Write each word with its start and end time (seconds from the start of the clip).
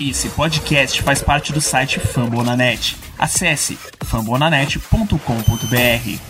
Esse 0.00 0.30
podcast 0.30 1.02
faz 1.02 1.22
parte 1.22 1.52
do 1.52 1.60
site 1.60 2.00
Fambonanet. 2.00 2.96
Acesse 3.18 3.78
fambonanet.com.br. 4.02 6.20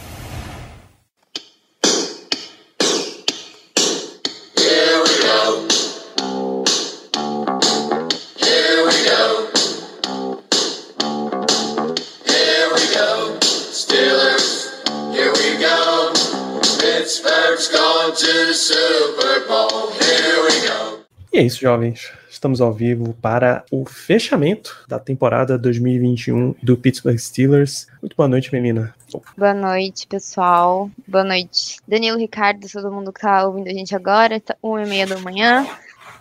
E 21.33 21.39
é 21.39 21.43
isso, 21.43 21.61
jovens. 21.61 22.11
Estamos 22.41 22.63
ao 22.63 22.73
vivo 22.73 23.13
para 23.21 23.63
o 23.71 23.85
fechamento 23.85 24.83
da 24.89 24.99
temporada 24.99 25.59
2021 25.59 26.55
do 26.63 26.75
Pittsburgh 26.75 27.19
Steelers. 27.19 27.87
Muito 28.01 28.17
boa 28.17 28.27
noite, 28.27 28.51
menina. 28.51 28.95
Boa 29.37 29.53
noite, 29.53 30.07
pessoal. 30.07 30.91
Boa 31.07 31.23
noite, 31.23 31.77
Danilo, 31.87 32.17
Ricardo, 32.17 32.67
todo 32.67 32.91
mundo 32.91 33.13
que 33.13 33.21
tá 33.21 33.47
ouvindo 33.47 33.69
a 33.69 33.75
gente 33.75 33.95
agora. 33.95 34.41
Tá 34.41 34.57
uma 34.63 34.83
e 34.83 34.89
meia 34.89 35.07
da 35.07 35.19
manhã. 35.19 35.67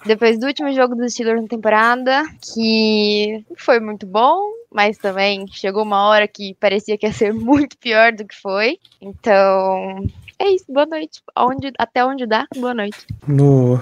Depois 0.06 0.38
do 0.38 0.48
último 0.48 0.74
jogo 0.74 0.94
dos 0.94 1.14
Steelers 1.14 1.42
na 1.42 1.48
temporada, 1.48 2.24
que 2.54 3.42
foi 3.56 3.80
muito 3.80 4.06
bom, 4.06 4.42
mas 4.70 4.98
também 4.98 5.48
chegou 5.48 5.84
uma 5.84 6.06
hora 6.10 6.28
que 6.28 6.54
parecia 6.60 6.98
que 6.98 7.08
ia 7.08 7.14
ser 7.14 7.32
muito 7.34 7.78
pior 7.78 8.12
do 8.12 8.26
que 8.26 8.36
foi. 8.36 8.78
Então, 9.00 10.06
é 10.38 10.50
isso. 10.50 10.66
Boa 10.68 10.86
noite. 10.86 11.22
Onde, 11.34 11.72
até 11.80 12.04
onde 12.04 12.26
dá, 12.26 12.46
boa 12.58 12.74
noite. 12.74 13.08
No 13.26 13.80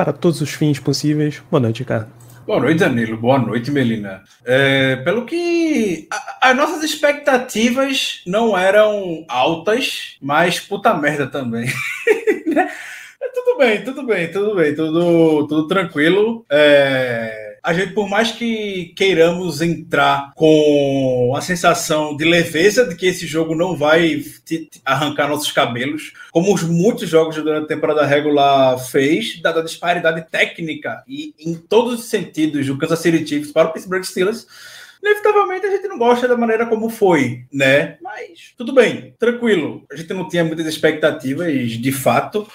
para 0.00 0.14
todos 0.14 0.40
os 0.40 0.52
fins 0.52 0.78
possíveis. 0.78 1.42
Boa 1.50 1.60
noite, 1.60 1.84
cara. 1.84 2.08
Boa 2.46 2.58
noite, 2.58 2.78
Danilo. 2.78 3.18
Boa 3.18 3.38
noite, 3.38 3.70
Melina. 3.70 4.22
É, 4.46 4.96
pelo 4.96 5.26
que. 5.26 6.08
as 6.40 6.56
nossas 6.56 6.82
expectativas 6.82 8.22
não 8.26 8.56
eram 8.56 9.26
altas, 9.28 10.16
mas 10.18 10.58
puta 10.58 10.94
merda 10.94 11.26
também. 11.26 11.66
É, 13.22 13.28
tudo 13.34 13.58
bem, 13.58 13.84
tudo 13.84 14.02
bem, 14.06 14.32
tudo 14.32 14.54
bem, 14.54 14.74
tudo, 14.74 15.46
tudo 15.46 15.68
tranquilo. 15.68 16.42
É, 16.50 17.49
a 17.62 17.72
gente, 17.74 17.92
por 17.92 18.08
mais 18.08 18.32
que 18.32 18.92
queiramos 18.96 19.60
entrar 19.60 20.32
com 20.34 21.34
a 21.36 21.40
sensação 21.40 22.16
de 22.16 22.24
leveza 22.24 22.86
de 22.86 22.94
que 22.94 23.06
esse 23.06 23.26
jogo 23.26 23.54
não 23.54 23.76
vai 23.76 24.22
arrancar 24.84 25.28
nossos 25.28 25.52
cabelos, 25.52 26.12
como 26.30 26.54
os 26.54 26.62
muitos 26.62 27.08
jogos 27.08 27.36
durante 27.36 27.64
a 27.64 27.68
temporada 27.68 28.04
regular 28.06 28.78
fez, 28.78 29.40
dada 29.40 29.60
a 29.60 29.64
disparidade 29.64 30.26
técnica 30.30 31.02
e 31.06 31.34
em 31.38 31.54
todos 31.54 32.00
os 32.00 32.04
sentidos 32.06 32.66
do 32.66 32.78
Kansas 32.78 33.00
City 33.00 33.26
Chiefs 33.26 33.52
para 33.52 33.68
o 33.68 33.72
Pittsburgh 33.72 34.04
Steelers, 34.04 34.46
inevitavelmente 35.02 35.66
a 35.66 35.70
gente 35.70 35.88
não 35.88 35.98
gosta 35.98 36.28
da 36.28 36.36
maneira 36.36 36.66
como 36.66 36.88
foi, 36.88 37.44
né? 37.52 37.98
Mas 38.02 38.54
tudo 38.56 38.72
bem, 38.72 39.14
tranquilo. 39.18 39.84
A 39.90 39.96
gente 39.96 40.12
não 40.14 40.28
tinha 40.28 40.44
muitas 40.44 40.66
expectativas, 40.66 41.72
de 41.72 41.92
fato. 41.92 42.46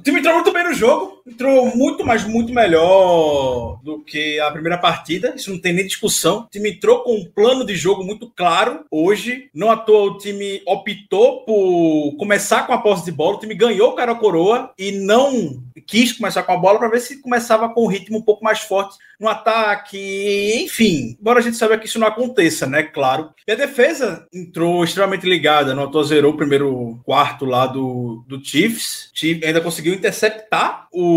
O 0.00 0.02
time 0.02 0.20
entrou 0.20 0.34
muito 0.34 0.52
bem 0.52 0.64
no 0.64 0.72
jogo, 0.72 1.19
entrou 1.26 1.74
muito, 1.74 2.04
mas 2.04 2.24
muito 2.24 2.52
melhor 2.52 3.78
do 3.82 4.00
que 4.00 4.38
a 4.40 4.50
primeira 4.50 4.78
partida. 4.78 5.34
Isso 5.36 5.50
não 5.50 5.58
tem 5.58 5.72
nem 5.72 5.86
discussão. 5.86 6.40
O 6.40 6.48
time 6.50 6.70
entrou 6.70 7.02
com 7.02 7.16
um 7.16 7.24
plano 7.24 7.64
de 7.64 7.74
jogo 7.74 8.04
muito 8.04 8.30
claro 8.30 8.84
hoje. 8.90 9.48
Não 9.54 9.70
à 9.70 9.76
toa 9.76 10.12
o 10.12 10.18
time 10.18 10.62
optou 10.66 11.44
por 11.44 12.16
começar 12.16 12.66
com 12.66 12.72
a 12.72 12.78
posse 12.78 13.04
de 13.04 13.12
bola. 13.12 13.36
O 13.36 13.40
time 13.40 13.54
ganhou 13.54 13.90
o 13.90 13.94
cara 13.94 14.14
coroa 14.14 14.72
e 14.78 14.92
não 14.92 15.62
quis 15.86 16.12
começar 16.12 16.42
com 16.42 16.52
a 16.52 16.56
bola 16.56 16.78
para 16.78 16.88
ver 16.88 17.00
se 17.00 17.20
começava 17.20 17.68
com 17.68 17.84
um 17.84 17.88
ritmo 17.88 18.18
um 18.18 18.22
pouco 18.22 18.44
mais 18.44 18.60
forte 18.60 18.96
no 19.18 19.28
ataque. 19.28 20.62
Enfim, 20.64 21.16
embora 21.20 21.40
a 21.40 21.42
gente 21.42 21.56
saiba 21.56 21.76
que 21.76 21.86
isso 21.86 21.98
não 21.98 22.06
aconteça, 22.06 22.66
né? 22.66 22.82
Claro. 22.82 23.30
E 23.46 23.52
a 23.52 23.56
defesa 23.56 24.26
entrou 24.32 24.82
extremamente 24.82 25.28
ligada. 25.28 25.74
Não 25.74 25.84
à 25.84 25.86
toa 25.88 26.04
zerou 26.04 26.32
o 26.32 26.36
primeiro 26.36 27.00
quarto 27.04 27.44
lá 27.44 27.66
do, 27.66 28.24
do 28.26 28.42
Chiefs. 28.44 29.10
Chiefs 29.14 29.46
ainda 29.46 29.60
conseguiu 29.60 29.94
interceptar 29.94 30.88
o 30.92 31.09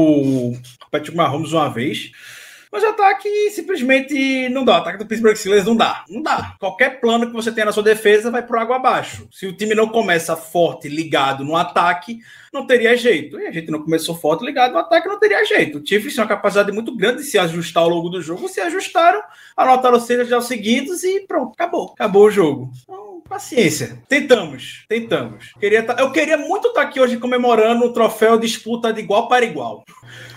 Patrick 0.91 1.15
Mahomes 1.15 1.53
uma 1.53 1.69
vez. 1.69 2.11
Mas 2.73 2.81
o 2.81 2.87
ataque 2.87 3.51
simplesmente 3.51 4.49
não 4.49 4.65
dá. 4.65 4.73
O 4.73 4.77
ataque 4.77 4.97
do 4.97 5.05
Pittsburgh 5.05 5.35
Steelers 5.35 5.63
não 5.63 5.75
dá. 5.75 6.03
Não 6.09 6.23
dá. 6.23 6.55
Qualquer 6.59 6.99
plano 6.99 7.27
que 7.27 7.31
você 7.31 7.51
tenha 7.51 7.67
na 7.67 7.71
sua 7.71 7.83
defesa 7.83 8.31
vai 8.31 8.41
por 8.41 8.57
água 8.57 8.77
abaixo. 8.77 9.27
Se 9.31 9.45
o 9.45 9.53
time 9.53 9.75
não 9.75 9.87
começa 9.87 10.35
forte, 10.35 10.89
ligado 10.89 11.43
no 11.43 11.55
ataque, 11.55 12.17
não 12.51 12.65
teria 12.65 12.97
jeito. 12.97 13.39
E 13.39 13.45
a 13.45 13.51
gente 13.51 13.69
não 13.69 13.83
começou 13.83 14.15
forte, 14.15 14.43
ligado 14.43 14.71
no 14.71 14.79
ataque, 14.79 15.07
não 15.07 15.19
teria 15.19 15.45
jeito. 15.45 15.77
O 15.77 15.85
Chiefs 15.85 16.15
tem 16.15 16.23
uma 16.23 16.27
capacidade 16.27 16.71
muito 16.71 16.97
grande 16.97 17.17
de 17.21 17.25
se 17.25 17.37
ajustar 17.37 17.83
ao 17.83 17.89
longo 17.89 18.09
do 18.09 18.19
jogo. 18.23 18.49
Se 18.49 18.59
ajustaram, 18.59 19.21
anotaram 19.55 19.97
os 19.97 20.05
seis 20.05 20.27
já 20.27 20.41
seguidos 20.41 21.03
e 21.03 21.19
pronto, 21.27 21.53
acabou. 21.53 21.91
Acabou 21.93 22.25
o 22.25 22.31
jogo. 22.31 22.71
Então, 22.81 23.12
paciência. 23.27 24.01
Tentamos, 24.07 24.85
tentamos. 24.87 25.53
Queria 25.59 25.83
tá- 25.83 25.95
eu 25.99 26.11
queria 26.11 26.37
muito 26.37 26.67
estar 26.69 26.81
aqui 26.81 26.99
hoje 26.99 27.17
comemorando 27.17 27.85
o 27.85 27.93
troféu 27.93 28.37
disputa 28.39 28.91
de 28.93 29.01
igual 29.01 29.27
para 29.27 29.45
igual. 29.45 29.83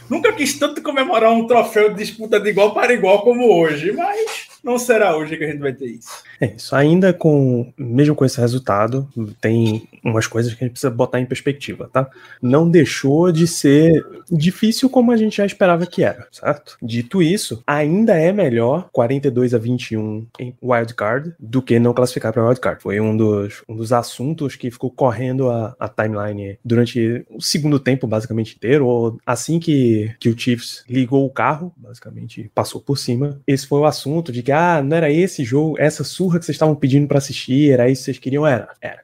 Nunca 0.08 0.32
quis 0.32 0.58
tanto 0.58 0.82
comemorar 0.82 1.32
um 1.32 1.46
troféu 1.46 1.90
de 1.90 1.96
disputa 1.96 2.38
de 2.40 2.50
igual 2.50 2.72
para 2.72 2.92
igual 2.92 3.22
como 3.22 3.52
hoje, 3.52 3.92
mas 3.92 4.56
não 4.66 4.80
será 4.80 5.16
hoje 5.16 5.36
que 5.36 5.44
a 5.44 5.46
gente 5.46 5.60
vai 5.60 5.72
ter 5.72 5.86
isso. 5.86 6.10
É 6.40 6.46
isso. 6.56 6.74
Ainda 6.74 7.12
com, 7.12 7.72
mesmo 7.78 8.16
com 8.16 8.24
esse 8.24 8.40
resultado, 8.40 9.08
tem 9.40 9.88
umas 10.02 10.26
coisas 10.26 10.52
que 10.52 10.64
a 10.64 10.66
gente 10.66 10.72
precisa 10.72 10.90
botar 10.90 11.20
em 11.20 11.24
perspectiva, 11.24 11.88
tá? 11.92 12.10
Não 12.42 12.68
deixou 12.68 13.30
de 13.30 13.46
ser 13.46 14.04
difícil 14.28 14.90
como 14.90 15.12
a 15.12 15.16
gente 15.16 15.36
já 15.36 15.46
esperava 15.46 15.86
que 15.86 16.02
era, 16.02 16.26
certo? 16.32 16.76
Dito 16.82 17.22
isso, 17.22 17.62
ainda 17.64 18.14
é 18.14 18.32
melhor 18.32 18.88
42 18.90 19.54
a 19.54 19.58
21 19.58 20.26
em 20.40 20.52
wildcard 20.60 21.32
do 21.38 21.62
que 21.62 21.78
não 21.78 21.94
classificar 21.94 22.32
para 22.32 22.44
wildcard. 22.44 22.82
Foi 22.82 23.00
um 23.00 23.16
dos, 23.16 23.62
um 23.68 23.76
dos 23.76 23.92
assuntos 23.92 24.56
que 24.56 24.68
ficou 24.68 24.90
correndo 24.90 25.48
a, 25.48 25.76
a 25.78 25.88
timeline 25.88 26.58
durante 26.64 27.24
o 27.30 27.40
segundo 27.40 27.78
tempo, 27.78 28.08
basicamente 28.08 28.56
inteiro, 28.56 28.86
ou 28.86 29.16
assim 29.24 29.60
que, 29.60 29.95
que 30.18 30.28
o 30.28 30.38
Chiefs 30.38 30.84
ligou 30.88 31.24
o 31.24 31.30
carro, 31.30 31.72
basicamente 31.76 32.50
passou 32.54 32.80
por 32.80 32.96
cima. 32.96 33.40
Esse 33.46 33.66
foi 33.66 33.80
o 33.80 33.84
assunto 33.84 34.32
de 34.32 34.42
que, 34.42 34.52
ah, 34.52 34.82
não 34.82 34.96
era 34.96 35.10
esse 35.10 35.44
jogo, 35.44 35.78
essa 35.78 36.04
surra 36.04 36.38
que 36.38 36.44
vocês 36.44 36.54
estavam 36.54 36.74
pedindo 36.74 37.06
para 37.06 37.18
assistir, 37.18 37.70
era 37.70 37.88
isso 37.88 38.02
que 38.02 38.04
vocês 38.06 38.18
queriam? 38.18 38.46
Era, 38.46 38.68
era. 38.80 39.00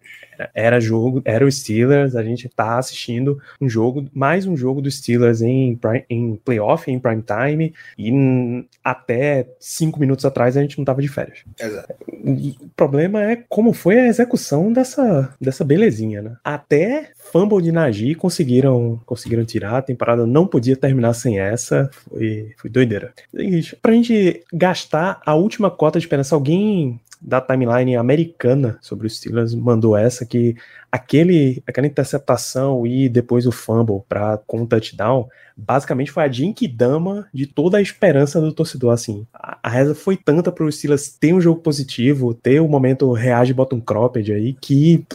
Era, 0.55 0.81
jogo, 0.81 1.23
era 1.25 1.45
o 1.45 1.51
Steelers, 1.51 2.15
a 2.17 2.23
gente 2.23 2.49
tá 2.49 2.79
assistindo 2.79 3.39
um 3.61 3.69
jogo, 3.69 4.09
mais 4.13 4.47
um 4.47 4.57
jogo 4.57 4.81
do 4.81 4.91
Steelers 4.91 5.43
em, 5.43 5.79
em 6.09 6.37
playoff, 6.37 6.91
em 6.91 6.99
prime 6.99 7.23
time, 7.23 7.75
e 7.99 8.65
até 8.83 9.47
cinco 9.59 10.01
minutos 10.01 10.25
atrás 10.25 10.57
a 10.57 10.63
gente 10.63 10.79
não 10.79 10.85
tava 10.85 11.03
de 11.03 11.09
férias. 11.09 11.41
Exato. 11.61 11.95
E 12.25 12.57
o 12.61 12.69
problema 12.77 13.23
é 13.23 13.37
como 13.49 13.73
foi 13.73 13.99
a 13.99 14.07
execução 14.07 14.73
dessa, 14.73 15.35
dessa 15.41 15.65
belezinha, 15.65 16.23
né? 16.23 16.37
Até 16.45 17.11
fumble 17.33 17.63
de 17.63 17.73
Nagy 17.73 18.15
conseguiram, 18.15 19.01
conseguiram 19.07 19.45
tirar, 19.45 19.79
a 19.79 19.83
temporada 19.83 20.27
não 20.27 20.47
podia 20.47 20.77
terminar 20.77 21.15
sem 21.15 21.39
essa, 21.39 21.91
foi, 21.93 22.53
foi 22.57 22.71
doideira. 22.71 23.13
E, 23.35 23.63
pra 23.81 23.93
gente 23.93 24.43
gastar 24.53 25.21
a 25.25 25.35
última 25.35 25.71
cota 25.71 25.99
de 25.99 26.05
esperança, 26.05 26.35
alguém 26.35 27.01
da 27.23 27.41
timeline 27.41 27.97
americana 27.97 28.77
sobre 28.81 29.07
os 29.07 29.17
Steelers 29.17 29.55
mandou 29.55 29.97
essa 29.97 30.27
que 30.27 30.57
aquele, 30.91 31.63
aquela 31.67 31.87
interceptação 31.87 32.85
e 32.87 33.09
depois 33.09 33.47
o 33.47 33.53
fumble 33.53 34.03
para 34.09 34.39
com 34.39 34.67
touchdown 34.67 35.29
basicamente 35.57 36.11
foi 36.11 36.25
a 36.25 36.31
Dama 36.73 37.29
de 37.33 37.47
toda 37.47 37.79
a 37.79 37.83
esperança 37.83 38.41
do 38.41 38.53
torcedor, 38.53 38.93
assim. 38.93 39.27
A, 39.33 39.59
a 39.63 39.69
reza 39.69 39.95
foi 39.95 40.17
tanta 40.17 40.51
para 40.51 40.65
os 40.65 40.77
Steelers 40.77 41.09
ter 41.09 41.33
um 41.33 41.41
jogo 41.41 41.61
positivo, 41.61 42.35
ter 42.35 42.61
o 42.61 42.69
momento 42.69 43.13
reage 43.13 43.55
bota 43.55 43.77
um 43.77 43.81
cropped 43.81 44.33
aí, 44.33 44.55
que 44.55 45.07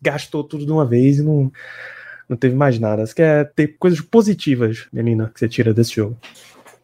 gastou 0.00 0.42
tudo 0.42 0.64
de 0.64 0.72
uma 0.72 0.86
vez 0.86 1.18
e 1.18 1.22
não, 1.22 1.52
não 2.28 2.36
teve 2.36 2.54
mais 2.54 2.78
nada. 2.78 3.04
Você 3.04 3.14
quer 3.14 3.52
ter 3.52 3.76
coisas 3.78 4.00
positivas, 4.00 4.86
menina, 4.92 5.30
que 5.32 5.38
você 5.38 5.48
tira 5.48 5.74
desse 5.74 5.96
jogo? 5.96 6.16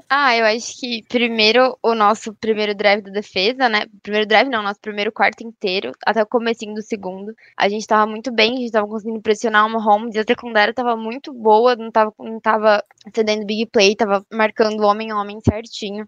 Ah, 0.09 0.37
eu 0.37 0.45
acho 0.47 0.79
que 0.79 1.03
primeiro 1.09 1.77
o 1.83 1.93
nosso 1.93 2.33
primeiro 2.35 2.73
drive 2.77 3.03
da 3.03 3.11
defesa, 3.11 3.69
né? 3.69 3.87
Primeiro 4.03 4.25
drive 4.27 4.49
não, 4.49 4.63
nosso 4.63 4.81
primeiro 4.81 5.11
quarto 5.11 5.43
inteiro, 5.43 5.91
até 6.07 6.23
o 6.23 6.27
comecinho 6.27 6.75
do 6.75 6.83
segundo. 6.83 7.35
A 7.57 7.69
gente 7.69 7.85
tava 7.89 8.07
muito 8.09 8.33
bem, 8.33 8.55
a 8.55 8.61
gente 8.61 8.71
tava 8.71 8.87
conseguindo 8.87 9.21
pressionar 9.21 9.67
o 9.67 9.71
Mahomes 9.71 10.15
e 10.15 10.21
a 10.21 10.25
secundária 10.25 10.73
tava 10.73 10.97
muito 10.97 11.33
boa, 11.33 11.75
não 11.75 11.91
tava, 11.91 12.15
não 12.21 12.39
tava 12.41 12.85
cedendo 13.13 13.45
big 13.45 13.67
play, 13.67 13.97
tava 13.97 14.25
marcando 14.33 14.81
homem 14.85 15.13
homem 15.13 15.41
certinho. 15.41 16.07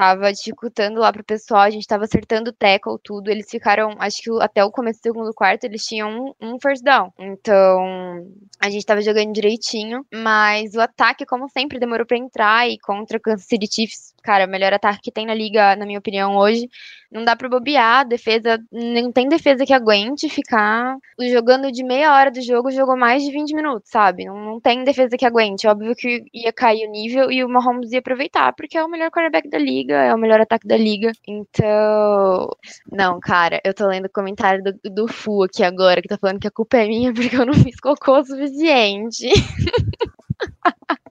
Tava 0.00 0.32
dificultando 0.32 0.98
lá 0.98 1.12
pro 1.12 1.22
pessoal, 1.22 1.60
a 1.60 1.68
gente 1.68 1.86
tava 1.86 2.04
acertando 2.04 2.54
tackle, 2.54 2.96
tudo. 3.04 3.28
Eles 3.28 3.50
ficaram, 3.50 3.96
acho 3.98 4.22
que 4.22 4.30
até 4.40 4.64
o 4.64 4.70
começo 4.70 4.98
do 4.98 5.02
segundo 5.02 5.34
quarto, 5.34 5.64
eles 5.64 5.84
tinham 5.84 6.34
um, 6.40 6.54
um 6.54 6.58
first 6.58 6.82
down. 6.82 7.12
Então, 7.18 8.26
a 8.58 8.70
gente 8.70 8.86
tava 8.86 9.02
jogando 9.02 9.30
direitinho, 9.30 10.02
mas 10.10 10.74
o 10.74 10.80
ataque, 10.80 11.26
como 11.26 11.50
sempre, 11.50 11.78
demorou 11.78 12.06
pra 12.06 12.16
entrar 12.16 12.66
e 12.66 12.78
contra 12.78 13.18
o 13.18 13.20
Kansas 13.20 13.46
City 13.46 13.68
Chiefs 13.70 14.14
cara, 14.22 14.46
o 14.46 14.50
melhor 14.50 14.72
ataque 14.72 15.00
que 15.02 15.12
tem 15.12 15.26
na 15.26 15.34
liga, 15.34 15.76
na 15.76 15.86
minha 15.86 15.98
opinião, 15.98 16.36
hoje. 16.36 16.68
Não 17.10 17.24
dá 17.24 17.34
pra 17.34 17.48
bobear, 17.48 18.06
defesa, 18.06 18.56
não 18.70 19.10
tem 19.10 19.28
defesa 19.28 19.66
que 19.66 19.72
aguente 19.72 20.28
ficar 20.28 20.96
jogando 21.28 21.72
de 21.72 21.82
meia 21.82 22.14
hora 22.14 22.30
do 22.30 22.40
jogo, 22.40 22.70
jogou 22.70 22.96
mais 22.96 23.24
de 23.24 23.32
20 23.32 23.52
minutos, 23.52 23.90
sabe? 23.90 24.26
Não, 24.26 24.36
não 24.36 24.60
tem 24.60 24.84
defesa 24.84 25.16
que 25.16 25.26
aguente. 25.26 25.66
Óbvio 25.66 25.96
que 25.96 26.22
ia 26.32 26.52
cair 26.52 26.86
o 26.86 26.90
nível 26.92 27.30
e 27.32 27.42
o 27.42 27.48
Mahomes 27.48 27.90
ia 27.90 27.98
aproveitar, 27.98 28.52
porque 28.54 28.78
é 28.78 28.84
o 28.84 28.88
melhor 28.88 29.10
quarterback 29.10 29.48
da 29.50 29.58
liga, 29.58 29.94
é 29.94 30.14
o 30.14 30.18
melhor 30.18 30.40
ataque 30.40 30.68
da 30.68 30.76
liga. 30.76 31.10
Então, 31.26 32.48
não, 32.92 33.18
cara, 33.18 33.60
eu 33.64 33.74
tô 33.74 33.88
lendo 33.88 34.06
o 34.06 34.12
comentário 34.12 34.62
do, 34.62 34.72
do 34.84 35.08
Fu 35.08 35.42
aqui 35.42 35.64
agora, 35.64 36.00
que 36.00 36.08
tá 36.08 36.16
falando 36.16 36.38
que 36.38 36.46
a 36.46 36.50
culpa 36.52 36.76
é 36.76 36.86
minha 36.86 37.12
porque 37.14 37.34
eu 37.36 37.46
não 37.46 37.54
fiz 37.54 37.78
cocô 37.80 38.20
o 38.20 38.24
suficiente. 38.24 39.28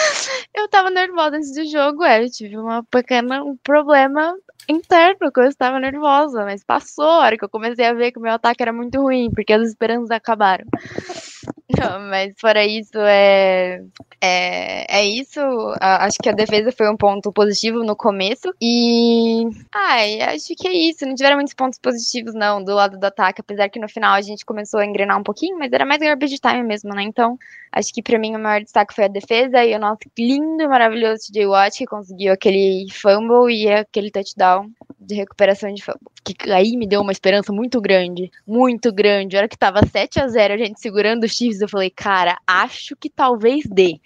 eu 0.54 0.68
tava 0.68 0.90
nervosa 0.90 1.36
antes 1.36 1.54
do 1.54 1.64
jogo, 1.66 2.04
é, 2.04 2.24
eu 2.24 2.30
tive 2.30 2.56
uma 2.56 2.82
pequena 2.84 3.42
um 3.42 3.56
problema 3.56 4.34
interno 4.68 5.32
que 5.32 5.40
eu 5.40 5.44
estava 5.44 5.80
nervosa, 5.80 6.44
mas 6.44 6.62
passou 6.64 7.04
a 7.04 7.18
hora 7.18 7.38
que 7.38 7.44
eu 7.44 7.48
comecei 7.48 7.84
a 7.84 7.94
ver 7.94 8.12
que 8.12 8.18
o 8.18 8.22
meu 8.22 8.32
ataque 8.32 8.62
era 8.62 8.72
muito 8.72 9.00
ruim, 9.00 9.30
porque 9.30 9.52
as 9.52 9.68
esperanças 9.68 10.10
acabaram. 10.10 10.66
Não, 11.78 12.00
mas 12.00 12.34
fora 12.38 12.64
isso, 12.64 12.98
é, 12.98 13.80
é, 14.20 14.98
é 14.98 15.04
isso. 15.04 15.40
Acho 15.80 16.18
que 16.22 16.28
a 16.28 16.32
defesa 16.32 16.72
foi 16.72 16.90
um 16.90 16.96
ponto 16.96 17.32
positivo 17.32 17.82
no 17.84 17.96
começo. 17.96 18.52
E. 18.60 19.44
Ai, 19.74 20.20
acho 20.20 20.54
que 20.56 20.68
é 20.68 20.72
isso. 20.72 21.06
Não 21.06 21.14
tiveram 21.14 21.36
muitos 21.36 21.54
pontos 21.54 21.78
positivos, 21.78 22.34
não, 22.34 22.62
do 22.62 22.74
lado 22.74 22.98
do 22.98 23.04
ataque. 23.04 23.40
Apesar 23.40 23.68
que 23.68 23.78
no 23.78 23.88
final 23.88 24.14
a 24.14 24.20
gente 24.20 24.44
começou 24.44 24.80
a 24.80 24.86
engrenar 24.86 25.18
um 25.18 25.22
pouquinho, 25.22 25.58
mas 25.58 25.72
era 25.72 25.86
mais 25.86 26.00
garbage 26.00 26.38
time 26.38 26.62
mesmo, 26.62 26.94
né? 26.94 27.02
Então, 27.02 27.38
acho 27.72 27.92
que 27.92 28.02
para 28.02 28.18
mim 28.18 28.34
o 28.36 28.38
maior 28.38 28.62
destaque 28.62 28.94
foi 28.94 29.04
a 29.04 29.08
defesa 29.08 29.64
e 29.64 29.74
o 29.74 29.78
nosso 29.78 30.00
lindo 30.18 30.68
maravilhoso 30.68 31.26
TJ 31.28 31.46
Watt, 31.46 31.78
que 31.78 31.86
conseguiu 31.86 32.32
aquele 32.32 32.86
fumble 32.92 33.54
e 33.54 33.70
aquele 33.72 34.10
touchdown 34.10 34.70
de 35.00 35.14
recuperação 35.14 35.72
de. 35.72 35.82
Que 36.22 36.50
aí 36.50 36.76
me 36.76 36.86
deu 36.86 37.00
uma 37.00 37.12
esperança 37.12 37.52
muito 37.52 37.80
grande. 37.80 38.30
Muito 38.46 38.92
grande. 38.92 39.36
A 39.36 39.40
hora 39.40 39.48
que 39.48 39.58
tava 39.58 39.84
7 39.86 40.20
a 40.20 40.28
0 40.28 40.54
a 40.54 40.56
gente 40.56 40.80
segurando 40.80 41.24
os 41.24 41.32
Chiefs, 41.32 41.60
eu 41.60 41.68
falei, 41.68 41.90
cara, 41.90 42.38
acho 42.46 42.94
que 42.96 43.08
talvez 43.08 43.64
dê 43.66 43.98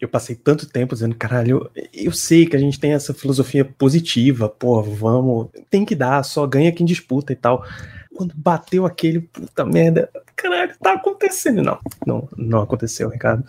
eu 0.00 0.08
passei 0.08 0.36
tanto 0.36 0.68
tempo 0.68 0.94
dizendo, 0.94 1.14
caralho, 1.14 1.70
eu, 1.74 1.88
eu, 1.92 2.12
sei 2.12 2.46
que 2.46 2.54
a 2.54 2.58
gente 2.58 2.78
tem 2.78 2.92
essa 2.92 3.14
filosofia 3.14 3.64
positiva, 3.64 4.48
pô, 4.48 4.82
vamos, 4.82 5.48
tem 5.70 5.84
que 5.84 5.94
dar, 5.94 6.22
só 6.22 6.46
ganha 6.46 6.72
quem 6.72 6.84
disputa 6.84 7.32
e 7.32 7.36
tal. 7.36 7.64
Quando 8.14 8.34
bateu 8.36 8.86
aquele, 8.86 9.20
puta 9.20 9.64
merda, 9.64 10.10
caralho, 10.36 10.74
tá 10.80 10.92
acontecendo. 10.92 11.62
Não, 11.62 11.78
não, 12.06 12.28
não 12.36 12.60
aconteceu, 12.60 13.08
Ricardo. 13.08 13.44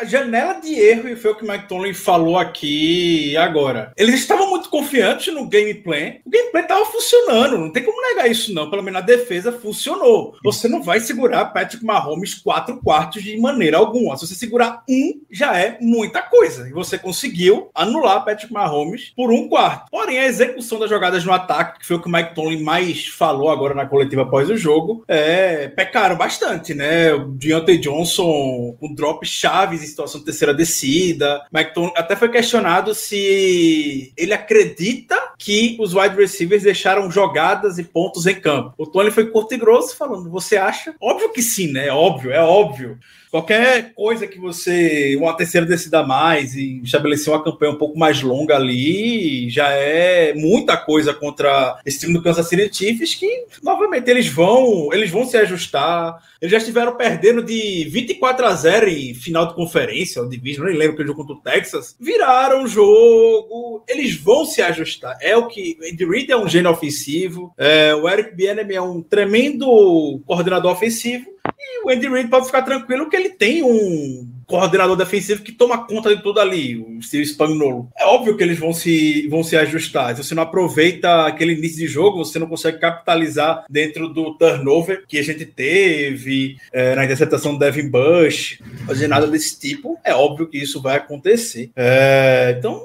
A 0.00 0.04
janela 0.04 0.60
de 0.60 0.74
erro, 0.74 1.08
e 1.08 1.16
foi 1.16 1.32
o 1.32 1.34
que 1.34 1.44
o 1.44 1.48
Mike 1.48 1.66
Tomlin 1.66 1.92
falou 1.92 2.38
aqui 2.38 3.36
agora. 3.36 3.92
Eles 3.96 4.14
estavam 4.14 4.48
muito 4.48 4.70
confiantes 4.70 5.34
no 5.34 5.48
gameplay. 5.48 6.20
O 6.24 6.30
gameplay 6.30 6.62
estava 6.62 6.84
funcionando, 6.86 7.58
não 7.58 7.72
tem 7.72 7.82
como 7.82 8.00
negar 8.00 8.30
isso, 8.30 8.54
não. 8.54 8.70
Pelo 8.70 8.80
menos 8.80 9.02
a 9.02 9.04
defesa 9.04 9.50
funcionou. 9.50 10.36
Você 10.44 10.68
não 10.68 10.84
vai 10.84 11.00
segurar 11.00 11.46
Patrick 11.46 11.84
Mahomes 11.84 12.34
quatro 12.34 12.80
quartos 12.80 13.24
de 13.24 13.36
maneira 13.40 13.76
alguma. 13.76 14.16
Se 14.16 14.24
você 14.24 14.36
segurar 14.36 14.84
um, 14.88 15.20
já 15.28 15.58
é 15.58 15.76
muita 15.80 16.22
coisa. 16.22 16.68
E 16.68 16.72
você 16.72 16.96
conseguiu 16.96 17.68
anular 17.74 18.24
Patrick 18.24 18.52
Mahomes 18.52 19.12
por 19.16 19.32
um 19.32 19.48
quarto. 19.48 19.90
Porém, 19.90 20.20
a 20.20 20.26
execução 20.26 20.78
das 20.78 20.90
jogadas 20.90 21.24
no 21.24 21.32
ataque, 21.32 21.80
que 21.80 21.86
foi 21.86 21.96
o 21.96 22.00
que 22.00 22.08
o 22.08 22.12
Mike 22.12 22.36
Tomlin 22.36 22.62
mais 22.62 23.08
falou 23.08 23.50
agora 23.50 23.74
na 23.74 23.84
coletiva 23.86 24.22
após 24.22 24.48
o 24.48 24.56
jogo, 24.56 25.04
é, 25.08 25.66
pecaram 25.66 26.14
bastante, 26.16 26.72
né? 26.72 27.12
O 27.12 27.24
Deontay 27.30 27.78
Johnson, 27.78 28.76
um 28.80 28.94
drop 28.94 29.26
chaves 29.26 29.87
situação 29.88 30.20
de 30.20 30.26
terceira 30.26 30.54
descida. 30.54 31.44
Mike 31.52 31.74
Tom 31.74 31.92
até 31.96 32.14
foi 32.14 32.28
questionado 32.28 32.94
se 32.94 34.12
ele 34.16 34.32
acredita 34.32 35.16
que 35.38 35.76
os 35.80 35.94
wide 35.94 36.16
receivers 36.16 36.62
deixaram 36.62 37.10
jogadas 37.10 37.78
e 37.78 37.84
pontos 37.84 38.26
em 38.26 38.40
campo. 38.40 38.74
O 38.78 38.86
Tony 38.86 39.10
foi 39.10 39.26
curto 39.26 39.54
e 39.54 39.58
grosso 39.58 39.96
falando: 39.96 40.30
você 40.30 40.56
acha? 40.56 40.94
Óbvio 41.00 41.32
que 41.32 41.42
sim, 41.42 41.72
né? 41.72 41.88
É 41.88 41.92
óbvio, 41.92 42.32
é 42.32 42.40
óbvio. 42.40 42.98
Qualquer 43.30 43.92
coisa 43.94 44.26
que 44.26 44.38
você, 44.38 45.16
uma 45.16 45.36
terceira 45.36 45.66
descida 45.66 46.00
a 46.00 46.06
mais 46.06 46.54
e 46.54 46.80
estabelecer 46.82 47.32
uma 47.32 47.42
campanha 47.42 47.72
um 47.72 47.78
pouco 47.78 47.98
mais 47.98 48.22
longa 48.22 48.56
ali, 48.56 49.50
já 49.50 49.68
é 49.68 50.32
muita 50.34 50.76
coisa 50.76 51.12
contra 51.12 51.78
esse 51.84 52.00
time 52.00 52.14
do 52.14 52.22
Kansas 52.22 52.48
City 52.48 52.70
Chiefs 52.72 53.14
que, 53.14 53.46
novamente, 53.62 54.10
eles 54.10 54.28
vão, 54.28 54.92
eles 54.92 55.10
vão 55.10 55.26
se 55.26 55.36
ajustar. 55.36 56.16
Eles 56.40 56.52
já 56.52 56.58
estiveram 56.58 56.96
perdendo 56.96 57.42
de 57.42 57.88
24 57.90 58.46
a 58.46 58.54
0 58.54 58.88
em 58.88 59.12
final 59.12 59.46
de 59.46 59.54
conferência, 59.54 60.22
ou 60.22 60.28
division, 60.28 60.66
nem 60.66 60.76
lembro 60.76 60.96
que 60.96 61.04
jogo 61.04 61.24
contra 61.24 61.34
o 61.34 61.40
Texas. 61.40 61.96
Viraram 61.98 62.64
o 62.64 62.68
jogo, 62.68 63.84
eles 63.88 64.14
vão 64.14 64.44
se 64.44 64.62
ajustar. 64.62 65.18
É 65.20 65.36
o 65.36 65.48
que. 65.48 65.76
Andy 65.82 66.04
Reid 66.04 66.30
é 66.30 66.36
um 66.36 66.48
gênio 66.48 66.70
ofensivo, 66.70 67.52
é, 67.58 67.94
o 67.94 68.08
Eric 68.08 68.34
Bieniemy 68.34 68.74
é 68.74 68.82
um 68.82 69.02
tremendo 69.02 70.22
coordenador 70.26 70.72
ofensivo. 70.72 71.37
E 71.58 71.84
o 71.84 71.90
Andy 71.90 72.08
Reid 72.08 72.28
pode 72.28 72.46
ficar 72.46 72.62
tranquilo 72.62 73.08
que 73.08 73.16
ele 73.16 73.30
tem 73.30 73.62
um 73.62 74.37
coordenador 74.48 74.96
defensivo 74.96 75.42
que 75.42 75.52
toma 75.52 75.86
conta 75.86 76.16
de 76.16 76.22
tudo 76.22 76.40
ali, 76.40 76.76
o 76.76 77.00
Steve 77.02 77.26
Spagnuolo. 77.26 77.90
É 77.96 78.06
óbvio 78.06 78.34
que 78.34 78.42
eles 78.42 78.58
vão 78.58 78.72
se, 78.72 79.28
vão 79.28 79.44
se 79.44 79.56
ajustar. 79.56 80.16
Se 80.16 80.24
você 80.24 80.34
não 80.34 80.42
aproveita 80.42 81.26
aquele 81.26 81.52
início 81.52 81.78
de 81.78 81.86
jogo, 81.86 82.24
você 82.24 82.38
não 82.38 82.46
consegue 82.46 82.78
capitalizar 82.78 83.66
dentro 83.68 84.08
do 84.08 84.34
turnover 84.34 85.04
que 85.06 85.18
a 85.18 85.22
gente 85.22 85.44
teve 85.44 86.56
é, 86.72 86.94
na 86.94 87.04
interceptação 87.04 87.52
do 87.52 87.58
Devin 87.58 87.90
Bush, 87.90 88.58
fazer 88.86 89.06
nada 89.06 89.26
desse 89.26 89.60
tipo. 89.60 89.98
É 90.02 90.14
óbvio 90.14 90.48
que 90.48 90.56
isso 90.56 90.80
vai 90.80 90.96
acontecer. 90.96 91.70
É, 91.76 92.56
então, 92.58 92.82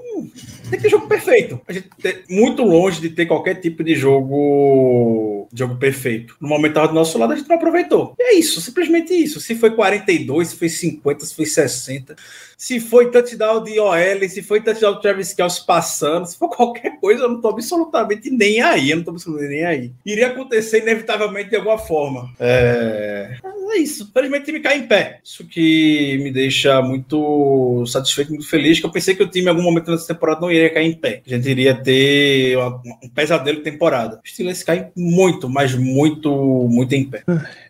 tem 0.69 0.79
que 0.79 0.81
ter 0.81 0.89
jogo 0.89 1.07
perfeito. 1.07 1.61
A 1.65 1.71
gente 1.71 1.87
tá 1.87 2.09
muito 2.29 2.63
longe 2.63 2.99
de 2.99 3.09
ter 3.09 3.25
qualquer 3.25 3.55
tipo 3.55 3.83
de 3.83 3.95
jogo 3.95 5.47
jogo 5.53 5.75
perfeito. 5.75 6.35
No 6.41 6.47
momento 6.47 6.87
do 6.87 6.93
nosso 6.93 7.17
lado, 7.17 7.33
a 7.33 7.35
gente 7.35 7.47
não 7.47 7.57
aproveitou. 7.57 8.15
E 8.19 8.23
é 8.23 8.33
isso, 8.35 8.59
simplesmente 8.59 9.13
isso. 9.13 9.39
Se 9.39 9.55
foi 9.55 9.71
42, 9.71 10.49
se 10.49 10.55
foi 10.55 10.69
50, 10.69 11.25
se 11.25 11.35
foi 11.35 11.45
60, 11.53 12.15
se 12.63 12.79
foi 12.79 13.11
touchdown 13.11 13.61
de 13.61 13.77
OL, 13.77 14.29
se 14.29 14.41
foi 14.41 14.61
touchdown 14.61 14.93
do 14.93 15.01
Travis 15.01 15.33
Kelce 15.33 15.65
passando, 15.65 16.25
se 16.25 16.37
for 16.37 16.47
qualquer 16.47 16.97
coisa, 16.97 17.23
eu 17.23 17.29
não 17.29 17.41
tô 17.41 17.49
absolutamente 17.49 18.29
nem 18.29 18.61
aí. 18.61 18.91
Eu 18.91 18.97
não 18.97 19.03
tô 19.03 19.11
absolutamente 19.11 19.53
nem 19.53 19.65
aí. 19.65 19.91
Iria 20.05 20.27
acontecer 20.27 20.81
inevitavelmente 20.81 21.49
de 21.49 21.57
alguma 21.57 21.77
forma. 21.77 22.31
É, 22.39 23.35
é 23.71 23.77
isso. 23.77 24.09
Felizmente 24.13 24.43
o 24.43 24.45
time 24.45 24.59
cai 24.61 24.77
em 24.77 24.87
pé. 24.87 25.19
Isso 25.21 25.45
que 25.45 26.17
me 26.23 26.31
deixa 26.31 26.81
muito 26.81 27.85
satisfeito, 27.85 28.29
muito 28.29 28.47
feliz, 28.47 28.79
que 28.79 28.85
eu 28.85 28.91
pensei 28.91 29.13
que 29.13 29.23
o 29.23 29.29
time 29.29 29.47
em 29.47 29.49
algum 29.49 29.61
momento 29.61 29.91
nessa 29.91 30.13
temporada 30.13 30.39
não 30.39 30.49
iria 30.49 30.73
cair 30.73 30.87
em 30.87 30.95
pé. 30.95 31.21
A 31.25 31.29
gente 31.29 31.49
iria 31.49 31.75
ter 31.75 32.57
um 32.57 33.09
pesadelo 33.13 33.57
de 33.57 33.63
temporada. 33.63 34.21
O 34.23 34.27
Steelers 34.27 34.63
cai 34.63 34.89
muito, 34.95 35.49
mas 35.49 35.75
muito, 35.75 36.31
muito 36.69 36.95
em 36.95 37.03
pé. 37.03 37.23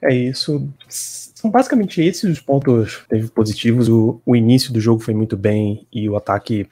É 0.03 0.13
isso 0.13 0.69
são 1.43 1.51
basicamente 1.51 2.01
esses 2.01 2.23
os 2.23 2.39
pontos 2.39 3.03
teve 3.09 3.27
positivos. 3.27 3.89
O, 3.89 4.21
o 4.25 4.33
início 4.33 4.71
do 4.71 4.79
jogo 4.79 5.01
foi 5.01 5.13
muito 5.13 5.35
bem 5.35 5.85
e 5.91 6.07
o 6.07 6.15
ataque 6.15 6.65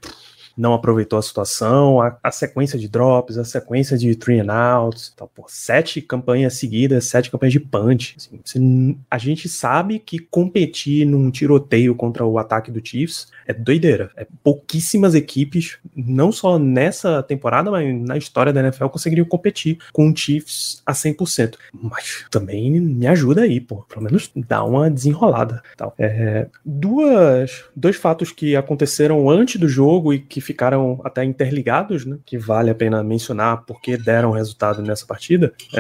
não 0.58 0.74
aproveitou 0.74 1.18
a 1.18 1.22
situação, 1.22 2.02
a, 2.02 2.18
a, 2.24 2.32
sequência 2.32 2.78
de 2.78 2.88
drops, 2.88 3.38
a 3.38 3.44
sequência 3.44 3.98
de 3.98 4.16
three 4.16 4.40
and 4.40 4.52
outs, 4.52 5.12
então, 5.14 5.30
por 5.34 5.50
sete 5.50 6.02
campanhas 6.02 6.56
seguidas, 6.56 7.06
sete 7.06 7.32
campanhas 7.32 7.54
de 7.54 7.60
punch. 7.60 8.16
Assim, 8.18 8.40
você, 8.44 8.96
a 9.10 9.18
gente 9.18 9.48
sabe 9.48 10.00
que 10.00 10.20
competir 10.20 11.06
num 11.06 11.32
tiroteio 11.32 11.96
contra 11.96 12.26
o 12.26 12.38
ataque 12.38 12.72
do 12.72 12.86
Chiefs 12.86 13.28
é 13.48 13.54
doideira. 13.54 14.12
É 14.16 14.26
pouquíssimas 14.44 15.16
equipes, 15.16 15.78
não 15.96 16.32
só 16.32 16.58
nessa 16.58 17.22
temporada, 17.24 17.72
mas 17.72 18.02
na 18.02 18.18
história 18.18 18.54
da 18.54 18.62
NFL, 18.62 18.88
conseguiriam 18.88 19.26
competir 19.26 19.78
com 19.92 20.10
o 20.10 20.16
Chiefs 20.16 20.82
a 20.86 20.94
100%. 20.94 21.56
Mas 21.74 22.26
também 22.30 22.80
me 22.80 23.08
ajuda 23.08 23.42
aí, 23.42 23.60
pô, 23.60 23.78
pelo 23.84 24.04
menos 24.04 24.32
dá 24.36 24.64
uma 24.64 24.90
desenrolada. 24.90 25.62
Tal. 25.78 25.94
É, 25.98 26.48
duas, 26.66 27.66
dois 27.76 27.96
fatos 27.96 28.32
que 28.32 28.56
aconteceram 28.56 29.30
antes 29.30 29.60
do 29.60 29.68
jogo 29.68 30.14
e 30.14 30.20
que 30.20 30.41
ficaram 30.42 31.00
até 31.04 31.24
interligados, 31.24 32.06
né, 32.06 32.18
que 32.26 32.38
vale 32.38 32.70
a 32.70 32.76
pena 32.76 33.04
mencionar 33.04 33.64
porque 33.66 33.98
deram 33.98 34.32
resultado 34.32 34.82
nessa 34.82 35.06
partida. 35.06 35.54
É, 35.74 35.80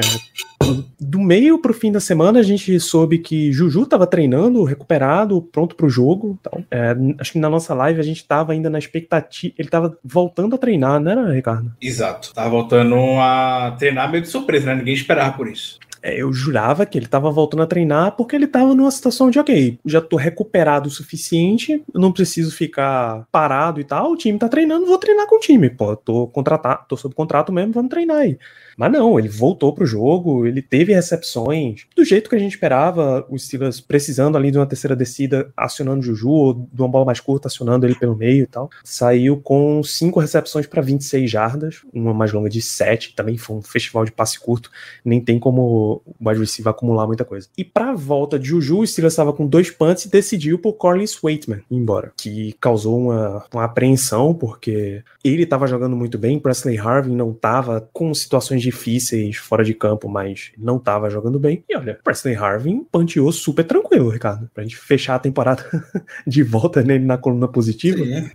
do 0.99 1.19
meio 1.19 1.59
para 1.59 1.71
o 1.71 1.73
fim 1.73 1.91
da 1.91 1.99
semana, 1.99 2.39
a 2.39 2.43
gente 2.43 2.79
soube 2.79 3.17
que 3.17 3.51
Juju 3.51 3.83
estava 3.83 4.05
treinando, 4.07 4.63
recuperado, 4.63 5.41
pronto 5.41 5.75
para 5.75 5.85
o 5.85 5.89
jogo. 5.89 6.37
Então, 6.39 6.63
é, 6.69 6.95
acho 7.19 7.33
que 7.33 7.39
na 7.39 7.49
nossa 7.49 7.73
live 7.73 7.99
a 7.99 8.03
gente 8.03 8.17
estava 8.17 8.53
ainda 8.53 8.69
na 8.69 8.79
expectativa. 8.79 9.53
Ele 9.57 9.67
estava 9.67 9.97
voltando 10.03 10.55
a 10.55 10.57
treinar, 10.57 10.99
né, 10.99 11.15
Ricardo? 11.33 11.71
Exato. 11.81 12.33
Tava 12.33 12.49
voltando 12.49 12.95
a 13.19 13.75
treinar 13.77 14.11
meio 14.11 14.23
de 14.23 14.29
surpresa, 14.29 14.67
né? 14.67 14.75
Ninguém 14.75 14.93
esperava 14.93 15.35
por 15.35 15.47
isso. 15.47 15.79
É, 16.01 16.19
eu 16.21 16.33
jurava 16.33 16.85
que 16.85 16.97
ele 16.97 17.07
tava 17.07 17.29
voltando 17.29 17.63
a 17.63 17.67
treinar 17.67 18.15
porque 18.15 18.35
ele 18.35 18.47
tava 18.47 18.73
numa 18.73 18.89
situação 18.89 19.29
de, 19.29 19.39
ok, 19.39 19.79
já 19.85 20.01
tô 20.01 20.15
recuperado 20.15 20.87
o 20.87 20.91
suficiente, 20.91 21.83
não 21.93 22.11
preciso 22.11 22.55
ficar 22.55 23.27
parado 23.31 23.79
e 23.79 23.83
tal, 23.83 24.11
o 24.11 24.17
time 24.17 24.39
tá 24.39 24.49
treinando, 24.49 24.85
vou 24.85 24.97
treinar 24.97 25.27
com 25.27 25.35
o 25.35 25.39
time, 25.39 25.69
pô, 25.69 25.95
tô 25.95 26.27
contratado, 26.27 26.85
tô 26.87 26.97
sob 26.97 27.13
contrato 27.13 27.53
mesmo, 27.53 27.73
vamos 27.73 27.89
treinar 27.89 28.17
aí. 28.17 28.37
Mas 28.77 28.91
não, 28.91 29.17
ele 29.19 29.29
voltou 29.29 29.73
pro 29.73 29.85
jogo, 29.85 30.45
ele 30.45 30.61
teve 30.61 30.93
recepções 30.93 31.85
do 31.95 32.05
jeito 32.05 32.29
que 32.29 32.35
a 32.35 32.39
gente 32.39 32.53
esperava, 32.53 33.25
os 33.29 33.45
Steelers 33.45 33.79
precisando 33.79 34.37
ali 34.37 34.51
de 34.51 34.57
uma 34.57 34.65
terceira 34.65 34.95
descida, 34.95 35.51
acionando 35.55 35.99
o 35.99 36.03
Juju, 36.03 36.29
ou 36.29 36.53
de 36.53 36.81
uma 36.81 36.87
bola 36.87 37.05
mais 37.05 37.19
curta, 37.19 37.47
acionando 37.47 37.85
ele 37.85 37.95
pelo 37.95 38.15
meio 38.15 38.43
e 38.43 38.47
tal. 38.47 38.69
Saiu 38.83 39.37
com 39.37 39.81
cinco 39.83 40.19
recepções 40.19 40.67
para 40.67 40.81
26 40.81 41.29
jardas, 41.29 41.81
uma 41.93 42.13
mais 42.13 42.31
longa 42.31 42.49
de 42.49 42.61
7, 42.61 43.15
também 43.15 43.37
foi 43.37 43.57
um 43.57 43.61
festival 43.61 44.05
de 44.05 44.11
passe 44.11 44.39
curto, 44.39 44.69
nem 45.03 45.19
tem 45.19 45.39
como 45.39 46.01
o 46.19 46.29
wide 46.29 46.41
acumular 46.65 47.07
muita 47.07 47.25
coisa. 47.25 47.47
E 47.57 47.63
pra 47.63 47.93
volta 47.93 48.37
de 48.37 48.49
Juju, 48.49 48.79
o 48.79 48.87
Steelers 48.87 49.13
estava 49.13 49.33
com 49.33 49.45
dois 49.45 49.69
punts 49.69 50.05
e 50.05 50.09
decidiu 50.09 50.57
por 50.57 50.73
Corliss 50.73 51.19
Waitman 51.21 51.61
ir 51.69 51.75
embora, 51.75 52.11
que 52.17 52.55
causou 52.59 52.97
uma, 52.97 53.45
uma 53.53 53.63
apreensão, 53.65 54.33
porque 54.33 55.03
ele 55.23 55.43
estava 55.43 55.67
jogando 55.67 55.95
muito 55.95 56.17
bem, 56.17 56.39
Presley 56.39 56.77
Harvin 56.77 57.15
não 57.15 57.31
estava 57.31 57.87
com 57.93 58.13
situações 58.13 58.60
difíceis 58.61 59.37
fora 59.37 59.63
de 59.63 59.73
campo, 59.73 60.07
mas 60.09 60.51
não 60.57 60.77
estava 60.77 61.09
jogando 61.09 61.39
bem. 61.39 61.63
E 61.69 61.75
olha, 61.75 61.99
Presley 62.03 62.35
Harvin 62.35 62.85
panteou 62.91 63.31
super 63.31 63.63
tranquilo, 63.65 64.09
Ricardo, 64.09 64.49
pra 64.53 64.63
gente 64.63 64.77
fechar 64.77 65.15
a 65.15 65.19
temporada 65.19 65.63
de 66.25 66.43
volta 66.43 66.81
nele 66.81 67.05
na 67.05 67.17
coluna 67.17 67.47
positiva. 67.47 68.03
Sim. 68.03 68.29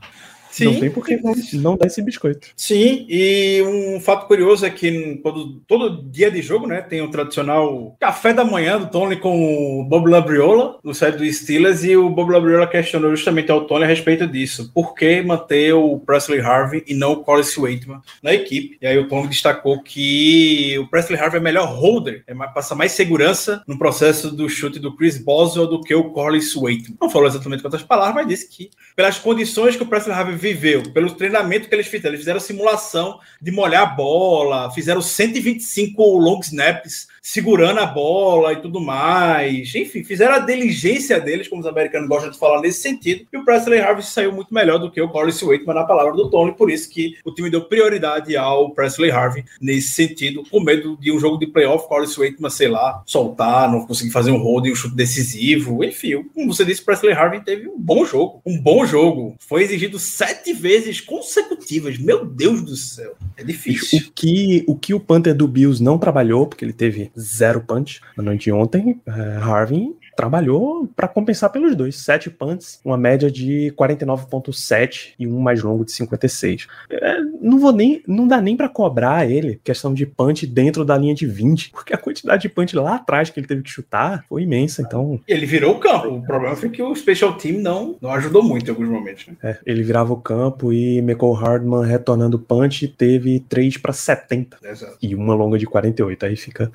Sim. 0.56 0.64
Não 0.64 0.80
tem 0.80 0.90
por 0.90 1.04
que 1.04 1.20
não, 1.52 1.76
dar 1.76 1.86
esse 1.86 2.00
biscoito. 2.00 2.48
Sim, 2.56 3.04
e 3.10 3.62
um 3.62 4.00
fato 4.00 4.26
curioso 4.26 4.64
é 4.64 4.70
que 4.70 5.20
todo, 5.22 5.60
todo 5.68 6.02
dia 6.10 6.30
de 6.30 6.40
jogo, 6.40 6.66
né, 6.66 6.80
tem 6.80 7.02
o 7.02 7.10
tradicional 7.10 7.94
café 8.00 8.32
da 8.32 8.42
manhã 8.42 8.78
do 8.78 8.86
Tony 8.86 9.16
com 9.16 9.80
o 9.80 9.84
Bob 9.84 10.08
Labriola, 10.08 10.78
no 10.82 10.94
site 10.94 11.16
do 11.16 11.30
Steelers, 11.30 11.84
e 11.84 11.94
o 11.94 12.08
Bob 12.08 12.32
Labriola 12.32 12.66
questionou 12.66 13.10
justamente 13.10 13.50
ao 13.50 13.66
Tony 13.66 13.84
a 13.84 13.86
respeito 13.86 14.26
disso. 14.26 14.70
Por 14.72 14.94
que 14.94 15.20
manter 15.20 15.74
o 15.74 15.98
Presley 15.98 16.40
Harvey 16.40 16.82
e 16.86 16.94
não 16.94 17.12
o 17.12 17.16
Collis 17.22 17.54
Waitman 17.54 18.00
na 18.22 18.32
equipe? 18.32 18.78
E 18.80 18.86
aí 18.86 18.96
o 18.96 19.08
Tony 19.08 19.28
destacou 19.28 19.82
que 19.82 20.78
o 20.78 20.86
Presley 20.88 21.20
Harvey 21.20 21.38
é 21.38 21.42
melhor 21.42 21.68
holder, 21.68 22.24
é 22.26 22.32
mais, 22.32 22.54
passa 22.54 22.74
mais 22.74 22.92
segurança 22.92 23.62
no 23.66 23.78
processo 23.78 24.34
do 24.34 24.48
chute 24.48 24.78
do 24.78 24.96
Chris 24.96 25.18
Boswell 25.18 25.66
do 25.66 25.82
que 25.82 25.94
o 25.94 26.04
Collis 26.04 26.54
Waitman. 26.54 26.96
Não 26.98 27.10
falou 27.10 27.28
exatamente 27.28 27.60
quantas 27.60 27.82
palavras, 27.82 28.14
mas 28.14 28.26
disse 28.26 28.48
que 28.48 28.70
pelas 28.94 29.18
condições 29.18 29.76
que 29.76 29.82
o 29.82 29.86
Presley 29.86 30.16
Harvey 30.16 30.45
viveu, 30.46 30.82
pelo 30.92 31.14
treinamento 31.14 31.68
que 31.68 31.74
eles 31.74 31.88
fizeram. 31.88 32.10
Eles 32.10 32.20
fizeram 32.20 32.38
simulação 32.38 33.18
de 33.40 33.50
molhar 33.50 33.82
a 33.82 33.86
bola, 33.86 34.70
fizeram 34.72 35.02
125 35.02 36.02
long 36.18 36.40
snaps 36.40 37.08
segurando 37.26 37.80
a 37.80 37.86
bola 37.86 38.52
e 38.52 38.62
tudo 38.62 38.80
mais. 38.80 39.74
Enfim, 39.74 40.04
fizeram 40.04 40.34
a 40.34 40.38
diligência 40.38 41.18
deles, 41.18 41.48
como 41.48 41.60
os 41.60 41.66
americanos 41.66 42.08
gostam 42.08 42.30
de 42.30 42.38
falar 42.38 42.60
nesse 42.60 42.80
sentido. 42.80 43.26
E 43.32 43.36
o 43.36 43.44
Presley 43.44 43.80
Harvey 43.80 44.04
saiu 44.04 44.30
muito 44.32 44.54
melhor 44.54 44.78
do 44.78 44.92
que 44.92 45.00
o 45.00 45.08
Corliss 45.08 45.42
Waitman 45.42 45.74
na 45.74 45.82
palavra 45.82 46.12
do 46.12 46.30
Tony, 46.30 46.52
por 46.52 46.70
isso 46.70 46.88
que 46.88 47.16
o 47.24 47.32
time 47.32 47.50
deu 47.50 47.62
prioridade 47.62 48.36
ao 48.36 48.70
Presley 48.70 49.10
Harvey 49.10 49.44
nesse 49.60 49.88
sentido, 49.88 50.44
com 50.48 50.60
medo 50.60 50.96
de 51.00 51.10
um 51.10 51.18
jogo 51.18 51.36
de 51.36 51.48
playoff, 51.48 51.88
Corliss 51.88 52.16
Waitman, 52.16 52.48
sei 52.48 52.68
lá, 52.68 53.02
soltar, 53.04 53.72
não 53.72 53.84
conseguir 53.84 54.12
fazer 54.12 54.30
um 54.30 54.38
hold, 54.38 54.68
um 54.68 54.74
chute 54.76 54.94
decisivo. 54.94 55.82
Enfim, 55.82 56.22
como 56.32 56.54
você 56.54 56.64
disse, 56.64 56.84
Presley 56.84 57.12
Harvey 57.12 57.40
teve 57.40 57.66
um 57.66 57.76
bom 57.76 58.06
jogo, 58.06 58.40
um 58.46 58.56
bom 58.56 58.86
jogo. 58.86 59.34
Foi 59.40 59.64
exigido 59.64 59.98
sete 59.98 60.52
vezes 60.52 61.00
consecutivas. 61.00 61.98
Meu 61.98 62.24
Deus 62.24 62.62
do 62.62 62.76
céu, 62.76 63.16
é 63.36 63.42
difícil. 63.42 63.98
O 63.98 64.12
que 64.12 64.64
o, 64.68 64.76
que 64.76 64.94
o 64.94 65.00
Panther 65.00 65.34
do 65.34 65.48
Bills 65.48 65.82
não 65.82 65.98
trabalhou, 65.98 66.46
porque 66.46 66.64
ele 66.64 66.72
teve 66.72 67.10
zero 67.18 67.60
punch 67.60 68.00
na 68.16 68.22
noite 68.22 68.44
de 68.44 68.52
ontem. 68.52 69.00
É, 69.06 69.36
Harvin 69.36 69.94
trabalhou 70.16 70.88
para 70.96 71.06
compensar 71.06 71.50
pelos 71.50 71.76
dois. 71.76 71.96
Sete 71.96 72.30
punts, 72.30 72.80
uma 72.84 72.96
média 72.96 73.30
de 73.30 73.72
49,7 73.78 75.12
e 75.18 75.26
um 75.26 75.38
mais 75.38 75.62
longo 75.62 75.84
de 75.84 75.92
56. 75.92 76.66
É, 76.90 77.20
não 77.40 77.58
vou 77.58 77.72
nem, 77.72 78.02
não 78.08 78.26
dá 78.26 78.40
nem 78.40 78.56
para 78.56 78.68
cobrar 78.68 79.30
ele 79.30 79.60
questão 79.62 79.92
de 79.92 80.06
punch 80.06 80.46
dentro 80.46 80.84
da 80.84 80.96
linha 80.96 81.14
de 81.14 81.26
20, 81.26 81.70
porque 81.70 81.92
a 81.92 81.98
quantidade 81.98 82.42
de 82.42 82.48
punch 82.48 82.74
lá 82.74 82.96
atrás 82.96 83.28
que 83.28 83.38
ele 83.38 83.46
teve 83.46 83.62
que 83.62 83.70
chutar 83.70 84.24
foi 84.28 84.42
imensa. 84.42 84.80
Então 84.80 85.20
ele 85.28 85.44
virou 85.44 85.74
o 85.74 85.78
campo. 85.78 86.08
O 86.08 86.22
problema 86.22 86.56
foi 86.56 86.70
que 86.70 86.82
o 86.82 86.94
special 86.94 87.34
team 87.34 87.60
não, 87.60 87.96
não 88.00 88.10
ajudou 88.12 88.42
muito 88.42 88.66
em 88.66 88.70
alguns 88.70 88.88
momentos. 88.88 89.26
Né? 89.26 89.36
É, 89.42 89.58
ele 89.66 89.82
virava 89.82 90.12
o 90.12 90.16
campo 90.16 90.72
e 90.72 91.02
Michael 91.02 91.32
Hardman 91.32 91.84
retornando 91.84 92.38
punch 92.38 92.88
teve 92.88 93.40
3 93.40 93.76
para 93.76 93.92
70 93.92 94.58
Exato. 94.64 94.96
e 95.02 95.14
uma 95.14 95.34
longa 95.34 95.58
de 95.58 95.66
48. 95.66 96.26
Aí 96.26 96.36
fica 96.36 96.72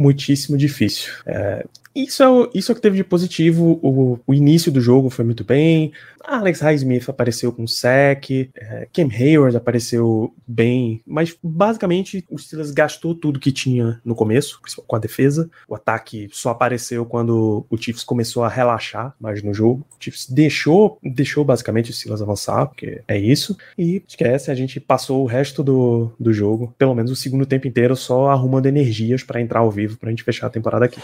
muitíssimo 0.00 0.56
difícil. 0.56 1.12
É, 1.26 1.64
isso 1.94 2.22
é, 2.22 2.28
o, 2.28 2.50
isso 2.54 2.70
é 2.70 2.72
o 2.72 2.76
que 2.76 2.80
teve 2.80 2.96
de 2.96 3.04
positivo. 3.04 3.78
O, 3.82 4.18
o 4.26 4.34
início 4.34 4.72
do 4.72 4.80
jogo 4.80 5.10
foi 5.10 5.24
muito 5.24 5.44
bem. 5.44 5.92
Alex 6.24 6.60
Highsmith 6.60 7.08
apareceu 7.08 7.52
com 7.52 7.66
sec. 7.66 8.30
É, 8.54 8.88
Cam 8.92 9.08
Hayward 9.10 9.56
apareceu 9.56 10.34
bem. 10.46 11.00
Mas 11.06 11.36
basicamente 11.42 12.24
o 12.30 12.38
Steelers 12.38 12.70
gastou 12.70 13.14
tudo 13.14 13.40
que 13.40 13.52
tinha 13.52 14.00
no 14.04 14.14
começo, 14.14 14.60
com 14.86 14.96
a 14.96 14.98
defesa. 14.98 15.50
O 15.68 15.74
ataque 15.74 16.28
só 16.32 16.50
apareceu 16.50 17.04
quando 17.04 17.66
o 17.68 17.76
Chiefs 17.76 18.04
começou 18.04 18.44
a 18.44 18.48
relaxar 18.48 19.14
mais 19.20 19.42
no 19.42 19.54
jogo. 19.54 19.86
O 19.98 20.02
Chiefs 20.02 20.28
deixou, 20.28 20.98
deixou 21.02 21.44
basicamente 21.44 21.90
o 21.90 21.94
Steelers 21.94 22.22
avançar, 22.22 22.66
porque 22.66 23.02
é 23.06 23.18
isso. 23.18 23.56
E 23.76 24.02
esquece, 24.06 24.50
a 24.50 24.54
gente 24.54 24.80
passou 24.80 25.22
o 25.22 25.26
resto 25.26 25.62
do, 25.62 26.12
do 26.18 26.32
jogo, 26.32 26.74
pelo 26.78 26.94
menos 26.94 27.10
o 27.10 27.16
segundo 27.16 27.46
tempo 27.46 27.66
inteiro, 27.66 27.96
só 27.96 28.28
arrumando 28.28 28.66
energias 28.66 29.22
para 29.22 29.40
entrar 29.40 29.60
ao 29.60 29.70
vivo, 29.70 29.98
pra 29.98 30.10
gente 30.10 30.22
fechar 30.22 30.46
a 30.46 30.50
temporada 30.50 30.84
aqui. 30.84 31.00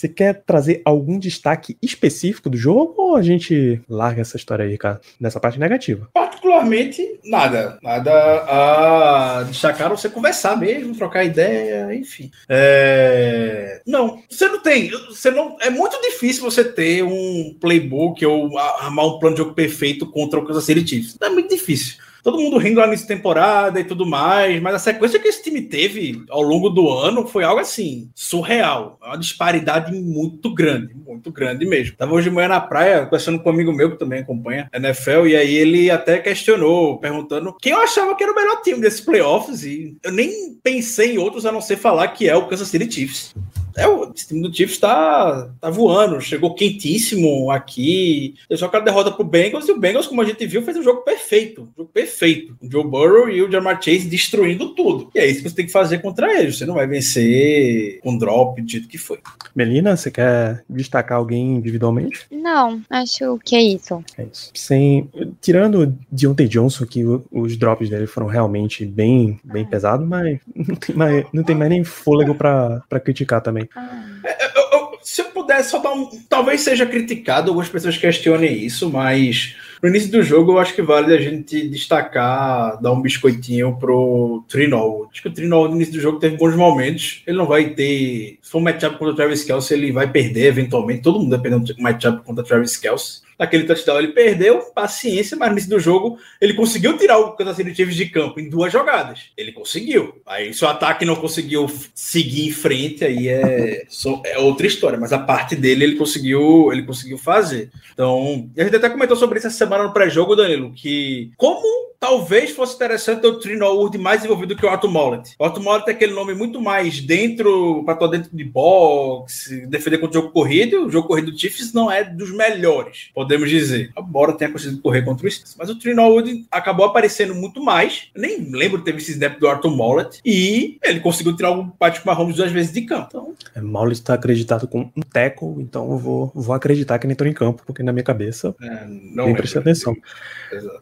Você 0.00 0.08
quer 0.08 0.42
trazer 0.46 0.80
algum 0.82 1.18
destaque 1.18 1.76
específico 1.82 2.48
do 2.48 2.56
jogo 2.56 2.94
ou 2.96 3.16
a 3.16 3.22
gente 3.22 3.82
larga 3.86 4.22
essa 4.22 4.38
história 4.38 4.64
aí, 4.64 4.78
cara, 4.78 4.98
nessa 5.20 5.38
parte 5.38 5.60
negativa? 5.60 6.08
Particularmente, 6.14 7.20
nada. 7.22 7.78
Nada 7.82 8.10
a 8.48 9.42
destacar, 9.42 9.90
você 9.90 10.08
conversar 10.08 10.56
mesmo, 10.56 10.96
trocar 10.96 11.24
ideia, 11.24 11.94
enfim. 11.94 12.30
É... 12.48 13.82
Não, 13.86 14.22
você 14.26 14.48
não 14.48 14.62
tem. 14.62 14.90
Você 15.10 15.30
não, 15.30 15.58
é 15.60 15.68
muito 15.68 16.00
difícil 16.00 16.44
você 16.44 16.64
ter 16.64 17.04
um 17.04 17.54
playbook 17.60 18.24
ou 18.24 18.56
armar 18.56 19.04
um 19.04 19.18
plano 19.18 19.36
de 19.36 19.42
jogo 19.42 19.54
perfeito 19.54 20.06
contra 20.06 20.40
o 20.40 20.46
Kansas 20.46 20.64
City 20.64 20.88
Chiefs. 20.88 21.18
É 21.20 21.28
muito 21.28 21.50
difícil 21.50 21.96
todo 22.22 22.38
mundo 22.38 22.58
rindo 22.58 22.80
lá 22.80 22.86
nessa 22.86 23.06
temporada 23.06 23.80
e 23.80 23.84
tudo 23.84 24.06
mais, 24.06 24.60
mas 24.60 24.74
a 24.74 24.78
sequência 24.78 25.18
que 25.18 25.28
esse 25.28 25.42
time 25.42 25.62
teve 25.62 26.24
ao 26.30 26.42
longo 26.42 26.70
do 26.70 26.88
ano 26.90 27.26
foi 27.26 27.44
algo 27.44 27.60
assim, 27.60 28.10
surreal. 28.14 28.98
Uma 29.02 29.16
disparidade 29.16 29.92
muito 29.92 30.52
grande, 30.52 30.94
muito 30.94 31.30
grande 31.32 31.66
mesmo. 31.66 31.96
Tava 31.96 32.14
hoje 32.14 32.28
de 32.28 32.34
manhã 32.34 32.48
na 32.48 32.60
praia, 32.60 33.04
conversando 33.04 33.38
com 33.40 33.50
um 33.50 33.52
amigo 33.52 33.72
meu 33.72 33.90
que 33.90 33.98
também 33.98 34.20
acompanha 34.20 34.68
a 34.72 34.76
NFL, 34.76 35.26
e 35.26 35.36
aí 35.36 35.54
ele 35.54 35.90
até 35.90 36.18
questionou, 36.18 36.98
perguntando 36.98 37.56
quem 37.60 37.72
eu 37.72 37.80
achava 37.80 38.14
que 38.14 38.22
era 38.22 38.32
o 38.32 38.36
melhor 38.36 38.60
time 38.62 38.80
desses 38.80 39.00
playoffs, 39.00 39.64
e 39.64 39.96
eu 40.02 40.12
nem 40.12 40.54
pensei 40.62 41.14
em 41.14 41.18
outros 41.18 41.46
a 41.46 41.52
não 41.52 41.60
ser 41.60 41.76
falar 41.76 42.08
que 42.08 42.28
é 42.28 42.36
o 42.36 42.46
Kansas 42.46 42.68
City 42.68 42.90
Chiefs. 42.90 43.34
É, 43.76 43.86
o 43.86 44.12
time 44.12 44.42
do 44.42 44.54
Chiefs 44.54 44.78
tá, 44.78 45.50
tá 45.60 45.70
voando, 45.70 46.20
chegou 46.20 46.54
quentíssimo 46.54 47.50
aqui. 47.50 48.34
Deixou 48.48 48.68
aquela 48.68 48.84
derrota 48.84 49.10
pro 49.10 49.24
Bengals 49.24 49.68
e 49.68 49.72
o 49.72 49.78
Bengals, 49.78 50.06
como 50.06 50.22
a 50.22 50.24
gente 50.24 50.46
viu, 50.46 50.62
fez 50.62 50.76
um 50.76 50.82
jogo 50.82 51.02
perfeito. 51.02 51.62
Um 51.62 51.82
jogo 51.82 51.90
perfeito. 51.92 52.56
O 52.60 52.70
Joe 52.70 52.84
Burrow 52.84 53.28
e 53.28 53.42
o 53.42 53.50
Jamar 53.50 53.80
Chase 53.82 54.08
destruindo 54.08 54.74
tudo. 54.74 55.10
E 55.14 55.18
é 55.18 55.26
isso 55.26 55.42
que 55.42 55.48
você 55.48 55.56
tem 55.56 55.66
que 55.66 55.72
fazer 55.72 55.98
contra 55.98 56.40
eles. 56.40 56.58
Você 56.58 56.66
não 56.66 56.74
vai 56.74 56.86
vencer 56.86 58.00
com 58.00 58.16
drop 58.16 58.60
do 58.60 58.70
jeito 58.70 58.88
que 58.88 58.98
foi. 58.98 59.18
Melina, 59.54 59.96
você 59.96 60.10
quer 60.10 60.64
destacar 60.68 61.18
alguém 61.18 61.56
individualmente? 61.56 62.26
Não, 62.30 62.80
acho 62.88 63.38
que 63.44 63.54
é 63.56 63.62
isso. 63.62 64.04
É 64.16 64.24
isso. 64.24 64.50
Sem, 64.54 65.08
tirando 65.40 65.98
Deontay 66.10 66.46
Johnson, 66.46 66.86
que 66.86 67.02
os 67.30 67.56
drops 67.56 67.88
dele 67.88 68.06
foram 68.06 68.26
realmente 68.26 68.84
bem, 68.84 69.40
bem 69.42 69.64
ah. 69.64 69.68
pesados, 69.68 70.06
mas 70.06 70.38
não 70.54 70.74
tem 70.76 70.94
mais, 70.94 71.26
não 71.32 71.42
tem 71.42 71.56
mais 71.56 71.70
nem 71.70 71.84
fôlego 71.84 72.34
para 72.34 73.00
criticar 73.02 73.40
também. 73.40 73.68
Ah. 73.74 74.04
Eu, 74.24 74.78
eu, 74.78 74.98
se 75.02 75.22
eu 75.22 75.26
pudesse 75.26 75.70
só 75.70 75.78
dar 75.78 75.92
um. 75.92 76.08
Talvez 76.28 76.60
seja 76.60 76.84
criticado, 76.84 77.50
algumas 77.50 77.68
pessoas 77.68 77.96
questionem 77.96 78.64
isso, 78.64 78.90
mas 78.90 79.56
no 79.82 79.88
início 79.88 80.10
do 80.10 80.22
jogo 80.22 80.52
eu 80.52 80.58
acho 80.58 80.74
que 80.74 80.82
vale 80.82 81.14
a 81.14 81.20
gente 81.20 81.68
destacar, 81.68 82.80
dar 82.80 82.92
um 82.92 83.00
biscoitinho 83.00 83.76
pro 83.78 84.44
Trinol. 84.46 85.08
Acho 85.10 85.22
que 85.22 85.28
o 85.28 85.32
Trinol 85.32 85.68
no 85.68 85.76
início 85.76 85.94
do 85.94 86.00
jogo 86.00 86.18
teve 86.18 86.36
bons 86.36 86.54
momentos. 86.54 87.22
Ele 87.26 87.38
não 87.38 87.46
vai 87.46 87.70
ter. 87.70 88.38
Se 88.42 88.50
for 88.50 88.58
um 88.58 88.62
matchup 88.62 88.98
contra 88.98 89.14
o 89.14 89.16
Travis 89.16 89.42
Kelsey, 89.42 89.78
ele 89.78 89.92
vai 89.92 90.10
perder 90.10 90.46
eventualmente. 90.46 91.02
Todo 91.02 91.18
mundo 91.18 91.34
dependendo 91.34 91.72
do 91.72 91.82
matchup 91.82 92.22
contra 92.24 92.44
o 92.44 92.46
Travis 92.46 92.76
Kelsey 92.76 93.29
naquele 93.40 93.64
touchdown 93.64 93.98
ele 93.98 94.08
perdeu, 94.08 94.58
paciência, 94.74 95.34
mas 95.34 95.48
no 95.48 95.54
início 95.54 95.70
do 95.70 95.80
jogo 95.80 96.18
ele 96.38 96.52
conseguiu 96.52 96.98
tirar 96.98 97.18
o 97.18 97.32
Kansas 97.32 97.56
City 97.56 97.74
Chiefs 97.74 97.96
de 97.96 98.06
campo 98.10 98.38
em 98.38 98.50
duas 98.50 98.70
jogadas. 98.70 99.30
Ele 99.34 99.50
conseguiu. 99.50 100.20
Aí 100.26 100.52
se 100.52 100.62
o 100.62 100.68
ataque 100.68 101.06
não 101.06 101.16
conseguiu 101.16 101.66
seguir 101.94 102.48
em 102.48 102.52
frente, 102.52 103.02
aí 103.02 103.28
é, 103.28 103.86
é 104.26 104.38
outra 104.38 104.66
história, 104.66 104.98
mas 104.98 105.14
a 105.14 105.18
parte 105.18 105.56
dele 105.56 105.84
ele 105.84 105.96
conseguiu, 105.96 106.70
ele 106.70 106.82
conseguiu 106.82 107.16
fazer. 107.16 107.70
Então, 107.94 108.50
a 108.58 108.62
gente 108.62 108.76
até 108.76 108.90
comentou 108.90 109.16
sobre 109.16 109.38
isso 109.38 109.46
essa 109.46 109.56
semana 109.56 109.84
no 109.84 109.92
pré-jogo, 109.94 110.36
Danilo, 110.36 110.72
que 110.74 111.30
como 111.38 111.89
talvez 112.00 112.50
fosse 112.52 112.74
interessante 112.74 113.26
o 113.26 113.38
Trino 113.38 113.66
Wood 113.66 113.98
mais 113.98 114.24
envolvido 114.24 114.56
que 114.56 114.64
o 114.64 114.68
Arthur 114.68 114.90
Mollet. 114.90 115.34
O 115.38 115.44
Arthur 115.44 115.62
Mollet 115.62 115.88
é 115.88 115.92
aquele 115.92 116.14
nome 116.14 116.34
muito 116.34 116.60
mais 116.60 116.98
dentro, 117.00 117.84
para 117.84 117.94
estar 117.94 118.06
dentro 118.06 118.34
de 118.34 118.42
boxe, 118.42 119.66
defender 119.66 119.98
contra 119.98 120.18
o 120.18 120.22
jogo 120.22 120.32
corrido. 120.32 120.86
O 120.86 120.90
jogo 120.90 121.06
corrido 121.06 121.30
do 121.30 121.38
Chiefs 121.38 121.74
não 121.74 121.92
é 121.92 122.02
dos 122.02 122.32
melhores, 122.32 123.10
podemos 123.14 123.50
dizer. 123.50 123.92
Embora 123.96 124.32
tenha 124.32 124.50
conseguido 124.50 124.80
correr 124.80 125.02
contra 125.02 125.26
o 125.26 125.30
Steelers. 125.30 125.54
Mas 125.58 125.68
o 125.68 125.78
Trino 125.78 126.02
Wood 126.08 126.46
acabou 126.50 126.86
aparecendo 126.86 127.34
muito 127.34 127.62
mais. 127.62 128.08
Eu 128.14 128.22
nem 128.22 128.50
lembro 128.50 128.78
de 128.78 128.84
ter 128.84 128.92
visto 128.92 129.10
esse 129.10 129.12
snap 129.12 129.38
do 129.38 129.46
Arthur 129.46 129.76
Mollet. 129.76 130.20
E 130.24 130.78
ele 130.82 131.00
conseguiu 131.00 131.36
tirar 131.36 131.50
o 131.50 131.68
Patrick 131.68 132.06
Mahomes 132.06 132.36
duas 132.36 132.50
vezes 132.50 132.72
de 132.72 132.82
campo. 132.82 133.08
Então... 133.10 133.34
É, 133.54 133.60
Mollet 133.60 134.00
está 134.00 134.14
acreditado 134.14 134.66
com 134.66 134.90
um 134.96 135.02
tackle, 135.12 135.56
então 135.58 135.90
eu 135.90 135.98
vou, 135.98 136.32
vou 136.34 136.54
acreditar 136.54 136.98
que 136.98 137.06
ele 137.06 137.12
entrou 137.12 137.28
em 137.28 137.34
campo, 137.34 137.62
porque 137.66 137.82
na 137.82 137.92
minha 137.92 138.04
cabeça 138.04 138.54
é, 138.62 138.86
não 138.86 139.26
nem 139.26 139.34
prestei 139.34 139.60
atenção. 139.60 139.94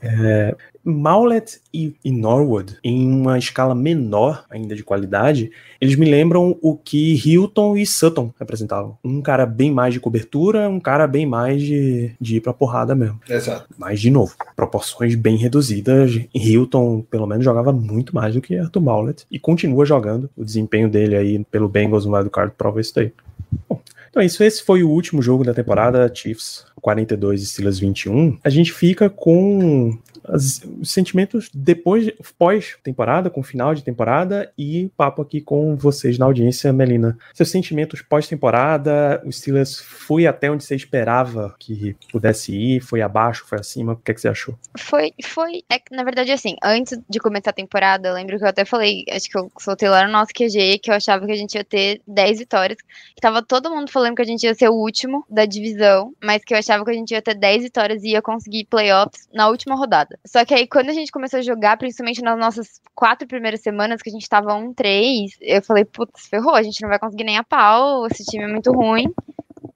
É, 0.01 0.57
Maulet 1.09 1.59
e, 1.73 1.95
e, 2.05 2.13
Norwood, 2.13 2.77
em 2.85 3.11
uma 3.11 3.39
escala 3.39 3.75
menor 3.75 4.45
ainda 4.51 4.77
de 4.77 4.85
qualidade, 4.85 5.51
eles 5.81 5.97
me 5.97 6.05
lembram 6.05 6.59
o 6.61 6.77
que 6.77 7.15
Hilton 7.15 7.79
e 7.79 7.87
Sutton 7.87 8.31
representavam. 8.39 8.99
Um 9.03 9.23
cara 9.23 9.47
bem 9.47 9.73
mais 9.73 9.95
de 9.95 10.01
cobertura, 10.01 10.69
um 10.69 10.79
cara 10.79 11.07
bem 11.07 11.25
mais 11.25 11.63
de, 11.63 12.13
de 12.21 12.37
ir 12.37 12.41
pra 12.43 12.53
porrada 12.53 12.95
mesmo. 12.95 13.19
Exato. 13.27 13.67
Mas, 13.79 14.03
de 14.03 14.11
novo, 14.11 14.35
proporções 14.55 15.15
bem 15.15 15.39
reduzidas. 15.39 16.13
Hilton, 16.35 17.01
pelo 17.11 17.27
menos, 17.27 17.43
jogava 17.43 17.73
muito 17.73 18.15
mais 18.15 18.35
do 18.35 18.43
que 18.43 18.59
Arthur 18.59 18.83
Maulet 18.83 19.25
e 19.31 19.39
continua 19.39 19.87
jogando. 19.87 20.29
O 20.37 20.45
desempenho 20.45 20.91
dele 20.91 21.17
aí 21.17 21.43
pelo 21.51 21.71
Bengals 21.71 22.05
no 22.05 22.13
lado 22.13 22.25
do 22.25 22.31
card 22.31 22.53
prova 22.55 22.83
isso 22.83 22.95
daí. 22.95 23.11
Bom, 23.67 23.81
então 24.11 24.23
é 24.23 24.27
isso. 24.27 24.45
Esse 24.45 24.63
foi 24.63 24.83
o 24.83 24.91
último 24.91 25.23
jogo 25.23 25.43
da 25.43 25.55
temporada, 25.55 26.13
Chiefs 26.15 26.67
42 26.83 27.43
e 27.43 27.47
Steelers 27.47 27.79
21. 27.79 28.39
A 28.45 28.51
gente 28.51 28.73
fica 28.73 29.09
com 29.09 29.97
os 30.33 30.91
sentimentos 30.91 31.51
depois, 31.53 32.11
pós-temporada, 32.39 33.31
com 33.31 33.43
final 33.43 33.75
de 33.75 33.83
temporada 33.83 34.53
e 34.57 34.91
papo 34.97 35.23
aqui 35.23 35.41
com 35.41 35.77
vocês 35.77 36.19
na 36.19 36.27
audiência, 36.27 36.73
Melina. 36.73 37.19
Seus 37.35 37.51
sentimentos 37.51 38.03
pós-temporada, 38.03 39.23
o 39.25 39.33
Steelers 39.33 39.79
foi 39.79 40.27
até 40.27 40.51
onde 40.51 40.65
você 40.65 40.75
esperava 40.75 41.55
que 41.59 41.97
pudesse 42.11 42.55
ir, 42.55 42.81
foi 42.81 43.01
abaixo, 43.01 43.45
foi 43.47 43.59
acima, 43.59 43.93
o 43.93 43.97
que, 43.97 44.11
é 44.11 44.15
que 44.15 44.21
você 44.21 44.29
achou? 44.29 44.59
Foi, 44.79 45.13
foi, 45.23 45.63
é 45.71 45.79
na 45.91 46.05
verdade 46.05 46.33
assim, 46.33 46.57
antes 46.63 46.99
de 47.09 47.19
começar 47.19 47.51
a 47.51 47.53
temporada, 47.53 48.09
eu 48.09 48.15
lembro 48.15 48.39
que 48.39 48.45
eu 48.45 48.49
até 48.49 48.65
falei, 48.65 49.05
acho 49.11 49.29
que 49.29 49.39
eu 49.39 49.51
soltei 49.59 49.89
lá 49.89 50.07
no 50.07 50.13
nosso 50.13 50.33
QG, 50.35 50.79
que 50.79 50.91
eu 50.91 50.95
achava 50.95 51.25
que 51.25 51.33
a 51.33 51.37
gente 51.37 51.55
ia 51.55 51.65
ter 51.65 52.01
10 52.07 52.39
vitórias, 52.39 52.79
que 53.15 53.21
tava 53.21 53.43
todo 53.43 53.71
mundo 53.71 53.91
falando 53.91 54.17
que 54.17 54.23
a 54.23 54.27
gente 54.27 54.45
ia 54.45 54.55
ser 54.55 54.69
o 54.69 54.75
último 54.75 55.25
da 55.29 55.45
divisão, 55.45 56.15
mas 56.23 56.45
que 56.45 56.55
eu 56.55 56.59
achava 56.59 56.85
que 56.85 56.91
a 56.91 56.95
gente 56.95 57.13
ia 57.13 57.23
ter 57.23 57.35
10 57.35 57.63
vitórias 57.63 58.03
e 58.03 58.11
ia 58.11 58.23
conseguir 58.23 58.67
playoffs 58.67 59.29
na 59.33 59.49
última 59.49 59.75
rodada. 59.75 60.18
Só 60.27 60.45
que 60.45 60.55
aí, 60.55 60.67
quando 60.67 60.91
a 60.91 60.93
gente 60.93 61.11
começou 61.13 61.39
a 61.39 61.43
jogar, 61.43 61.77
principalmente 61.79 62.23
nas 62.23 62.39
nossas 62.39 62.81
quatro 62.95 63.27
primeiras 63.27 63.61
semanas, 63.61 64.03
que 64.03 64.11
a 64.11 64.13
gente 64.13 64.29
tava 64.29 64.55
1-3, 64.55 65.31
eu 65.41 65.63
falei, 65.63 65.85
putz, 65.85 66.27
ferrou, 66.29 66.55
a 66.55 66.63
gente 66.63 66.83
não 66.83 66.89
vai 66.89 66.99
conseguir 66.99 67.25
nem 67.25 67.39
a 67.39 67.45
pau, 67.45 68.07
esse 68.07 68.25
time 68.25 68.45
é 68.45 68.49
muito 68.49 68.73
ruim. 68.73 69.13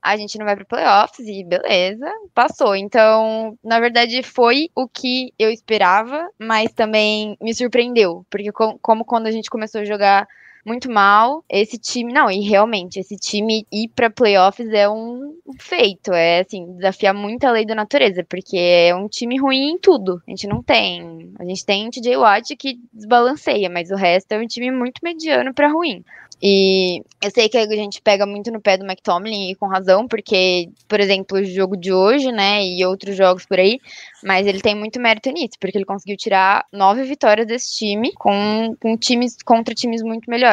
A 0.01 0.17
gente 0.17 0.37
não 0.37 0.45
vai 0.45 0.57
para 0.57 0.65
playoffs 0.65 1.27
e 1.27 1.45
beleza, 1.45 2.11
passou. 2.35 2.75
Então, 2.75 3.57
na 3.63 3.79
verdade, 3.79 4.23
foi 4.23 4.69
o 4.75 4.89
que 4.89 5.33
eu 5.39 5.51
esperava, 5.51 6.29
mas 6.39 6.73
também 6.73 7.37
me 7.41 7.55
surpreendeu, 7.55 8.27
porque 8.29 8.51
como 8.51 9.05
quando 9.05 9.29
a 9.29 9.31
gente 9.31 9.49
começou 9.49 9.81
a 9.81 9.85
jogar 9.85 10.27
muito 10.65 10.91
mal. 10.91 11.45
Esse 11.49 11.79
time, 11.79 12.13
não, 12.13 12.31
e 12.31 12.41
realmente, 12.41 12.99
esse 12.99 13.17
time 13.17 13.67
ir 13.73 13.89
para 13.95 14.11
playoffs 14.11 14.69
é 14.73 14.89
um 14.89 15.35
feito, 15.59 16.13
é 16.13 16.41
assim, 16.41 16.73
desafiar 16.77 17.15
muito 17.15 17.45
a 17.45 17.51
lei 17.51 17.67
da 17.67 17.75
natureza, 17.75 18.25
porque 18.29 18.57
é 18.57 18.95
um 18.95 19.09
time 19.09 19.39
ruim 19.39 19.73
em 19.73 19.79
tudo. 19.79 20.23
A 20.27 20.31
gente 20.31 20.47
não 20.47 20.63
tem. 20.63 21.33
A 21.39 21.45
gente 21.45 21.65
tem 21.65 21.91
TJ 21.91 22.17
Watt 22.17 22.57
que 22.57 22.79
desbalanceia, 22.93 23.69
mas 23.69 23.91
o 23.91 23.97
resto 23.97 24.33
é 24.33 24.39
um 24.39 24.47
time 24.47 24.71
muito 24.71 25.01
mediano 25.03 25.53
para 25.53 25.73
ruim. 25.73 26.05
E 26.45 27.05
eu 27.23 27.31
sei 27.31 27.49
que 27.49 27.57
a 27.57 27.67
gente 27.69 28.03
pega 28.03 28.27
muito 28.27 28.51
no 28.51 28.61
pé 28.61 28.77
do 28.77 28.85
McTominay, 28.85 29.53
e 29.53 29.55
com 29.55 29.69
razão, 29.69 30.09
porque, 30.09 30.69
por 30.89 30.99
exemplo, 30.99 31.39
o 31.39 31.45
jogo 31.45 31.77
de 31.77 31.93
hoje, 31.93 32.33
né, 32.33 32.65
e 32.65 32.85
outros 32.85 33.17
jogos 33.17 33.47
por 33.47 33.61
aí, 33.61 33.79
mas 34.25 34.45
ele 34.45 34.61
tem 34.61 34.75
muito 34.75 35.01
mérito 35.01 35.31
nisso, 35.31 35.57
porque 35.61 35.79
ele 35.79 35.85
conseguiu 35.85 36.17
tirar 36.17 36.67
nove 36.73 37.05
vitórias 37.05 37.47
desse 37.47 37.77
time 37.77 38.13
com, 38.15 38.75
com 38.81 38.97
times 38.97 39.37
contra 39.45 39.73
times 39.73 40.03
muito 40.03 40.29
melhores, 40.29 40.52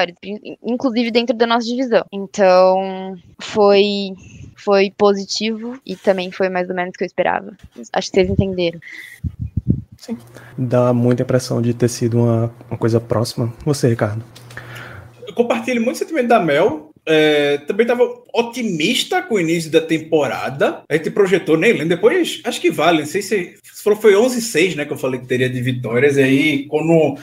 inclusive 0.63 1.11
dentro 1.11 1.35
da 1.35 1.47
nossa 1.47 1.65
divisão. 1.65 2.05
Então, 2.11 3.17
foi 3.39 4.13
foi 4.55 4.91
positivo 4.97 5.79
e 5.85 5.95
também 5.95 6.31
foi 6.31 6.49
mais 6.49 6.69
ou 6.69 6.75
menos 6.75 6.93
o 6.93 6.97
que 6.97 7.03
eu 7.03 7.07
esperava. 7.07 7.53
Acho 7.93 8.09
que 8.09 8.15
vocês 8.15 8.29
entenderam. 8.29 8.79
Sim. 9.95 10.17
Dá 10.57 10.93
muita 10.93 11.23
impressão 11.23 11.61
de 11.61 11.73
ter 11.73 11.87
sido 11.87 12.17
uma, 12.17 12.53
uma 12.69 12.77
coisa 12.77 12.99
próxima. 12.99 13.53
Você, 13.65 13.87
Ricardo? 13.87 14.23
eu 15.29 15.33
compartilho 15.33 15.81
muito 15.81 15.95
o 15.95 15.99
sentimento 15.99 16.27
da 16.27 16.39
Mel. 16.39 16.91
É, 17.05 17.57
também 17.59 17.85
estava 17.85 18.03
otimista 18.33 19.21
com 19.21 19.35
o 19.35 19.39
início 19.39 19.71
da 19.71 19.79
temporada. 19.79 20.81
A 20.89 20.95
gente 20.95 21.11
projetou, 21.11 21.57
nem 21.57 21.71
lembro. 21.71 21.89
Depois, 21.89 22.41
acho 22.43 22.59
que 22.59 22.69
vale. 22.69 22.99
Não 22.99 23.05
sei 23.05 23.21
se, 23.21 23.57
se 23.63 23.83
foi 23.95 24.13
11-6, 24.13 24.75
né? 24.75 24.85
Que 24.85 24.93
eu 24.93 24.97
falei 24.97 25.19
que 25.19 25.27
teria 25.27 25.49
de 25.49 25.61
vitórias. 25.61 26.17
E 26.17 26.23
aí, 26.23 26.65
quando 26.67 27.17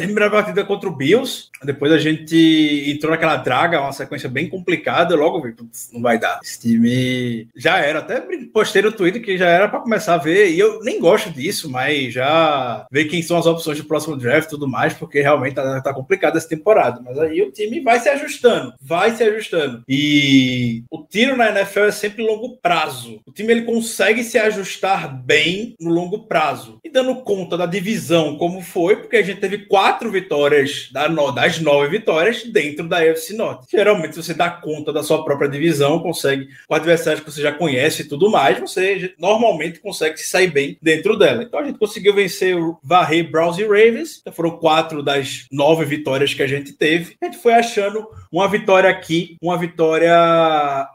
terminou 0.00 0.28
a 0.28 0.30
partida 0.30 0.64
contra 0.64 0.88
o 0.88 0.94
Bills, 0.96 1.50
depois 1.62 1.92
a 1.92 1.98
gente 1.98 2.84
entrou 2.88 3.10
naquela 3.10 3.36
draga, 3.36 3.80
uma 3.80 3.92
sequência 3.92 4.28
bem 4.28 4.48
complicada. 4.48 5.14
Logo 5.14 5.42
vi, 5.42 5.54
não 5.92 6.00
vai 6.00 6.18
dar. 6.18 6.40
Esse 6.42 6.60
time 6.60 7.48
já 7.54 7.78
era. 7.78 7.98
Até 7.98 8.22
postei 8.52 8.82
no 8.82 8.92
Twitter 8.92 9.22
que 9.22 9.36
já 9.36 9.48
era 9.48 9.68
para 9.68 9.80
começar 9.80 10.14
a 10.14 10.18
ver. 10.18 10.50
E 10.50 10.58
eu 10.58 10.82
nem 10.82 10.98
gosto 10.98 11.30
disso, 11.30 11.70
mas 11.70 12.14
já 12.14 12.86
ver 12.90 13.04
quem 13.06 13.22
são 13.22 13.36
as 13.36 13.46
opções 13.46 13.78
do 13.78 13.84
próximo 13.84 14.16
draft 14.16 14.46
e 14.46 14.50
tudo 14.50 14.66
mais, 14.66 14.94
porque 14.94 15.20
realmente 15.20 15.54
tá, 15.54 15.80
tá 15.82 15.92
complicado 15.92 16.36
essa 16.36 16.48
temporada. 16.48 17.00
Mas 17.04 17.18
aí 17.18 17.42
o 17.42 17.52
time 17.52 17.80
vai 17.80 18.00
se 18.00 18.08
ajustando, 18.08 18.72
vai 18.80 19.14
se 19.14 19.22
ajustando. 19.22 19.82
E 19.88 20.82
o 20.90 21.04
tiro 21.04 21.36
na 21.36 21.50
NFL 21.50 21.80
é 21.80 21.92
sempre 21.92 22.22
longo 22.22 22.56
prazo. 22.56 23.20
O 23.26 23.32
time 23.32 23.52
ele 23.52 23.62
consegue 23.62 24.24
se 24.24 24.38
ajustar 24.38 25.14
bem 25.14 25.74
no 25.78 25.90
longo 25.90 26.26
prazo. 26.26 26.78
E 26.82 26.90
dando 26.90 27.16
conta 27.16 27.58
da 27.58 27.66
divisão 27.66 28.38
como 28.38 28.62
foi, 28.62 28.96
porque 28.96 29.16
a 29.16 29.22
gente 29.22 29.40
teve 29.40 29.66
quatro 29.66 29.89
vitórias 30.10 30.88
da, 30.92 31.08
da 31.08 31.30
das 31.40 31.60
nove 31.60 31.88
vitórias 31.88 32.44
dentro 32.44 32.86
da 32.88 32.98
UFC 32.98 33.34
Norte. 33.34 33.66
Geralmente, 33.70 34.16
você 34.16 34.34
dá 34.34 34.50
conta 34.50 34.92
da 34.92 35.02
sua 35.02 35.24
própria 35.24 35.48
divisão, 35.48 36.00
consegue 36.00 36.48
com 36.68 36.74
adversários 36.74 37.22
que 37.24 37.30
você 37.30 37.42
já 37.42 37.52
conhece 37.52 38.02
e 38.02 38.04
tudo 38.04 38.30
mais, 38.30 38.58
você 38.58 39.14
normalmente 39.18 39.80
consegue 39.80 40.18
se 40.18 40.28
sair 40.28 40.48
bem 40.48 40.76
dentro 40.82 41.16
dela. 41.16 41.42
Então 41.42 41.60
a 41.60 41.64
gente 41.64 41.78
conseguiu 41.78 42.14
vencer 42.14 42.56
o 42.56 42.78
Varrey, 42.82 43.22
Browns 43.22 43.58
e 43.58 43.62
Ravens. 43.62 44.18
Então, 44.20 44.32
foram 44.32 44.50
quatro 44.50 45.02
das 45.02 45.46
nove 45.50 45.84
vitórias 45.84 46.34
que 46.34 46.42
a 46.42 46.46
gente 46.46 46.72
teve. 46.72 47.16
A 47.20 47.26
gente 47.26 47.38
foi 47.38 47.54
achando 47.54 48.06
uma 48.30 48.48
vitória 48.48 48.88
aqui, 48.88 49.36
uma 49.42 49.56
vitória 49.56 50.14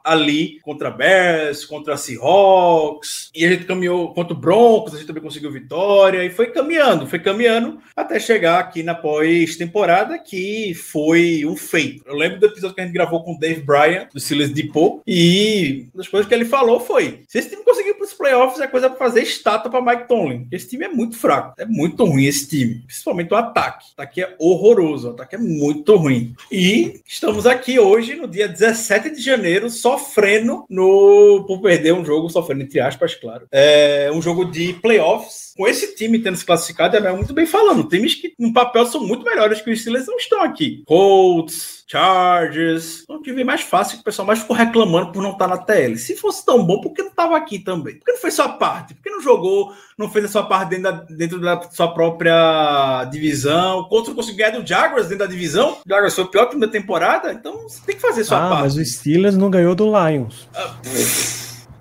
ali 0.03 0.59
contra 0.61 0.89
Bears, 0.89 1.65
contra 1.65 1.97
Seahawks. 1.97 3.31
E 3.33 3.45
a 3.45 3.49
gente 3.49 3.65
caminhou 3.65 4.13
contra 4.13 4.33
o 4.33 4.39
Broncos, 4.39 4.93
a 4.93 4.97
gente 4.97 5.07
também 5.07 5.23
conseguiu 5.23 5.51
vitória. 5.51 6.23
E 6.23 6.29
foi 6.29 6.47
caminhando, 6.47 7.07
foi 7.07 7.19
caminhando 7.19 7.79
até 7.95 8.19
chegar 8.19 8.59
aqui 8.59 8.83
na 8.85 8.95
pós-temporada 8.95 10.17
que 10.17 10.73
foi 10.73 11.43
um 11.45 11.57
feito. 11.57 12.03
Eu 12.05 12.15
lembro 12.15 12.39
do 12.39 12.45
episódio 12.45 12.75
que 12.75 12.81
a 12.81 12.85
gente 12.85 12.93
gravou 12.93 13.23
com 13.23 13.33
o 13.33 13.39
Dave 13.39 13.61
Bryan, 13.61 14.07
do 14.13 14.19
Silas 14.19 14.51
Depot, 14.51 15.01
e 15.05 15.87
uma 15.93 16.01
das 16.01 16.07
coisas 16.07 16.27
que 16.27 16.33
ele 16.33 16.45
falou 16.45 16.79
foi: 16.79 17.21
se 17.27 17.39
esse 17.39 17.49
time 17.49 17.63
conseguir 17.63 17.95
para 17.95 18.05
os 18.05 18.13
playoffs, 18.13 18.61
é 18.61 18.67
coisa 18.67 18.89
para 18.89 18.99
fazer 18.99 19.21
estátua 19.21 19.71
para 19.71 19.81
Mike 19.81 20.07
Tomlin. 20.07 20.47
Esse 20.51 20.69
time 20.69 20.85
é 20.85 20.89
muito 20.89 21.17
fraco, 21.17 21.53
é 21.57 21.65
muito 21.65 22.05
ruim 22.05 22.25
esse 22.25 22.47
time, 22.47 22.83
principalmente 22.85 23.33
o 23.33 23.37
ataque. 23.37 23.85
O 23.89 24.01
ataque 24.01 24.21
é 24.21 24.35
horroroso, 24.39 25.07
o 25.07 25.11
ataque 25.11 25.35
é 25.35 25.39
muito 25.39 25.95
ruim. 25.95 26.33
E 26.51 27.01
estamos 27.05 27.45
aqui 27.45 27.79
hoje, 27.79 28.15
no 28.15 28.27
dia 28.27 28.47
17 28.47 29.09
de 29.09 29.21
janeiro, 29.21 29.69
sofrendo 29.69 30.65
no 30.69 31.43
por 31.47 31.61
perder 31.61 31.93
um 31.93 32.05
jogo, 32.05 32.29
sofrendo 32.29 32.63
entre 32.63 32.79
aspas, 32.79 33.15
claro. 33.15 33.47
É 33.51 34.11
um 34.13 34.21
jogo 34.21 34.45
de 34.45 34.73
playoffs 34.73 35.44
com 35.55 35.67
esse 35.67 35.95
time 35.95 36.19
tendo 36.19 36.37
se 36.37 36.45
classificado, 36.45 36.97
é 36.97 37.11
muito 37.13 37.33
bem 37.33 37.45
falando. 37.45 37.87
Times 37.87 38.15
que 38.15 38.33
no 38.37 38.53
papel 38.53 38.85
são 38.85 39.05
muito 39.05 39.23
melhores 39.23 39.61
que 39.61 39.71
os 39.71 39.79
Steelers 39.79 40.07
não 40.07 40.17
estão 40.17 40.41
aqui. 40.41 40.83
Colts, 40.85 41.83
Chargers. 41.87 43.03
Um 43.09 43.21
time 43.21 43.43
mais 43.43 43.61
fácil 43.61 43.95
que 43.97 44.01
o 44.01 44.03
pessoal 44.05 44.25
mais 44.25 44.39
ficou 44.39 44.55
reclamando 44.55 45.11
por 45.11 45.21
não 45.21 45.31
estar 45.31 45.47
na 45.47 45.57
TL. 45.57 45.97
Se 45.97 46.15
fosse 46.15 46.45
tão 46.45 46.65
bom, 46.65 46.81
por 46.81 46.93
que 46.93 47.03
não 47.03 47.09
estava 47.09 47.37
aqui 47.37 47.59
também? 47.59 47.95
Por 47.95 48.05
que 48.05 48.11
não 48.11 48.19
fez 48.19 48.33
sua 48.33 48.49
parte? 48.49 48.93
Por 48.95 49.03
que 49.03 49.09
não 49.09 49.21
jogou, 49.21 49.71
não 49.97 50.09
fez 50.09 50.25
a 50.25 50.29
sua 50.29 50.43
parte 50.43 50.69
dentro 50.69 50.83
da, 50.83 50.91
dentro 50.91 51.39
da 51.39 51.61
sua 51.71 51.93
própria 51.93 53.05
divisão? 53.05 53.79
O 53.79 53.87
Colts 53.87 54.13
conseguiu 54.13 54.45
ganhar 54.45 54.59
do 54.59 54.67
Jaguars 54.67 55.07
dentro 55.07 55.25
da 55.25 55.31
divisão. 55.31 55.77
O 55.85 55.89
Jaguars 55.89 56.15
foi 56.15 56.23
o 56.23 56.27
pior 56.27 56.47
time 56.47 56.61
da 56.61 56.67
temporada. 56.67 57.31
Então 57.31 57.63
você 57.63 57.79
tem 57.85 57.95
que 57.95 58.01
fazer 58.01 58.23
sua 58.23 58.45
ah, 58.45 58.49
parte. 58.49 58.63
Mas 58.63 58.75
o 58.75 58.85
Steelers 58.85 59.37
não 59.37 59.49
ganhou 59.49 59.75
do 59.75 59.85
Lions. 59.85 60.49
Ah, 60.53 60.75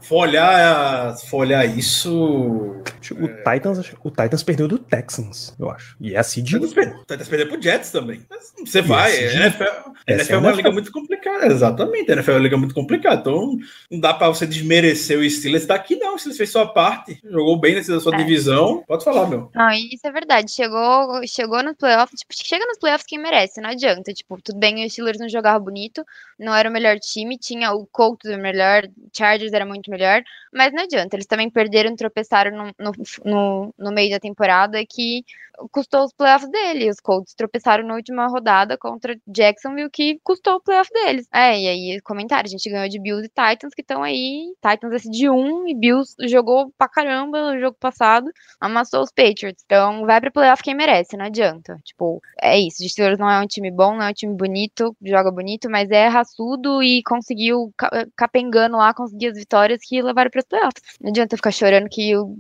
for 0.09 0.29
olhar, 0.29 1.17
for 1.29 1.39
olhar 1.39 1.65
isso. 1.65 2.13
O, 2.15 2.83
Titans, 2.83 3.93
o 4.03 4.11
Titans 4.11 4.43
perdeu 4.43 4.69
do 4.69 4.79
Texans, 4.79 5.55
eu 5.59 5.71
acho. 5.71 5.97
E 6.01 6.15
é 6.15 6.19
assim 6.19 6.43
de. 6.43 6.57
O 6.57 6.69
Titans 6.69 7.29
perdeu 7.29 7.49
pro 7.49 7.61
Jets 7.61 7.91
também. 7.91 8.25
Você 8.65 8.81
vai. 8.81 9.15
É 9.15 9.29
a 9.29 9.33
NFL, 9.35 9.65
a 10.07 10.13
NFL 10.13 10.35
é 10.35 10.39
uma 10.39 10.53
liga 10.53 10.71
muito 10.71 10.93
complicada. 10.93 11.47
Exatamente. 11.47 12.11
A 12.11 12.15
NFL 12.15 12.31
é 12.31 12.35
uma 12.35 12.43
liga 12.43 12.57
muito 12.57 12.75
complicada. 12.75 13.21
Então 13.21 13.59
não 13.91 14.01
dá 14.01 14.15
pra 14.15 14.29
você 14.29 14.47
desmerecer 14.47 15.19
o 15.19 15.29
Steelers 15.29 15.67
daqui, 15.67 15.97
não. 15.97 16.15
O 16.15 16.19
Steelers 16.19 16.39
fez 16.39 16.51
sua 16.51 16.67
parte. 16.67 17.21
Jogou 17.25 17.59
bem 17.59 17.75
nessa 17.75 17.99
sua 18.01 18.15
é. 18.15 18.19
divisão. 18.19 18.85
Pode 18.87 19.05
falar, 19.05 19.29
meu. 19.29 19.51
Não, 19.55 19.71
isso 19.71 20.07
é 20.07 20.13
verdade. 20.13 20.51
Chegou, 20.51 21.27
chegou 21.27 21.63
nos 21.63 21.77
playoffs. 21.77 22.21
Tipo, 22.21 22.35
chega 22.35 22.67
nos 22.67 22.79
playoffs 22.79 23.07
quem 23.07 23.19
merece. 23.19 23.61
Não 23.61 23.71
adianta. 23.71 24.13
Tipo, 24.13 24.41
tudo 24.43 24.59
bem, 24.59 24.85
o 24.85 24.91
Steelers 24.91 25.19
não 25.19 25.29
jogava 25.29 25.59
bonito. 25.59 26.05
Não 26.39 26.55
era 26.55 26.69
o 26.69 26.73
melhor 26.73 26.99
time. 26.99 27.39
Tinha 27.39 27.73
o 27.73 27.87
Colts 27.87 28.31
o 28.31 28.39
melhor. 28.39 28.83
Chargers 29.13 29.53
era 29.53 29.65
muito 29.65 29.91
melhor. 29.95 30.23
Mas 30.53 30.73
não 30.73 30.83
adianta. 30.83 31.17
Eles 31.17 31.27
também 31.27 31.51
perderam, 31.51 31.95
tropeçaram 31.97 32.57
no, 32.57 32.65
no, 32.79 32.93
no, 33.25 33.75
no 33.79 33.93
meio 33.93 34.11
da 34.11 34.21
temporada 34.21 34.85
que 34.85 35.25
custou 35.71 36.05
os 36.05 36.13
playoffs 36.13 36.51
dele. 36.51 36.91
Os 36.91 37.01
Colts 37.01 37.35
tropeçaram 37.35 37.87
na 37.87 37.95
última 37.95 38.27
rodada 38.27 38.77
contra 38.79 39.17
Jacksonville, 39.27 39.91
que 39.91 40.19
custou 40.23 40.55
o 40.55 40.61
playoff 40.61 40.91
deles. 40.93 41.27
É, 41.33 41.59
e 41.59 41.69
aí, 41.69 42.01
comentário, 42.03 42.47
a 42.47 42.51
gente 42.51 42.69
ganhou 42.71 42.89
de 42.89 43.01
Bills 43.01 43.27
e 43.27 43.29
Titans, 43.29 43.75
que 43.75 43.83
estão 43.83 44.03
aí. 44.03 44.53
Titans 44.63 44.93
esse 44.93 45.11
de 45.11 45.29
1 45.29 45.69
e 45.69 45.75
Bills 45.75 46.15
jogou 46.29 46.73
pra 46.77 46.89
caramba 46.89 47.53
no 47.53 47.61
jogo 47.61 47.77
passado, 47.79 48.31
amassou 48.61 49.03
os 49.03 49.11
Patriots. 49.11 49.63
Então, 49.65 50.05
vai 50.07 50.21
pra 50.21 50.31
playoff 50.31 50.63
quem 50.63 50.75
merece, 50.75 51.17
não 51.17 51.27
adianta. 51.27 51.79
Tipo, 51.85 52.21
é 52.41 52.59
isso. 52.59 52.85
O 52.85 52.89
Steelers 52.89 53.19
não 53.19 53.31
é 53.31 53.41
um 53.41 53.47
time 53.47 53.71
bom, 53.71 53.97
não 53.97 54.03
é 54.03 54.11
um 54.11 54.15
time 54.15 54.35
bonito, 54.35 54.97
joga 55.03 55.31
bonito, 55.31 55.71
mas 55.71 55.91
é 55.91 56.09
raçudo 56.09 56.83
e 56.83 57.03
conseguiu, 57.05 57.73
capengando 58.17 58.77
lá, 58.77 58.93
conseguir 58.95 59.29
as 59.29 59.39
vitórias 59.39 59.81
que 59.83 60.03
levaram 60.03 60.31
pras 60.31 60.45
playoffs. 60.45 60.83
Não 61.01 61.11
adianta 61.11 61.37
ficar 61.37 61.53
chorando 61.53 61.89
que 61.89 62.17
o 62.17 62.37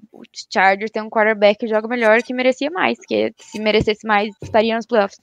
Chargers 0.52 0.90
tem 0.90 1.02
um 1.02 1.10
quarterback 1.10 1.58
que 1.58 1.66
joga 1.66 1.88
melhor 1.88 2.22
que 2.22 2.34
merecia 2.34 2.70
mais 2.70 2.98
porque 3.04 3.34
se 3.38 3.60
merecesse 3.60 4.06
mais, 4.06 4.34
estaria 4.42 4.74
nos 4.74 4.86
playoffs. 4.86 5.18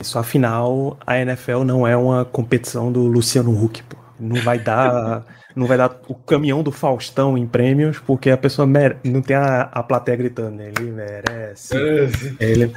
Só 0.00 0.20
afinal, 0.20 0.98
a 1.06 1.18
NFL 1.18 1.64
não 1.64 1.86
é 1.86 1.96
uma 1.96 2.24
competição 2.24 2.90
do 2.90 3.06
Luciano 3.06 3.52
Huck, 3.52 3.82
pô. 3.84 3.96
Não 4.18 4.40
vai 4.40 4.58
dar. 4.58 5.24
não 5.54 5.66
vai 5.66 5.78
dar 5.78 6.00
o 6.08 6.14
caminhão 6.14 6.62
do 6.62 6.70
Faustão 6.72 7.36
em 7.36 7.46
prêmios, 7.46 7.98
porque 7.98 8.30
a 8.30 8.36
pessoa 8.36 8.66
mere... 8.66 8.96
não 9.04 9.22
tem 9.22 9.36
a, 9.36 9.62
a 9.62 9.82
plateia 9.82 10.16
gritando, 10.16 10.60
ele 10.62 10.90
merece. 10.90 11.74
É. 11.74 12.08
Ele... 12.40 12.72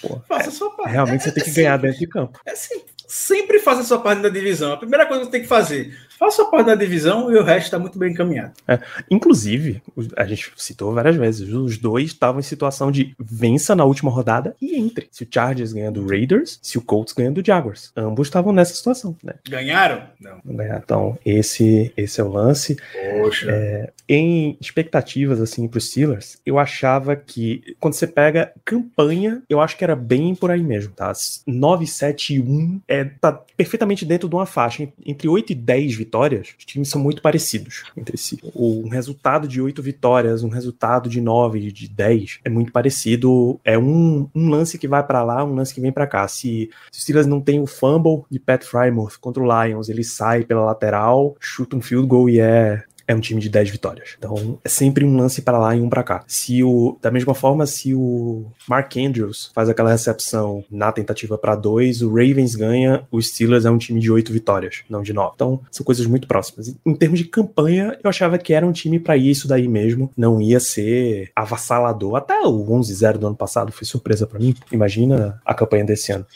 Pô, 0.00 0.20
Faça 0.26 0.48
a 0.48 0.52
sua 0.52 0.70
parte. 0.70 0.92
Realmente 0.92 1.20
é, 1.20 1.24
você 1.24 1.32
tem 1.32 1.44
que 1.44 1.50
é 1.50 1.54
ganhar 1.54 1.76
dentro 1.78 1.98
de 1.98 2.06
campo. 2.06 2.40
É 2.46 2.54
sim. 2.54 2.82
Sempre 3.06 3.58
faça 3.58 3.82
a 3.82 3.84
sua 3.84 4.00
parte 4.00 4.22
da 4.22 4.28
divisão. 4.30 4.72
A 4.72 4.76
primeira 4.78 5.06
coisa 5.06 5.20
que 5.20 5.26
você 5.26 5.32
tem 5.32 5.42
que 5.42 5.46
fazer, 5.46 5.94
faça 6.24 6.44
parte 6.46 6.66
da 6.66 6.74
divisão 6.74 7.30
e 7.30 7.36
o 7.36 7.42
resto 7.42 7.66
está 7.66 7.78
muito 7.78 7.98
bem 7.98 8.12
encaminhado. 8.12 8.52
É, 8.66 8.78
inclusive, 9.10 9.82
a 10.16 10.24
gente 10.24 10.52
citou 10.56 10.92
várias 10.92 11.16
vezes, 11.16 11.48
os 11.52 11.78
dois 11.78 12.06
estavam 12.06 12.40
em 12.40 12.42
situação 12.42 12.90
de 12.90 13.14
vença 13.18 13.74
na 13.74 13.84
última 13.84 14.10
rodada 14.10 14.56
e 14.60 14.76
entre. 14.76 15.08
Se 15.10 15.24
o 15.24 15.28
Chargers 15.30 15.72
ganha 15.72 15.90
do 15.90 16.06
Raiders, 16.06 16.58
se 16.62 16.78
o 16.78 16.82
Colts 16.82 17.12
ganha 17.12 17.30
do 17.30 17.44
Jaguars. 17.44 17.92
Ambos 17.96 18.28
estavam 18.28 18.52
nessa 18.52 18.74
situação, 18.74 19.16
né? 19.22 19.34
Ganharam? 19.48 20.02
Não. 20.20 20.38
Ganharam. 20.44 20.82
Então, 20.84 21.18
esse, 21.24 21.92
esse 21.96 22.20
é 22.20 22.24
o 22.24 22.28
lance. 22.28 22.76
Poxa. 23.22 23.50
É, 23.50 23.92
em 24.08 24.56
expectativas, 24.60 25.40
assim, 25.40 25.68
para 25.68 25.78
os 25.78 25.90
Steelers, 25.90 26.38
eu 26.44 26.58
achava 26.58 27.16
que 27.16 27.76
quando 27.80 27.94
você 27.94 28.06
pega 28.06 28.52
campanha, 28.64 29.42
eu 29.48 29.60
acho 29.60 29.76
que 29.76 29.84
era 29.84 29.96
bem 29.96 30.34
por 30.34 30.50
aí 30.50 30.62
mesmo, 30.62 30.92
tá? 30.92 31.12
9, 31.46 31.86
7 31.86 32.34
e 32.34 32.40
1 32.40 32.80
é, 32.88 33.04
tá 33.04 33.32
perfeitamente 33.56 34.04
dentro 34.04 34.28
de 34.28 34.34
uma 34.34 34.46
faixa. 34.46 34.88
Entre 35.04 35.28
8 35.28 35.52
e 35.52 35.54
10 35.54 35.94
vitórias, 35.94 36.13
os 36.14 36.64
times 36.64 36.88
são 36.88 37.00
muito 37.00 37.20
parecidos 37.20 37.84
entre 37.96 38.16
si. 38.16 38.38
Um 38.54 38.88
resultado 38.88 39.48
de 39.48 39.60
8 39.60 39.82
vitórias, 39.82 40.42
um 40.42 40.48
resultado 40.48 41.08
de 41.08 41.20
9, 41.20 41.72
de 41.72 41.88
10 41.88 42.40
é 42.44 42.48
muito 42.48 42.72
parecido. 42.72 43.60
É 43.64 43.78
um, 43.78 44.28
um 44.34 44.48
lance 44.48 44.78
que 44.78 44.88
vai 44.88 45.04
para 45.04 45.22
lá, 45.22 45.44
um 45.44 45.54
lance 45.54 45.74
que 45.74 45.80
vem 45.80 45.92
para 45.92 46.06
cá. 46.06 46.26
Se, 46.28 46.70
se 46.90 46.98
os 46.98 47.02
Steelers 47.02 47.26
não 47.26 47.40
tem 47.40 47.60
o 47.60 47.66
fumble 47.66 48.22
de 48.30 48.38
Pat 48.38 48.64
Frymouth 48.64 49.18
contra 49.20 49.42
o 49.42 49.64
Lions, 49.64 49.88
ele 49.88 50.04
sai 50.04 50.44
pela 50.44 50.64
lateral, 50.64 51.36
chuta 51.40 51.76
um 51.76 51.82
field 51.82 52.06
goal 52.06 52.28
e 52.28 52.40
é 52.40 52.84
é 53.06 53.14
um 53.14 53.20
time 53.20 53.40
de 53.40 53.48
10 53.48 53.70
vitórias. 53.70 54.16
Então 54.18 54.58
é 54.64 54.68
sempre 54.68 55.04
um 55.04 55.16
lance 55.16 55.42
para 55.42 55.58
lá 55.58 55.74
e 55.74 55.80
um 55.80 55.88
para 55.88 56.02
cá. 56.02 56.24
Se 56.26 56.62
o 56.62 56.96
da 57.00 57.10
mesma 57.10 57.34
forma, 57.34 57.66
se 57.66 57.94
o 57.94 58.46
Mark 58.68 58.96
Andrews 58.96 59.50
faz 59.54 59.68
aquela 59.68 59.90
recepção 59.90 60.64
na 60.70 60.92
tentativa 60.92 61.36
para 61.38 61.54
dois, 61.54 62.02
o 62.02 62.08
Ravens 62.08 62.54
ganha, 62.54 63.06
o 63.10 63.20
Steelers 63.20 63.64
é 63.64 63.70
um 63.70 63.78
time 63.78 64.00
de 64.00 64.10
8 64.10 64.32
vitórias, 64.32 64.82
não 64.88 65.02
de 65.02 65.12
9. 65.12 65.32
Então 65.34 65.60
são 65.70 65.84
coisas 65.84 66.06
muito 66.06 66.26
próximas. 66.26 66.74
Em 66.84 66.94
termos 66.94 67.18
de 67.18 67.26
campanha, 67.26 67.98
eu 68.02 68.10
achava 68.10 68.38
que 68.38 68.52
era 68.52 68.66
um 68.66 68.72
time 68.72 68.98
para 68.98 69.16
isso 69.16 69.46
daí 69.48 69.68
mesmo, 69.68 70.10
não 70.16 70.40
ia 70.40 70.60
ser 70.60 71.30
avassalador. 71.34 72.16
Até 72.16 72.40
o 72.40 72.66
11-0 72.66 73.18
do 73.18 73.26
ano 73.26 73.36
passado 73.36 73.72
foi 73.72 73.86
surpresa 73.86 74.26
para 74.26 74.38
mim. 74.38 74.54
Imagina 74.72 75.40
a 75.44 75.54
campanha 75.54 75.84
desse 75.84 76.12
ano. 76.12 76.26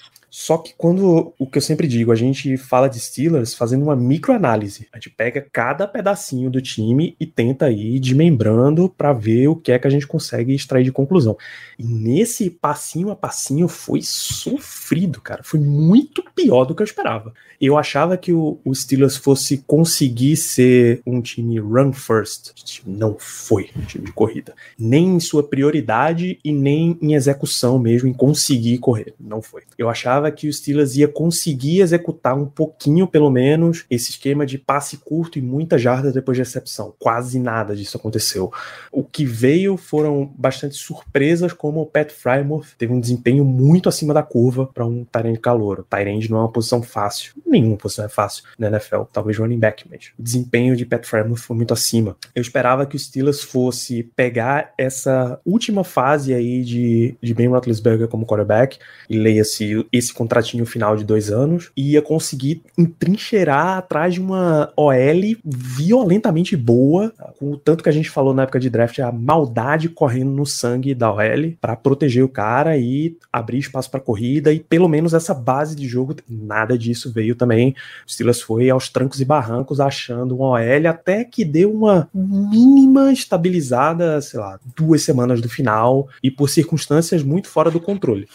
Só 0.40 0.57
que 0.57 0.72
quando 0.79 1.35
o 1.37 1.46
que 1.48 1.59
eu 1.59 1.62
sempre 1.62 1.88
digo, 1.88 2.12
a 2.12 2.14
gente 2.14 2.57
fala 2.57 2.87
de 2.87 3.01
Steelers 3.01 3.55
fazendo 3.55 3.83
uma 3.83 3.96
microanálise. 3.96 4.87
A 4.92 4.96
gente 4.96 5.11
pega 5.11 5.44
cada 5.53 5.85
pedacinho 5.85 6.48
do 6.48 6.62
time 6.62 7.16
e 7.18 7.27
tenta 7.27 7.68
ir 7.72 7.98
desmembrando 7.98 8.88
para 8.88 9.12
ver 9.12 9.48
o 9.48 9.57
que 9.57 9.72
é 9.72 9.81
que 9.81 9.88
a 9.88 9.90
gente 9.90 10.07
consegue 10.07 10.55
extrair 10.55 10.85
de 10.85 10.92
conclusão. 10.92 11.37
E 11.77 11.83
nesse 11.83 12.51
passinho 12.51 13.11
a 13.11 13.16
passinho 13.16 13.66
foi 13.66 14.01
sofrido, 14.01 15.20
cara. 15.20 15.42
Foi 15.42 15.59
muito 15.59 16.22
pior 16.37 16.64
do 16.64 16.72
que 16.72 16.83
eu 16.83 16.87
esperava. 16.87 17.35
Eu 17.61 17.77
achava 17.77 18.16
que 18.16 18.33
o, 18.33 18.61
o 18.64 18.72
Steelers 18.72 19.16
fosse 19.16 19.59
conseguir 19.66 20.37
ser 20.37 21.03
um 21.05 21.20
time 21.20 21.59
run 21.59 21.92
first. 21.92 22.53
Não 22.87 23.16
foi 23.18 23.70
um 23.77 23.81
time 23.81 24.05
de 24.05 24.12
corrida. 24.12 24.55
Nem 24.79 25.16
em 25.16 25.20
sua 25.20 25.42
prioridade 25.42 26.38
e 26.44 26.53
nem 26.53 26.96
em 27.03 27.14
execução 27.14 27.77
mesmo, 27.77 28.09
em 28.09 28.12
conseguir 28.12 28.79
correr. 28.79 29.14
Não 29.18 29.42
foi. 29.42 29.62
Eu 29.77 29.90
achava 29.90 30.28
que 30.31 30.49
o 30.49 30.53
Steelers 30.53 30.97
ia 30.97 31.09
conseguir 31.09 31.81
executar 31.81 32.37
um 32.37 32.47
pouquinho, 32.47 33.07
pelo 33.07 33.31
menos, 33.31 33.85
esse 33.91 34.11
esquema 34.11 34.45
de 34.45 34.59
passe 34.59 34.99
curto 34.99 35.38
e 35.38 35.43
muita 35.43 35.79
jarda 35.79 36.12
depois 36.12 36.37
de 36.37 36.43
recepção. 36.43 36.95
Quase 36.99 37.38
nada 37.38 37.75
disso 37.75 37.97
aconteceu. 37.97 38.53
O 38.93 39.03
que 39.03 39.25
veio 39.25 39.77
foram 39.77 40.31
bastante 40.37 40.77
surpresas, 40.77 41.53
como 41.53 41.81
o 41.81 41.87
Pat 41.87 42.11
Frymouth 42.11 42.67
teve 42.77 42.93
um 42.93 43.01
desempenho 43.01 43.45
muito 43.45 43.88
acima 43.88 44.12
da 44.14 44.23
curva 44.23 44.67
para 44.67 44.87
um 44.87 45.05
Tyrande 45.05 45.38
calor. 45.38 45.81
O 45.81 45.85
Tyrande 45.85 46.31
não 46.31 46.38
é 46.38 46.41
uma 46.43 46.53
posição 46.53 46.83
fácil. 46.83 47.35
Nenhuma 47.47 47.77
posição 47.77 48.05
é 48.05 48.09
fácil 48.09 48.45
na 48.59 48.69
NFL. 48.69 49.03
Talvez 49.12 49.38
running 49.38 49.59
back 49.59 49.88
mesmo. 49.88 50.12
O 50.19 50.23
desempenho 50.23 50.77
de 50.77 50.85
Pat 50.85 51.05
Frymouth 51.05 51.38
foi 51.38 51.57
muito 51.57 51.73
acima. 51.73 52.17
Eu 52.35 52.43
esperava 52.43 52.87
que 52.87 52.97
o 52.97 52.99
Steelers 52.99 53.43
fosse 53.43 54.03
pegar 54.17 54.73
essa 54.77 55.41
última 55.45 55.85
fase 55.85 56.35
aí 56.35 56.62
de, 56.62 57.17
de 57.23 57.35
Ben 57.35 57.49
Roethlisberger 57.49 58.09
como 58.09 58.27
quarterback 58.27 58.79
e 59.09 59.19
leia-se 59.19 59.87
esse 59.93 60.08
contratinho 60.12 60.66
final 60.66 60.97
de 60.97 61.05
dois 61.05 61.31
anos 61.31 61.71
e 61.77 61.92
ia 61.92 62.03
conseguir 62.03 62.62
entrincheirar 62.77 63.79
atrás 63.79 64.14
de 64.14 64.21
uma 64.21 64.73
OL 64.77 65.37
violentamente 65.44 66.57
boa, 66.57 67.12
com 67.38 67.53
o 67.53 67.57
tanto 67.57 67.83
que 67.83 67.88
a 67.88 67.92
gente 67.92 68.11
falou 68.11 68.35
na 68.35 68.42
época 68.42 68.61
de 68.61 68.71
draft, 68.71 68.99
a 68.99 69.12
maldade 69.12 69.88
correndo 69.88 70.31
no 70.31 70.47
sangue 70.47 70.94
da 70.94 71.12
OL 71.12 71.53
para 71.61 71.77
proteger 71.77 72.25
o 72.25 72.29
cara 72.29 72.77
e 72.77 73.16
abrir 73.33 73.59
espaço 73.59 73.90
para 73.90 74.01
corrida 74.01 74.53
e 74.53 74.61
pelo 74.61 74.88
menos 74.88 75.14
essa 75.14 75.35
base 75.35 75.75
de 75.75 75.87
jogo, 75.87 76.16
nada 76.29 76.77
disso 76.77 77.12
veio 77.12 77.35
também. 77.35 77.75
O 78.07 78.11
Steelers 78.11 78.40
foi 78.40 78.71
aos 78.71 78.88
trancos 78.88 79.21
e 79.21 79.25
barrancos 79.25 79.81
achando 79.81 80.37
um 80.37 80.40
OL 80.40 80.88
até 80.88 81.25
que 81.25 81.44
deu 81.44 81.73
uma 81.73 82.09
mínima 82.14 83.12
estabilizada, 83.12 84.21
sei 84.21 84.40
lá, 84.40 84.59
duas 84.77 85.03
semanas 85.03 85.40
do 85.40 85.49
final 85.49 86.09
e 86.23 86.31
por 86.31 86.49
circunstâncias 86.49 87.23
muito 87.23 87.49
fora 87.49 87.71
do 87.71 87.81
controle. 87.81 88.29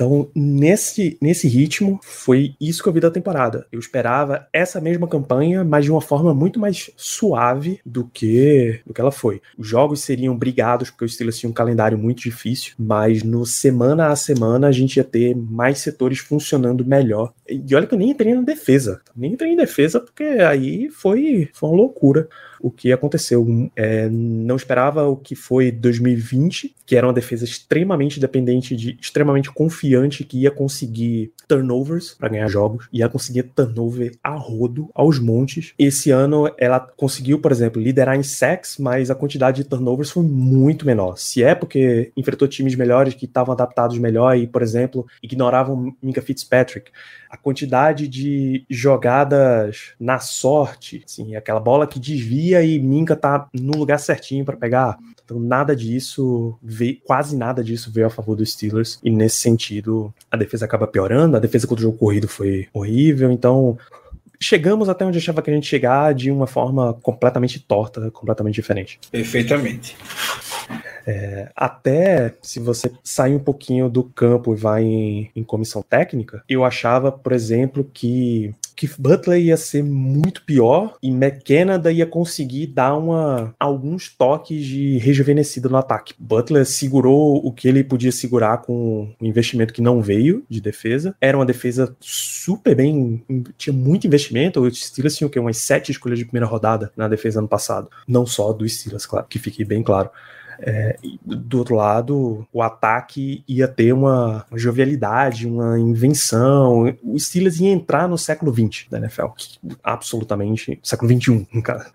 Então, 0.00 0.30
nesse, 0.34 1.18
nesse 1.20 1.46
ritmo, 1.46 2.00
foi 2.02 2.54
isso 2.58 2.82
que 2.82 2.88
eu 2.88 2.92
vi 2.94 3.00
da 3.00 3.10
temporada. 3.10 3.66
Eu 3.70 3.78
esperava 3.78 4.48
essa 4.50 4.80
mesma 4.80 5.06
campanha, 5.06 5.62
mas 5.62 5.84
de 5.84 5.92
uma 5.92 6.00
forma 6.00 6.32
muito 6.32 6.58
mais 6.58 6.90
suave 6.96 7.80
do 7.84 8.06
que, 8.06 8.80
do 8.86 8.94
que 8.94 9.00
ela 9.02 9.12
foi. 9.12 9.42
Os 9.58 9.68
jogos 9.68 10.00
seriam 10.00 10.34
brigados, 10.34 10.88
porque 10.88 11.04
o 11.04 11.08
Steelers 11.08 11.38
tinha 11.38 11.50
um 11.50 11.52
calendário 11.52 11.98
muito 11.98 12.22
difícil, 12.22 12.72
mas 12.78 13.22
no 13.22 13.44
semana 13.44 14.06
a 14.06 14.16
semana 14.16 14.68
a 14.68 14.72
gente 14.72 14.96
ia 14.96 15.04
ter 15.04 15.36
mais 15.36 15.80
setores 15.80 16.18
funcionando 16.18 16.82
melhor. 16.82 17.34
E 17.46 17.62
olha 17.74 17.86
que 17.86 17.92
eu 17.92 17.98
nem 17.98 18.12
entrei 18.12 18.34
na 18.34 18.40
defesa. 18.40 19.02
Nem 19.14 19.34
entrei 19.34 19.52
em 19.52 19.56
defesa, 19.56 20.00
porque 20.00 20.24
aí 20.24 20.88
foi, 20.88 21.50
foi 21.52 21.68
uma 21.68 21.76
loucura 21.76 22.26
o 22.60 22.70
que 22.70 22.92
aconteceu. 22.92 23.46
É, 23.74 24.08
não 24.08 24.56
esperava 24.56 25.06
o 25.08 25.16
que 25.16 25.34
foi 25.34 25.70
2020, 25.70 26.74
que 26.86 26.96
era 26.96 27.06
uma 27.06 27.12
defesa 27.12 27.44
extremamente 27.44 28.20
dependente 28.20 28.76
de, 28.76 28.96
extremamente 29.00 29.50
confiante 29.50 30.24
que 30.24 30.40
ia 30.40 30.50
conseguir 30.50 31.32
turnovers 31.48 32.14
para 32.18 32.28
ganhar 32.28 32.48
jogos, 32.48 32.88
ia 32.92 33.08
conseguir 33.08 33.44
turnover 33.44 34.12
a 34.22 34.34
rodo 34.34 34.88
aos 34.94 35.18
montes. 35.18 35.72
Esse 35.78 36.10
ano 36.10 36.52
ela 36.58 36.80
conseguiu, 36.80 37.38
por 37.40 37.50
exemplo, 37.50 37.80
liderar 37.80 38.16
em 38.16 38.22
sacks, 38.22 38.76
mas 38.78 39.10
a 39.10 39.14
quantidade 39.14 39.62
de 39.62 39.68
turnovers 39.68 40.10
foi 40.10 40.22
muito 40.22 40.86
menor. 40.86 41.16
Se 41.16 41.42
é 41.42 41.54
porque 41.54 42.12
enfrentou 42.16 42.46
times 42.46 42.74
melhores 42.74 43.14
que 43.14 43.24
estavam 43.24 43.52
adaptados 43.52 43.98
melhor 43.98 44.36
e, 44.36 44.46
por 44.46 44.62
exemplo, 44.62 45.06
ignoravam 45.22 45.94
Minka 46.02 46.22
Fitzpatrick, 46.22 46.90
a 47.30 47.36
quantidade 47.36 48.08
de 48.08 48.64
jogadas 48.68 49.92
na 50.00 50.18
sorte, 50.18 51.02
assim, 51.06 51.36
aquela 51.36 51.60
bola 51.60 51.86
que 51.86 52.00
desvia 52.00 52.62
e 52.62 52.80
Minka 52.80 53.14
tá 53.14 53.48
no 53.54 53.78
lugar 53.78 54.00
certinho 54.00 54.44
para 54.44 54.56
pegar. 54.56 54.98
Então 55.24 55.38
nada 55.38 55.76
disso 55.76 56.58
veio, 56.60 56.98
quase 57.04 57.36
nada 57.36 57.62
disso 57.62 57.92
veio 57.92 58.08
a 58.08 58.10
favor 58.10 58.34
dos 58.34 58.52
Steelers 58.52 58.98
e 59.04 59.10
nesse 59.10 59.36
sentido 59.36 60.12
a 60.28 60.36
defesa 60.36 60.64
acaba 60.64 60.88
piorando, 60.88 61.36
a 61.36 61.40
defesa 61.40 61.68
contra 61.68 61.82
o 61.82 61.86
jogo 61.86 61.98
corrido 61.98 62.26
foi 62.26 62.66
horrível, 62.72 63.30
então 63.30 63.78
chegamos 64.40 64.88
até 64.88 65.04
onde 65.04 65.18
achava 65.18 65.40
que 65.40 65.50
a 65.50 65.54
gente 65.54 65.68
chegar 65.68 66.12
de 66.14 66.32
uma 66.32 66.48
forma 66.48 66.94
completamente 66.94 67.60
torta, 67.60 68.10
completamente 68.10 68.56
diferente. 68.56 68.98
Perfeitamente. 69.12 69.96
É, 71.10 71.50
até 71.56 72.36
se 72.40 72.60
você 72.60 72.92
sair 73.02 73.34
um 73.34 73.40
pouquinho 73.40 73.88
do 73.88 74.04
campo 74.04 74.54
e 74.54 74.56
vai 74.56 74.84
em, 74.84 75.30
em 75.34 75.42
comissão 75.42 75.82
técnica, 75.82 76.44
eu 76.48 76.64
achava, 76.64 77.10
por 77.10 77.32
exemplo, 77.32 77.90
que 77.92 78.54
que 78.80 78.88
Butler 78.98 79.38
ia 79.38 79.58
ser 79.58 79.84
muito 79.84 80.42
pior 80.42 80.96
e 81.02 81.10
McKenna 81.10 81.78
ia 81.92 82.06
conseguir 82.06 82.68
dar 82.68 82.96
uma, 82.96 83.54
alguns 83.60 84.08
toques 84.08 84.64
de 84.64 84.96
rejuvenescida 84.96 85.68
no 85.68 85.76
ataque. 85.76 86.14
Butler 86.18 86.64
segurou 86.64 87.46
o 87.46 87.52
que 87.52 87.68
ele 87.68 87.84
podia 87.84 88.10
segurar 88.10 88.62
com 88.62 89.12
um 89.20 89.26
investimento 89.26 89.74
que 89.74 89.82
não 89.82 90.00
veio 90.00 90.46
de 90.48 90.62
defesa. 90.62 91.14
Era 91.20 91.36
uma 91.36 91.44
defesa 91.44 91.94
super 92.00 92.74
bem, 92.74 93.22
tinha 93.58 93.74
muito 93.74 94.06
investimento. 94.06 94.62
O 94.62 94.74
Steelers 94.74 95.14
tinha 95.14 95.28
o 95.28 95.30
quê? 95.30 95.38
Umas 95.38 95.58
sete 95.58 95.92
escolhas 95.92 96.18
de 96.18 96.24
primeira 96.24 96.46
rodada 96.46 96.90
na 96.96 97.06
defesa 97.06 97.40
ano 97.40 97.48
passado. 97.48 97.90
Não 98.08 98.24
só 98.24 98.50
do 98.50 98.66
Steelers, 98.66 99.04
claro, 99.04 99.26
que 99.28 99.38
fique 99.38 99.62
bem 99.62 99.82
claro. 99.82 100.08
É, 100.62 100.96
do 101.24 101.58
outro 101.58 101.74
lado, 101.74 102.46
o 102.52 102.62
ataque 102.62 103.42
ia 103.48 103.66
ter 103.66 103.92
uma 103.92 104.44
jovialidade, 104.54 105.46
uma 105.46 105.78
invenção. 105.78 106.94
O 107.02 107.18
Steelers 107.18 107.60
ia 107.60 107.70
entrar 107.70 108.08
no 108.08 108.18
século 108.18 108.52
XX 108.52 108.86
da 108.90 108.98
NFL, 108.98 109.26
que 109.36 109.58
absolutamente, 109.82 110.78
século 110.82 111.10
XXI, 111.10 111.46
cara, 111.62 111.86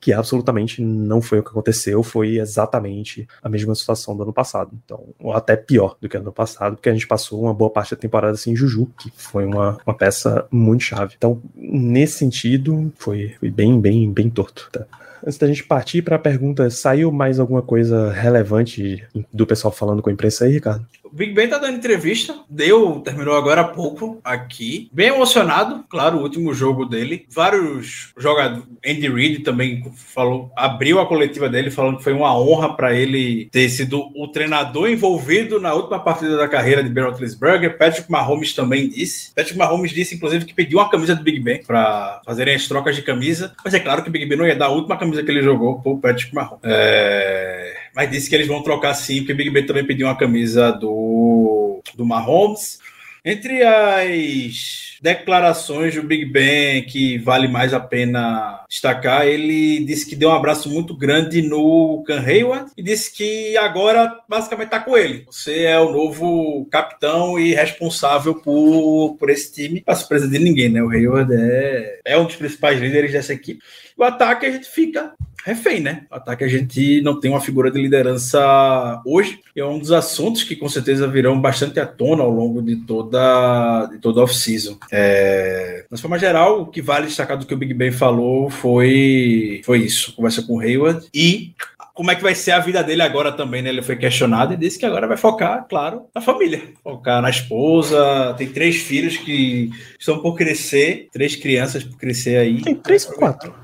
que 0.00 0.12
absolutamente 0.12 0.82
não 0.82 1.22
foi 1.22 1.38
o 1.38 1.42
que 1.42 1.48
aconteceu, 1.48 2.02
foi 2.02 2.38
exatamente 2.38 3.26
a 3.42 3.48
mesma 3.48 3.74
situação 3.74 4.14
do 4.14 4.22
ano 4.22 4.34
passado. 4.34 4.70
Então, 4.84 5.02
até 5.32 5.56
pior 5.56 5.96
do 6.00 6.08
que 6.08 6.16
ano 6.16 6.32
passado, 6.32 6.76
porque 6.76 6.90
a 6.90 6.92
gente 6.92 7.06
passou 7.06 7.42
uma 7.42 7.54
boa 7.54 7.70
parte 7.70 7.94
da 7.94 8.00
temporada 8.00 8.36
sem 8.36 8.54
Juju, 8.54 8.86
que 8.98 9.10
foi 9.16 9.46
uma, 9.46 9.78
uma 9.86 9.94
peça 9.94 10.46
muito 10.50 10.84
chave. 10.84 11.14
Então, 11.16 11.40
nesse 11.54 12.18
sentido, 12.18 12.92
foi, 12.98 13.34
foi 13.40 13.50
bem, 13.50 13.80
bem, 13.80 14.12
bem 14.12 14.28
torto. 14.28 14.68
Tá? 14.70 14.84
Antes 15.26 15.38
da 15.38 15.46
gente 15.46 15.64
partir 15.64 16.02
para 16.02 16.16
a 16.16 16.18
pergunta, 16.18 16.68
saiu 16.68 17.10
mais 17.10 17.40
alguma 17.40 17.62
coisa 17.62 18.12
relevante 18.12 19.02
do 19.32 19.46
pessoal 19.46 19.72
falando 19.72 20.02
com 20.02 20.10
a 20.10 20.12
imprensa 20.12 20.44
aí, 20.44 20.52
Ricardo? 20.52 20.86
Big 21.14 21.32
Ben 21.32 21.48
tá 21.48 21.58
dando 21.58 21.76
entrevista, 21.76 22.34
deu, 22.50 23.00
terminou 23.00 23.36
agora 23.36 23.60
há 23.60 23.68
pouco 23.68 24.20
aqui, 24.24 24.90
bem 24.92 25.08
emocionado, 25.08 25.84
claro, 25.88 26.18
o 26.18 26.22
último 26.22 26.52
jogo 26.52 26.84
dele. 26.84 27.24
Vários 27.30 28.12
jogadores, 28.18 28.64
Andy 28.84 29.08
Reid 29.08 29.38
também 29.44 29.84
falou, 29.94 30.50
abriu 30.56 30.98
a 30.98 31.06
coletiva 31.06 31.48
dele 31.48 31.70
falando 31.70 31.98
que 31.98 32.02
foi 32.02 32.12
uma 32.12 32.36
honra 32.36 32.74
para 32.74 32.92
ele 32.92 33.48
ter 33.52 33.68
sido 33.68 34.10
o 34.16 34.26
treinador 34.26 34.90
envolvido 34.90 35.60
na 35.60 35.72
última 35.72 36.00
partida 36.00 36.36
da 36.36 36.48
carreira 36.48 36.82
de 36.82 36.90
Ben 36.90 37.04
Roethlisberger. 37.04 37.78
Patrick 37.78 38.10
Mahomes 38.10 38.52
também 38.52 38.88
disse. 38.88 39.32
Patrick 39.34 39.56
Mahomes 39.56 39.92
disse 39.92 40.16
inclusive 40.16 40.44
que 40.44 40.52
pediu 40.52 40.80
uma 40.80 40.90
camisa 40.90 41.14
do 41.14 41.22
Big 41.22 41.38
Ben 41.38 41.62
para 41.62 42.22
fazerem 42.26 42.56
as 42.56 42.66
trocas 42.66 42.96
de 42.96 43.02
camisa, 43.02 43.54
mas 43.64 43.72
é 43.72 43.78
claro 43.78 44.02
que 44.02 44.08
o 44.08 44.12
Big 44.12 44.26
Ben 44.26 44.36
não 44.36 44.46
ia 44.46 44.56
dar 44.56 44.66
a 44.66 44.70
última 44.72 44.96
camisa 44.96 45.22
que 45.22 45.30
ele 45.30 45.42
jogou 45.42 45.80
pro 45.80 45.98
Patrick 45.98 46.34
Mahomes. 46.34 46.58
É 46.64 47.83
mas 47.94 48.10
disse 48.10 48.28
que 48.28 48.34
eles 48.34 48.48
vão 48.48 48.62
trocar 48.62 48.94
sim, 48.94 49.18
porque 49.18 49.32
o 49.32 49.36
Big 49.36 49.50
Ben 49.50 49.66
também 49.66 49.86
pediu 49.86 50.06
uma 50.06 50.16
camisa 50.16 50.72
do, 50.72 51.80
do 51.94 52.04
Mahomes. 52.04 52.78
Entre 53.26 53.62
as 53.62 54.98
declarações 55.00 55.94
do 55.94 56.02
Big 56.02 56.26
Ben 56.26 56.84
que 56.84 57.16
vale 57.16 57.48
mais 57.48 57.72
a 57.72 57.80
pena 57.80 58.62
destacar, 58.68 59.26
ele 59.26 59.82
disse 59.82 60.06
que 60.06 60.14
deu 60.14 60.28
um 60.28 60.34
abraço 60.34 60.68
muito 60.68 60.94
grande 60.94 61.40
no 61.40 62.04
Can 62.06 62.20
Hayward 62.20 62.72
e 62.76 62.82
disse 62.82 63.10
que 63.14 63.56
agora 63.56 64.20
basicamente 64.28 64.66
está 64.66 64.80
com 64.80 64.94
ele. 64.94 65.24
Você 65.26 65.62
é 65.62 65.80
o 65.80 65.90
novo 65.90 66.66
capitão 66.70 67.38
e 67.38 67.54
responsável 67.54 68.34
por, 68.34 69.16
por 69.18 69.30
esse 69.30 69.50
time. 69.54 69.82
Não 69.86 69.94
surpresa 69.94 70.28
de 70.28 70.38
ninguém, 70.38 70.68
né? 70.68 70.82
O 70.82 70.90
Hayward 70.90 71.32
é, 71.34 72.00
é 72.04 72.18
um 72.18 72.26
dos 72.26 72.36
principais 72.36 72.78
líderes 72.78 73.12
dessa 73.12 73.32
equipe. 73.32 73.62
O 73.96 74.04
ataque 74.04 74.44
a 74.44 74.50
gente 74.50 74.68
fica 74.68 75.14
refém, 75.44 75.78
né? 75.78 76.06
Ataque 76.10 76.42
a 76.42 76.48
gente 76.48 77.02
não 77.02 77.20
tem 77.20 77.30
uma 77.30 77.40
figura 77.40 77.70
de 77.70 77.80
liderança 77.80 79.00
hoje. 79.04 79.40
É 79.54 79.64
um 79.64 79.78
dos 79.78 79.92
assuntos 79.92 80.42
que 80.42 80.56
com 80.56 80.68
certeza 80.68 81.06
virão 81.06 81.38
bastante 81.40 81.78
à 81.78 81.86
tona 81.86 82.22
ao 82.22 82.30
longo 82.30 82.62
de 82.62 82.76
toda, 82.76 83.86
de 83.86 83.98
toda 83.98 84.20
a 84.20 84.24
off-season. 84.24 84.78
É... 84.90 85.84
Mas, 85.90 85.98
de 85.98 86.02
forma 86.02 86.18
geral, 86.18 86.62
o 86.62 86.66
que 86.66 86.80
vale 86.80 87.06
destacar 87.06 87.38
do 87.38 87.46
que 87.46 87.54
o 87.54 87.56
Big 87.56 87.74
Ben 87.74 87.92
falou 87.92 88.48
foi, 88.48 89.60
foi 89.64 89.80
isso. 89.80 90.14
Conversa 90.14 90.42
com 90.42 90.56
o 90.56 90.60
Hayward 90.60 91.06
e 91.14 91.52
como 91.94 92.10
é 92.10 92.16
que 92.16 92.22
vai 92.22 92.34
ser 92.34 92.50
a 92.50 92.58
vida 92.58 92.82
dele 92.82 93.02
agora 93.02 93.30
também, 93.30 93.62
né? 93.62 93.68
Ele 93.68 93.80
foi 93.80 93.94
questionado 93.94 94.52
e 94.52 94.56
disse 94.56 94.78
que 94.78 94.84
agora 94.84 95.06
vai 95.06 95.16
focar, 95.16 95.64
claro, 95.68 96.06
na 96.12 96.20
família. 96.20 96.60
Focar 96.82 97.22
na 97.22 97.30
esposa. 97.30 98.34
Tem 98.36 98.48
três 98.48 98.76
filhos 98.76 99.16
que 99.16 99.70
estão 99.98 100.18
por 100.18 100.34
crescer, 100.34 101.08
três 101.12 101.36
crianças 101.36 101.84
por 101.84 101.96
crescer 101.96 102.36
aí. 102.36 102.60
Tem 102.60 102.74
três 102.74 103.08
ou 103.08 103.14
quatro? 103.14 103.54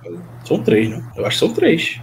São 0.45 0.63
três, 0.63 0.89
né? 0.89 1.05
Eu 1.17 1.27
acho 1.27 1.41
que 1.41 1.45
são 1.45 1.53
três. 1.53 2.01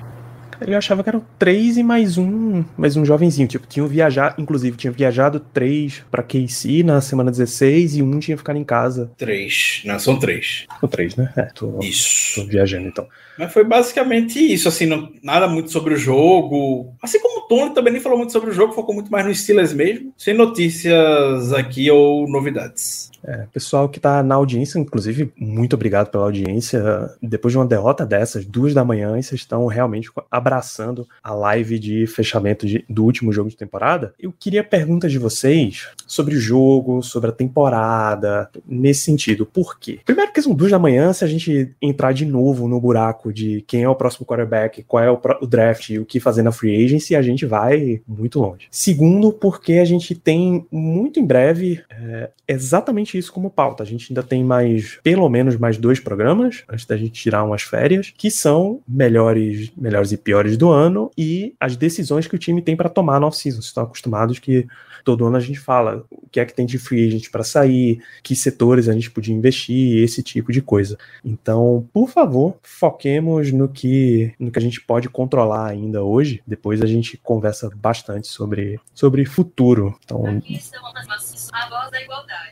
Eu 0.65 0.77
achava 0.77 1.03
que 1.03 1.09
eram 1.09 1.23
três 1.37 1.77
e 1.77 1.83
mais 1.83 2.17
um, 2.17 2.63
mais 2.77 2.95
um 2.95 3.05
jovenzinho. 3.05 3.47
Tipo, 3.47 3.67
tinham 3.67 3.87
viajado, 3.87 4.41
inclusive, 4.41 4.77
tinha 4.77 4.91
viajado 4.91 5.39
três 5.39 6.03
pra 6.09 6.23
KC 6.23 6.83
na 6.83 7.01
semana 7.01 7.31
16 7.31 7.97
e 7.97 8.03
um 8.03 8.19
tinha 8.19 8.37
ficado 8.37 8.57
em 8.57 8.63
casa. 8.63 9.11
Três. 9.17 9.81
Não, 9.85 9.99
são 9.99 10.17
três. 10.17 10.65
São 10.79 10.89
três, 10.89 11.15
né? 11.15 11.31
É, 11.35 11.43
tô, 11.43 11.79
Isso. 11.81 12.41
tô 12.41 12.47
viajando 12.47 12.87
então. 12.87 13.07
Mas 13.37 13.53
foi 13.53 13.63
basicamente 13.63 14.39
isso, 14.39 14.67
assim, 14.67 14.87
não, 14.87 15.11
nada 15.21 15.47
muito 15.47 15.71
sobre 15.71 15.93
o 15.93 15.97
jogo. 15.97 16.93
Assim 17.01 17.19
como 17.19 17.41
o 17.41 17.47
Tony 17.47 17.73
também 17.73 17.93
nem 17.93 18.01
falou 18.01 18.17
muito 18.17 18.33
sobre 18.33 18.49
o 18.49 18.53
jogo, 18.53 18.73
focou 18.73 18.95
muito 18.95 19.11
mais 19.11 19.25
no 19.25 19.33
Steelers 19.33 19.73
mesmo, 19.73 20.11
sem 20.17 20.33
notícias 20.33 21.53
aqui 21.53 21.91
ou 21.91 22.27
novidades. 22.27 23.11
É, 23.23 23.45
pessoal 23.51 23.89
que 23.89 23.99
está 23.99 24.23
na 24.23 24.35
audiência, 24.35 24.79
inclusive, 24.79 25.31
muito 25.37 25.75
obrigado 25.75 26.09
pela 26.09 26.23
audiência. 26.23 26.81
Depois 27.21 27.51
de 27.51 27.57
uma 27.57 27.65
derrota 27.65 28.05
dessas, 28.05 28.45
duas 28.45 28.73
da 28.73 28.85
manhã, 28.85 29.11
vocês 29.11 29.41
estão 29.41 29.65
realmente 29.67 30.09
abraçando 30.47 31.07
a 31.21 31.33
live 31.33 31.77
de 31.77 32.07
fechamento 32.07 32.65
de, 32.65 32.85
do 32.89 33.03
último 33.03 33.33
jogo 33.33 33.49
de 33.49 33.57
temporada. 33.57 34.13
Eu 34.17 34.33
queria 34.37 34.63
perguntas 34.63 35.11
de 35.11 35.19
vocês 35.19 35.89
sobre 36.07 36.35
o 36.35 36.39
jogo, 36.39 37.03
sobre 37.03 37.29
a 37.29 37.33
temporada, 37.33 38.49
nesse 38.65 39.01
sentido. 39.01 39.45
Por 39.45 39.77
quê? 39.77 39.99
Primeiro, 40.05 40.29
porque 40.29 40.41
são 40.41 40.55
duas 40.55 40.71
da 40.71 40.79
manhã, 40.79 41.11
se 41.11 41.23
a 41.23 41.27
gente 41.27 41.75
entrar 41.81 42.13
de 42.13 42.25
novo 42.25 42.67
no 42.67 42.79
buraco 42.79 43.33
de 43.33 43.63
quem 43.67 43.83
é 43.83 43.89
o 43.89 43.95
próximo 43.95 44.25
quarterback, 44.25 44.83
qual 44.83 45.03
é 45.03 45.11
o, 45.11 45.19
o 45.41 45.47
draft 45.47 45.89
e 45.89 45.99
o 45.99 46.05
que 46.05 46.19
fazer 46.19 46.41
na 46.41 46.51
free 46.51 46.85
agency, 46.85 47.15
a 47.15 47.21
gente 47.21 47.45
vai 47.45 48.01
muito 48.07 48.39
longe. 48.39 48.67
Segundo, 48.71 49.31
porque 49.31 49.73
a 49.73 49.85
gente 49.85 50.15
tem 50.15 50.65
muito 50.71 51.19
em 51.19 51.25
breve 51.25 51.83
é, 51.89 52.29
exatamente 52.47 53.17
isso 53.17 53.33
como 53.33 53.49
pauta. 53.49 53.83
A 53.83 53.85
gente 53.85 54.11
ainda 54.11 54.23
tem 54.23 54.43
mais, 54.43 54.99
pelo 55.03 55.27
menos 55.29 55.57
mais 55.57 55.77
dois 55.77 55.99
programas, 55.99 56.63
antes 56.69 56.85
da 56.85 56.95
gente 56.95 57.11
tirar 57.11 57.43
umas 57.43 57.63
férias, 57.63 58.13
que 58.15 58.31
são 58.31 58.79
melhores, 58.87 59.71
melhores 59.75 60.11
e 60.11 60.17
piores 60.17 60.36
do 60.57 60.69
ano 60.69 61.11
e 61.17 61.55
as 61.59 61.75
decisões 61.75 62.27
que 62.27 62.35
o 62.35 62.39
time 62.39 62.61
tem 62.61 62.75
para 62.75 62.89
tomar 62.89 63.19
no 63.19 63.27
off-season. 63.27 63.57
Vocês 63.57 63.65
estão 63.65 63.83
acostumados 63.83 64.39
que 64.39 64.67
todo 65.03 65.25
ano 65.25 65.37
a 65.37 65.39
gente 65.39 65.59
fala 65.59 66.03
o 66.11 66.27
que 66.29 66.39
é 66.39 66.45
que 66.45 66.53
tem 66.53 66.65
de 66.65 66.77
free 66.77 67.07
agent 67.07 67.29
para 67.31 67.43
sair, 67.43 68.03
que 68.21 68.35
setores 68.35 68.89
a 68.89 68.93
gente 68.93 69.09
podia 69.09 69.33
investir, 69.33 70.03
esse 70.03 70.21
tipo 70.21 70.51
de 70.51 70.61
coisa. 70.61 70.97
Então, 71.23 71.87
por 71.93 72.09
favor, 72.09 72.57
foquemos 72.61 73.51
no 73.51 73.69
que, 73.69 74.33
no 74.37 74.51
que 74.51 74.59
a 74.59 74.61
gente 74.61 74.81
pode 74.81 75.09
controlar 75.09 75.67
ainda 75.67 76.03
hoje. 76.03 76.43
Depois 76.45 76.81
a 76.81 76.85
gente 76.85 77.17
conversa 77.17 77.69
bastante 77.75 78.27
sobre, 78.27 78.79
sobre 78.93 79.25
futuro. 79.25 79.97
Então, 80.03 80.23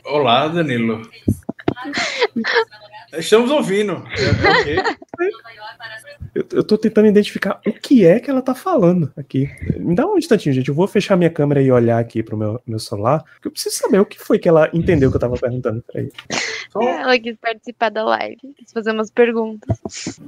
Olá, 0.04 0.48
Danilo. 0.48 1.02
Estamos 3.18 3.50
ouvindo. 3.50 4.02
Eu, 6.34 6.44
eu 6.52 6.64
tô 6.64 6.76
tentando 6.76 7.08
identificar 7.08 7.60
o 7.66 7.72
que 7.72 8.04
é 8.04 8.20
que 8.20 8.28
ela 8.28 8.42
tá 8.42 8.54
falando 8.54 9.10
aqui. 9.16 9.48
Me 9.78 9.94
dá 9.94 10.06
um 10.06 10.18
instantinho, 10.18 10.54
gente. 10.54 10.68
Eu 10.68 10.74
vou 10.74 10.86
fechar 10.86 11.16
minha 11.16 11.30
câmera 11.30 11.62
e 11.62 11.70
olhar 11.70 11.98
aqui 11.98 12.22
pro 12.22 12.36
meu, 12.36 12.60
meu 12.66 12.78
celular, 12.78 13.24
porque 13.34 13.48
eu 13.48 13.52
preciso 13.52 13.76
saber 13.76 14.00
o 14.00 14.06
que 14.06 14.18
foi 14.18 14.38
que 14.38 14.48
ela 14.48 14.68
entendeu 14.72 15.10
que 15.10 15.16
eu 15.16 15.20
tava 15.20 15.36
perguntando. 15.36 15.82
Peraí. 15.90 16.10
Só... 16.70 16.82
Ela 16.82 17.18
quis 17.18 17.36
participar 17.36 17.90
da 17.90 18.04
live, 18.04 18.38
quis 18.56 18.72
fazer 18.72 18.90
umas 18.92 19.10
perguntas. 19.10 19.78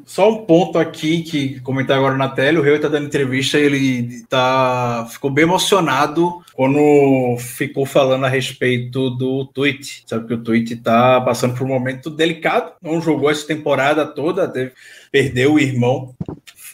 Só 0.07 0.31
um 0.31 0.45
ponto 0.47 0.79
aqui 0.79 1.23
que 1.23 1.61
comentar 1.61 1.99
agora 1.99 2.17
na 2.17 2.29
tela, 2.29 2.61
o 2.61 2.63
Rei 2.63 2.79
tá 2.79 2.89
dando 2.89 3.07
entrevista, 3.07 3.59
ele 3.59 4.25
tá 4.29 5.07
ficou 5.11 5.31
bem 5.31 5.45
emocionado 5.45 6.43
quando 6.55 7.37
ficou 7.39 7.85
falando 7.85 8.25
a 8.25 8.29
respeito 8.29 9.11
do 9.11 9.45
tweet. 9.47 10.05
Sabe 10.07 10.27
que 10.27 10.35
o 10.35 10.43
tweet 10.43 10.77
tá 10.77 11.21
passando 11.21 11.38
por 11.47 11.63
um 11.63 11.69
momento 11.69 12.09
delicado, 12.09 12.73
não 12.83 13.01
jogou 13.01 13.31
essa 13.31 13.47
temporada 13.47 14.07
toda, 14.07 14.49
teve, 14.49 14.73
perdeu 15.13 15.55
o 15.55 15.59
irmão 15.59 16.15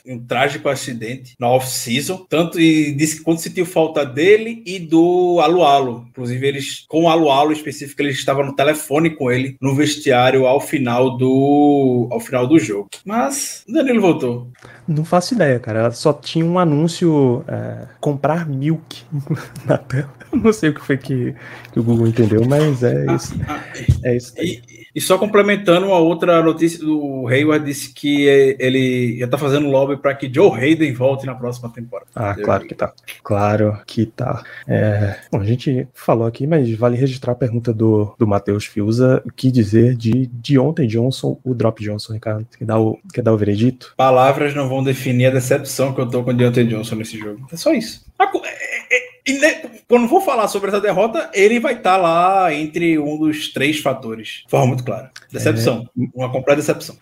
um 0.07 0.19
trágico 0.19 0.69
acidente 0.69 1.35
na 1.39 1.49
off-season. 1.49 2.27
Tanto 2.29 2.61
e 2.61 2.93
disse 2.93 3.19
que 3.19 3.23
quando 3.23 3.39
sentiu 3.39 3.65
falta 3.65 4.05
dele 4.05 4.63
e 4.67 4.79
do 4.79 5.41
Alualo. 5.41 6.07
Inclusive, 6.11 6.47
eles, 6.47 6.85
com 6.89 7.05
o 7.05 7.09
Alualo 7.09 7.53
específico, 7.53 8.03
ele 8.03 8.11
estava 8.11 8.45
no 8.45 8.55
telefone 8.55 9.11
com 9.11 9.31
ele 9.31 9.57
no 9.61 9.75
vestiário 9.75 10.47
ao 10.47 10.61
final 10.61 11.17
do, 11.17 12.09
ao 12.11 12.21
final 12.21 12.47
do 12.47 12.59
jogo. 12.59 12.89
Mas 13.05 13.65
Danilo 13.69 14.01
voltou. 14.01 14.51
Não 14.87 15.05
faço 15.05 15.35
ideia, 15.35 15.59
cara. 15.59 15.91
Só 15.93 16.13
tinha 16.13 16.45
um 16.45 16.59
anúncio 16.59 17.45
é, 17.49 17.87
comprar 18.01 18.47
milk 18.49 19.03
na 19.65 19.79
tela. 19.79 20.13
Não 20.33 20.53
sei 20.53 20.71
o 20.71 20.75
que 20.75 20.81
foi 20.81 20.99
que, 20.99 21.35
que 21.73 21.81
o 21.81 21.83
Google 21.83 22.09
entendeu, 22.09 22.45
mas 22.45 22.83
é 22.83 23.07
ah, 23.09 23.15
isso. 23.15 23.35
Ah, 23.47 23.65
é 24.03 24.17
isso. 24.17 24.35
E, 24.39 24.63
e 24.95 25.01
só 25.01 25.19
complementando 25.19 25.87
uma 25.87 25.99
outra 25.99 26.43
notícia 26.43 26.79
do 26.79 27.27
Hayward 27.29 27.65
disse 27.65 27.93
que 27.93 28.27
ele 28.59 29.19
já 29.19 29.27
tá 29.27 29.37
fazendo 29.37 29.69
lobby 29.69 29.97
para 29.97 30.15
que 30.15 30.33
Joe 30.33 30.53
Hayden 30.53 30.93
volte 30.93 31.27
na 31.27 31.35
próxima 31.35 31.69
temporada. 31.69 32.11
Ah, 32.15 32.35
claro 32.35 32.67
que 32.67 32.75
tá. 32.75 32.93
Claro 33.23 33.79
que 33.87 34.07
tá. 34.07 34.45
É, 34.69 35.17
bom, 35.31 35.41
a 35.41 35.45
gente 35.45 35.89
falou 35.93 36.27
aqui, 36.27 36.47
mas 36.47 36.71
vale 36.75 36.97
registrar 36.97 37.33
a 37.33 37.37
pergunta 37.37 37.73
do, 37.73 38.15
do 38.19 38.27
Matheus 38.27 38.67
Fiuza. 38.67 39.23
O 39.27 39.33
que 39.33 39.51
dizer 39.51 39.97
de, 39.97 40.27
de 40.27 40.59
ontem 40.59 40.87
Johnson, 40.87 41.39
o 41.45 41.55
Drop 41.55 41.83
Johnson, 41.83 42.13
Ricardo? 42.13 42.47
Quer 42.57 42.65
dar 42.65 42.79
o, 42.79 42.99
quer 43.13 43.23
dar 43.23 43.33
o 43.33 43.39
veredito? 43.39 43.95
Palavras 43.97 44.55
não 44.55 44.69
vão 44.69 44.83
definir 44.83 45.27
a 45.27 45.31
decepção 45.31 45.93
que 45.93 46.01
eu 46.01 46.09
tô 46.09 46.23
com 46.23 46.31
o 46.31 46.35
Deontay 46.35 46.65
Johnson 46.65 46.97
nesse 46.97 47.19
jogo. 47.19 47.47
É 47.53 47.57
só 47.57 47.73
isso. 47.73 48.05
É, 48.21 48.97
é, 48.97 49.14
e 49.27 49.39
né, 49.39 49.63
quando 49.89 50.09
for 50.09 50.21
falar 50.21 50.49
sobre 50.49 50.69
essa 50.69 50.81
derrota, 50.81 51.31
ele 51.33 51.59
vai 51.59 51.75
estar 51.75 51.93
tá 51.93 51.97
lá 51.97 52.53
entre 52.53 52.99
um 52.99 53.19
dos 53.19 53.53
três 53.53 53.81
fatores. 53.81 54.43
De 54.45 54.51
forma 54.51 54.67
muito 54.67 54.85
clara. 54.85 55.11
Decepção. 55.33 55.89
É... 55.99 56.07
Uma 56.15 56.31
completa 56.31 56.57
decepção. 56.57 56.97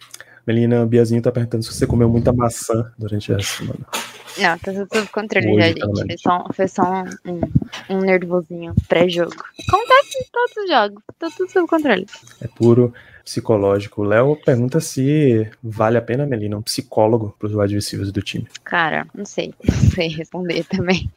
Melina 0.46 0.84
Biazinho 0.86 1.22
tá 1.22 1.30
perguntando 1.30 1.64
se 1.64 1.72
você 1.72 1.86
comeu 1.86 2.08
muita 2.08 2.32
maçã 2.32 2.92
durante 2.98 3.32
essa 3.32 3.58
semana. 3.58 3.80
Não, 4.38 4.58
tá 4.58 4.72
tudo 4.72 4.88
sob 4.92 5.08
controle 5.08 5.48
Hoje, 5.48 5.74
já, 5.76 5.86
gente. 5.86 6.06
Foi 6.06 6.16
só, 6.18 6.46
foi 6.52 6.68
só 6.68 7.04
um, 7.26 7.32
um, 7.32 7.96
um 7.96 8.00
nervosinho 8.00 8.74
pré-jogo. 8.88 9.34
Acontece 9.68 10.18
em 10.18 10.24
todos 10.32 10.56
os 10.56 10.70
jogos. 10.70 11.02
Tá 11.18 11.28
tudo 11.36 11.52
sob 11.52 11.68
controle. 11.68 12.06
É 12.40 12.48
puro 12.48 12.92
psicológico. 13.24 14.02
O 14.02 14.04
Léo 14.04 14.36
pergunta 14.36 14.80
se 14.80 15.48
vale 15.62 15.98
a 15.98 16.02
pena, 16.02 16.26
Melina, 16.26 16.56
um 16.56 16.62
psicólogo 16.62 17.36
para 17.38 17.46
os 17.46 17.54
wide 17.54 17.74
receivers 17.74 18.10
do 18.10 18.22
time. 18.22 18.46
Cara, 18.64 19.06
não 19.14 19.24
sei. 19.24 19.54
Não 19.64 19.90
sei 19.90 20.08
responder 20.08 20.64
também. 20.64 21.10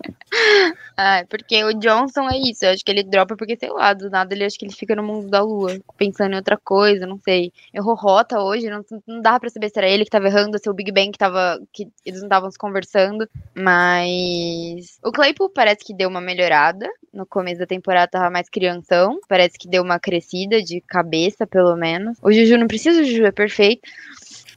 ah, 0.96 1.24
porque 1.28 1.62
o 1.64 1.74
Johnson 1.74 2.28
é 2.28 2.38
isso. 2.38 2.64
Eu 2.64 2.70
acho 2.70 2.84
que 2.84 2.90
ele 2.90 3.02
dropa 3.02 3.36
porque, 3.36 3.56
sei 3.56 3.70
lá, 3.70 3.92
do 3.92 4.08
nada 4.10 4.34
ele 4.34 4.44
acho 4.44 4.58
que 4.58 4.64
ele 4.64 4.74
fica 4.74 4.94
no 4.94 5.02
mundo 5.02 5.28
da 5.28 5.42
lua, 5.42 5.78
pensando 5.96 6.32
em 6.32 6.36
outra 6.36 6.56
coisa, 6.56 7.06
não 7.06 7.18
sei. 7.18 7.52
Errou 7.72 7.94
rota 7.94 8.40
hoje, 8.40 8.68
não, 8.68 8.84
não 9.06 9.20
dava 9.20 9.40
pra 9.40 9.50
saber 9.50 9.68
se 9.70 9.78
era 9.78 9.88
ele 9.88 10.04
que 10.04 10.10
tava 10.10 10.26
errando, 10.26 10.58
se 10.58 10.68
o 10.68 10.74
Big 10.74 10.92
Bang 10.92 11.10
que 11.10 11.18
tava. 11.18 11.60
que 11.72 11.88
eles 12.04 12.20
não 12.20 12.26
estavam 12.26 12.50
se 12.50 12.58
conversando. 12.58 13.28
Mas. 13.54 14.98
O 15.04 15.12
Claypool 15.12 15.50
parece 15.50 15.84
que 15.84 15.94
deu 15.94 16.08
uma 16.08 16.20
melhorada. 16.20 16.88
No 17.12 17.26
começo 17.26 17.58
da 17.58 17.66
temporada 17.66 18.10
tava 18.10 18.30
mais 18.30 18.48
crianção. 18.48 19.18
Parece 19.28 19.58
que 19.58 19.68
deu 19.68 19.82
uma 19.82 19.98
crescida 19.98 20.62
de 20.62 20.80
cabeça, 20.80 21.46
pelo 21.46 21.76
menos. 21.76 22.18
O 22.22 22.32
Juju 22.32 22.56
não 22.56 22.68
precisa, 22.68 23.00
o 23.00 23.04
Juju 23.04 23.24
é 23.24 23.32
perfeito. 23.32 23.82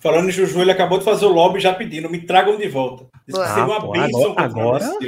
Falando 0.03 0.27
em 0.27 0.33
Juju, 0.33 0.61
ele 0.61 0.71
acabou 0.71 0.99
de 0.99 1.05
fazer 1.05 1.25
o 1.25 1.31
lobby 1.31 1.61
já 1.61 1.73
pedindo, 1.73 2.09
me 2.09 2.19
tragam 2.19 2.57
de 2.57 2.67
volta. 2.67 3.05
Isso 3.25 3.39
ah, 3.39 3.65
uma 3.65 3.79
pô, 3.79 3.97
agora, 3.97 4.43
agora, 4.43 4.83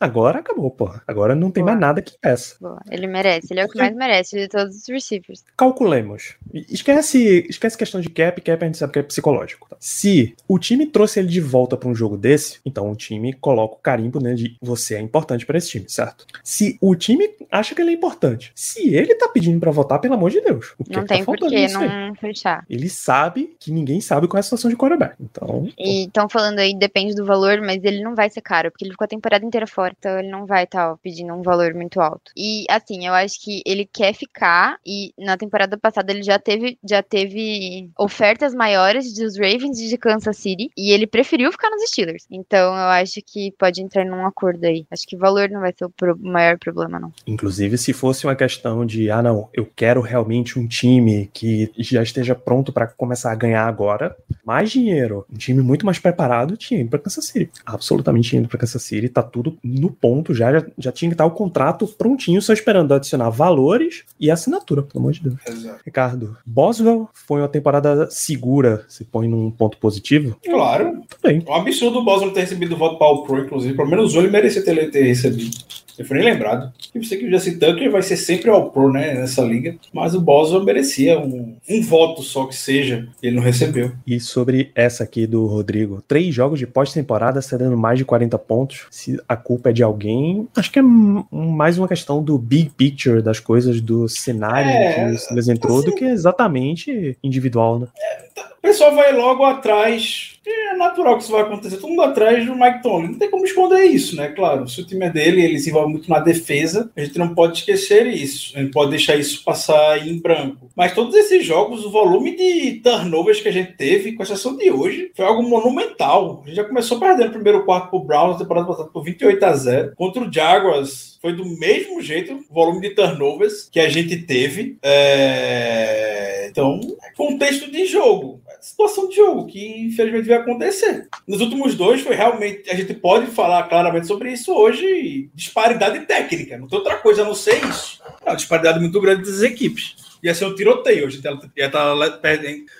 Agora 0.00 0.38
acabou, 0.38 0.70
pô. 0.70 0.90
Agora 1.06 1.34
não 1.34 1.50
tem 1.50 1.62
Boa. 1.62 1.72
mais 1.72 1.80
nada 1.80 2.02
que 2.02 2.16
peça. 2.18 2.56
Boa. 2.60 2.80
Ele 2.90 3.06
merece, 3.06 3.52
ele 3.52 3.60
é 3.60 3.64
o 3.64 3.68
que 3.68 3.78
mais 3.78 3.94
merece 3.94 4.36
de 4.36 4.48
todos 4.48 4.76
os 4.76 4.88
receivers. 4.88 5.44
Calculemos. 5.56 6.36
Esquece, 6.52 7.46
esquece 7.48 7.76
questão 7.76 8.00
de 8.00 8.08
cap, 8.08 8.40
cap 8.40 8.62
a 8.62 8.66
gente 8.66 8.78
sabe 8.78 8.92
que 8.92 8.98
é 9.00 9.02
psicológico. 9.02 9.68
Se 9.80 10.34
o 10.46 10.58
time 10.58 10.86
trouxe 10.86 11.20
ele 11.20 11.28
de 11.28 11.40
volta 11.40 11.76
para 11.76 11.88
um 11.88 11.94
jogo 11.94 12.16
desse, 12.16 12.60
então 12.64 12.90
o 12.90 12.96
time 12.96 13.32
coloca 13.34 13.74
o 13.74 13.78
carimbo 13.78 14.20
né, 14.20 14.34
de 14.34 14.56
você 14.60 14.94
é 14.94 15.00
importante 15.00 15.44
para 15.44 15.58
esse 15.58 15.68
time, 15.68 15.86
certo? 15.88 16.26
Se 16.44 16.78
o 16.80 16.94
time 16.94 17.30
acha 17.50 17.74
que 17.74 17.82
ele 17.82 17.90
é 17.90 17.94
importante, 17.94 18.52
se 18.54 18.94
ele 18.94 19.14
tá 19.14 19.28
pedindo 19.28 19.58
para 19.58 19.70
votar, 19.70 20.00
pelo 20.00 20.14
amor 20.14 20.30
de 20.30 20.40
Deus. 20.40 20.74
O 20.78 20.84
que 20.84 20.92
não 20.92 21.02
é 21.02 21.06
tem 21.06 21.18
tá 21.20 21.24
por 21.24 21.36
que 21.36 21.68
não 21.68 22.14
fechar. 22.14 22.64
Ele 22.68 22.88
sabe 22.88 23.56
que 23.58 23.70
ninguém 23.70 24.00
sabe 24.00 24.28
qual 24.28 24.38
é 24.38 24.40
a 24.40 24.42
situação 24.42 24.70
de 24.70 24.76
quarterback. 24.76 25.16
Então. 25.20 25.68
E 25.78 26.06
estão 26.06 26.28
falando 26.28 26.58
aí, 26.58 26.76
depende 26.76 27.14
do 27.14 27.24
valor, 27.24 27.60
mas 27.60 27.82
ele 27.84 28.02
não 28.02 28.14
vai 28.14 28.30
ser 28.30 28.40
caro, 28.40 28.70
porque 28.70 28.84
ele 28.84 28.92
ficou 28.92 29.04
a 29.04 29.08
temporada 29.08 29.44
inteira 29.44 29.66
fora 29.66 29.87
então 29.96 30.18
ele 30.18 30.30
não 30.30 30.46
vai 30.46 30.64
estar 30.64 30.90
tá, 30.90 30.98
pedindo 31.02 31.32
um 31.32 31.42
valor 31.42 31.74
muito 31.74 32.00
alto. 32.00 32.30
E 32.36 32.64
assim, 32.68 33.06
eu 33.06 33.14
acho 33.14 33.42
que 33.42 33.62
ele 33.66 33.84
quer 33.84 34.12
ficar 34.12 34.78
e 34.86 35.12
na 35.18 35.36
temporada 35.36 35.76
passada 35.76 36.12
ele 36.12 36.22
já 36.22 36.38
teve 36.38 36.78
já 36.88 37.02
teve 37.02 37.90
ofertas 37.98 38.54
maiores 38.54 39.14
dos 39.14 39.36
Ravens 39.36 39.78
e 39.80 39.88
de 39.88 39.96
Kansas 39.96 40.36
City 40.36 40.70
e 40.76 40.92
ele 40.92 41.06
preferiu 41.06 41.50
ficar 41.52 41.70
nos 41.70 41.88
Steelers. 41.88 42.26
Então 42.30 42.74
eu 42.74 42.88
acho 42.88 43.20
que 43.24 43.52
pode 43.58 43.82
entrar 43.82 44.04
num 44.04 44.26
acordo 44.26 44.64
aí. 44.64 44.86
Acho 44.90 45.06
que 45.06 45.16
valor 45.16 45.48
não 45.50 45.60
vai 45.60 45.72
ser 45.76 45.84
o 45.84 45.90
pro 45.90 46.18
maior 46.18 46.58
problema 46.58 46.98
não. 46.98 47.12
Inclusive 47.26 47.78
se 47.78 47.92
fosse 47.92 48.26
uma 48.26 48.36
questão 48.36 48.84
de 48.84 49.10
ah 49.10 49.22
não, 49.22 49.48
eu 49.52 49.66
quero 49.66 50.00
realmente 50.00 50.58
um 50.58 50.66
time 50.66 51.30
que 51.32 51.70
já 51.78 52.02
esteja 52.02 52.34
pronto 52.34 52.72
para 52.72 52.86
começar 52.86 53.32
a 53.32 53.34
ganhar 53.34 53.66
agora, 53.66 54.16
mais 54.44 54.70
dinheiro, 54.70 55.26
um 55.32 55.36
time 55.36 55.62
muito 55.62 55.84
mais 55.84 55.98
preparado, 55.98 56.56
tinha 56.56 56.80
ido 56.80 56.90
para 56.90 56.98
Kansas 56.98 57.26
City. 57.26 57.50
Absolutamente 57.64 58.36
indo 58.36 58.48
para 58.48 58.58
Kansas 58.58 58.82
City, 58.82 59.08
tá 59.08 59.22
tudo 59.22 59.58
no 59.78 59.90
ponto 59.90 60.34
já, 60.34 60.52
já, 60.52 60.66
já, 60.78 60.92
tinha 60.92 61.08
que 61.08 61.14
estar 61.14 61.26
o 61.26 61.30
contrato 61.30 61.86
prontinho, 61.86 62.40
só 62.40 62.52
esperando 62.52 62.92
adicionar 62.94 63.30
valores 63.30 64.04
e 64.18 64.30
assinatura, 64.30 64.82
pelo 64.82 65.00
amor 65.00 65.12
de 65.12 65.22
Deus. 65.22 65.36
Exato. 65.46 65.80
Ricardo, 65.84 66.36
Boswell 66.44 67.08
foi 67.12 67.40
uma 67.40 67.48
temporada 67.48 68.08
segura, 68.10 68.84
se 68.88 69.04
põe 69.04 69.28
num 69.28 69.50
ponto 69.50 69.78
positivo? 69.78 70.36
Claro. 70.44 71.02
É 71.24 71.50
um 71.50 71.54
absurdo 71.54 71.98
o 71.98 72.04
Boswell 72.04 72.32
ter 72.32 72.40
recebido 72.40 72.74
o 72.74 72.78
voto 72.78 72.98
para 72.98 73.08
o 73.08 73.22
Pro, 73.22 73.38
inclusive. 73.38 73.74
Pelo 73.74 73.88
menos 73.88 74.14
ele 74.14 74.28
merecia 74.28 74.64
ter, 74.64 74.90
ter 74.90 75.02
recebido. 75.02 75.56
Eu 75.98 76.04
fui 76.04 76.16
nem 76.16 76.26
lembrado. 76.26 76.72
Eu 76.94 77.02
sei 77.02 77.18
que 77.18 77.26
o 77.26 77.30
Jesse 77.30 77.58
Tucker 77.58 77.90
vai 77.90 78.02
ser 78.02 78.16
sempre 78.16 78.48
ao 78.50 78.70
Pro, 78.70 78.92
né, 78.92 79.14
nessa 79.14 79.42
liga. 79.42 79.76
Mas 79.92 80.14
o 80.14 80.20
Boswell 80.20 80.64
merecia 80.64 81.18
um, 81.18 81.56
um 81.68 81.82
voto 81.82 82.22
só 82.22 82.46
que 82.46 82.54
seja. 82.54 83.08
Ele 83.20 83.36
não 83.36 83.42
recebeu. 83.42 83.92
E 84.06 84.20
sobre 84.20 84.70
essa 84.74 85.02
aqui 85.04 85.26
do 85.26 85.46
Rodrigo. 85.46 86.02
Três 86.06 86.32
jogos 86.34 86.58
de 86.58 86.66
pós-temporada 86.66 87.42
cedendo 87.42 87.76
mais 87.76 87.98
de 87.98 88.04
40 88.04 88.38
pontos. 88.38 88.86
Se 88.90 89.20
a 89.28 89.36
culpa 89.36 89.70
é 89.70 89.72
de 89.72 89.82
alguém, 89.82 90.46
acho 90.56 90.70
que 90.70 90.78
é 90.78 90.82
mais 90.82 91.78
uma 91.78 91.88
questão 91.88 92.22
do 92.22 92.38
big 92.38 92.70
picture 92.70 93.20
das 93.20 93.40
coisas, 93.40 93.80
do 93.80 94.08
cenário 94.08 94.70
é, 94.70 94.92
que 94.92 95.14
o 95.14 95.18
Silas 95.18 95.48
entrou, 95.48 95.78
assim, 95.78 95.90
do 95.90 95.94
que 95.94 96.04
exatamente 96.04 97.16
individual, 97.22 97.80
né? 97.80 97.88
É, 97.96 98.28
o 98.58 98.60
pessoal 98.60 98.94
vai 98.94 99.12
logo 99.12 99.44
atrás 99.44 100.38
é 100.50 100.74
natural 100.74 101.16
que 101.16 101.24
isso 101.24 101.32
vai 101.32 101.42
acontecer. 101.42 101.76
Todo 101.76 101.90
mundo 101.90 102.02
atrás 102.02 102.44
do 102.46 102.54
Mike 102.54 102.82
Tomlin. 102.82 103.08
Não 103.08 103.18
tem 103.18 103.30
como 103.30 103.44
esconder 103.44 103.84
isso, 103.84 104.16
né? 104.16 104.28
Claro, 104.28 104.66
se 104.68 104.80
o 104.80 104.86
time 104.86 105.06
é 105.06 105.10
dele, 105.10 105.42
ele 105.42 105.58
se 105.58 105.70
envolve 105.70 105.90
muito 105.90 106.08
na 106.08 106.18
defesa, 106.18 106.90
a 106.96 107.00
gente 107.00 107.18
não 107.18 107.34
pode 107.34 107.58
esquecer 107.58 108.06
isso. 108.06 108.56
A 108.56 108.60
gente 108.60 108.72
pode 108.72 108.90
deixar 108.90 109.16
isso 109.16 109.44
passar 109.44 110.06
em 110.06 110.18
branco. 110.18 110.70
Mas 110.74 110.94
todos 110.94 111.14
esses 111.14 111.44
jogos, 111.44 111.84
o 111.84 111.90
volume 111.90 112.36
de 112.36 112.80
turnovers 112.82 113.40
que 113.40 113.48
a 113.48 113.52
gente 113.52 113.72
teve, 113.72 114.12
com 114.12 114.22
exceção 114.22 114.56
de 114.56 114.70
hoje, 114.70 115.10
foi 115.14 115.24
algo 115.24 115.42
monumental. 115.42 116.42
A 116.44 116.48
gente 116.48 116.56
já 116.56 116.64
começou 116.64 116.98
perdendo 116.98 117.28
o 117.28 117.32
primeiro 117.32 117.64
quarto 117.64 117.90
pro 117.90 118.00
Browns, 118.00 118.32
na 118.32 118.38
temporada 118.38 118.66
passada 118.66 118.88
por 118.88 119.04
28 119.04 119.44
a 119.44 119.52
0. 119.52 119.92
Contra 119.96 120.22
o 120.22 120.32
Jaguars, 120.32 121.18
foi 121.20 121.32
do 121.34 121.44
mesmo 121.44 122.00
jeito 122.00 122.34
o 122.48 122.54
volume 122.54 122.80
de 122.80 122.94
turnovers 122.94 123.68
que 123.70 123.80
a 123.80 123.88
gente 123.88 124.16
teve. 124.22 124.78
É... 124.82 126.48
Então, 126.50 126.80
contexto 127.16 127.70
de 127.70 127.84
jogo 127.86 128.40
situação 128.60 129.08
de 129.08 129.16
jogo, 129.16 129.46
que 129.46 129.86
infelizmente 129.86 130.28
vai 130.28 130.38
acontecer. 130.38 131.08
Nos 131.26 131.40
últimos 131.40 131.74
dois 131.74 132.00
foi 132.00 132.14
realmente, 132.14 132.68
a 132.70 132.74
gente 132.74 132.94
pode 132.94 133.26
falar 133.26 133.64
claramente 133.64 134.06
sobre 134.06 134.32
isso 134.32 134.52
hoje, 134.52 135.30
disparidade 135.34 136.00
técnica, 136.06 136.58
não 136.58 136.68
tem 136.68 136.78
outra 136.78 136.96
coisa 136.96 137.22
a 137.22 137.24
não 137.24 137.34
ser 137.34 137.64
isso. 137.64 138.00
É 138.24 138.30
uma 138.30 138.36
disparidade 138.36 138.80
muito 138.80 139.00
grande 139.00 139.22
das 139.22 139.42
equipes. 139.42 139.96
Ia 140.22 140.34
ser 140.34 140.46
um 140.46 140.54
tiroteio, 140.54 141.06
a 141.06 141.10
gente 141.10 141.24
ia 141.56 141.66
estar, 141.66 141.94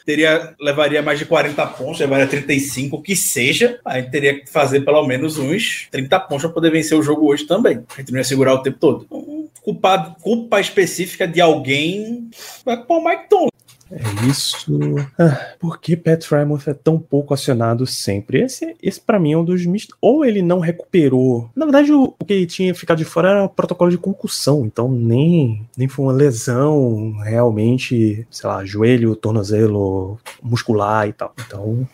teria, 0.05 0.55
levaria 0.61 1.03
mais 1.03 1.21
de 1.21 1.25
40 1.25 1.67
pontos, 1.69 2.01
levaria 2.01 2.27
35, 2.27 2.97
o 2.97 3.03
que 3.03 3.15
seja, 3.15 3.79
a 3.85 4.01
gente 4.01 4.11
teria 4.11 4.41
que 4.41 4.51
fazer 4.51 4.81
pelo 4.81 5.07
menos 5.07 5.39
uns 5.39 5.87
30 5.93 6.19
pontos 6.21 6.43
para 6.43 6.55
poder 6.55 6.73
vencer 6.73 6.99
o 6.99 7.03
jogo 7.03 7.31
hoje 7.31 7.47
também. 7.47 7.85
A 7.97 8.01
gente 8.01 8.11
não 8.11 8.19
ia 8.19 8.25
segurar 8.25 8.55
o 8.55 8.63
tempo 8.63 8.79
todo. 8.81 9.05
Então, 9.05 9.49
culpa, 9.63 10.17
culpa 10.21 10.61
específica 10.61 11.29
de 11.29 11.41
alguém, 11.41 12.29
vai 12.65 12.83
pôr 12.83 12.99
o 12.99 13.05
Mike 13.05 13.29
Tomlin. 13.29 13.49
É 13.91 14.27
isso. 14.29 14.79
Ah, 15.19 15.55
por 15.59 15.81
que 15.81 15.97
Pat 15.97 16.23
Frymouth 16.23 16.63
é 16.67 16.75
tão 16.75 16.99
pouco 16.99 17.33
acionado 17.33 17.87
sempre? 17.87 18.43
Esse, 18.43 18.77
esse 18.83 19.01
para 19.01 19.19
mim 19.19 19.33
é 19.33 19.39
um 19.39 19.45
dos 19.45 19.65
mist... 19.65 19.91
Ou 20.01 20.25
ele 20.25 20.43
não 20.43 20.61
recuperou. 20.61 21.51
Na 21.57 21.65
verdade, 21.65 21.93
o, 21.93 22.15
o 22.19 22.25
que 22.25 22.47
tinha 22.47 22.75
ficado 22.75 22.99
de 22.99 23.05
fora 23.05 23.31
era 23.31 23.45
o 23.45 23.49
protocolo 23.49 23.91
de 23.91 23.99
concussão. 23.99 24.67
Então, 24.67 24.91
nem, 24.91 25.67
nem 25.77 25.89
foi 25.89 26.05
uma 26.05 26.13
lesão 26.13 27.17
realmente, 27.19 28.27
sei 28.31 28.49
lá, 28.49 28.65
joelho, 28.65 29.17
tornozelo 29.17 30.19
muscular 30.43 31.09
e 31.09 31.13
tal. 31.13 31.35
Então. 31.47 31.89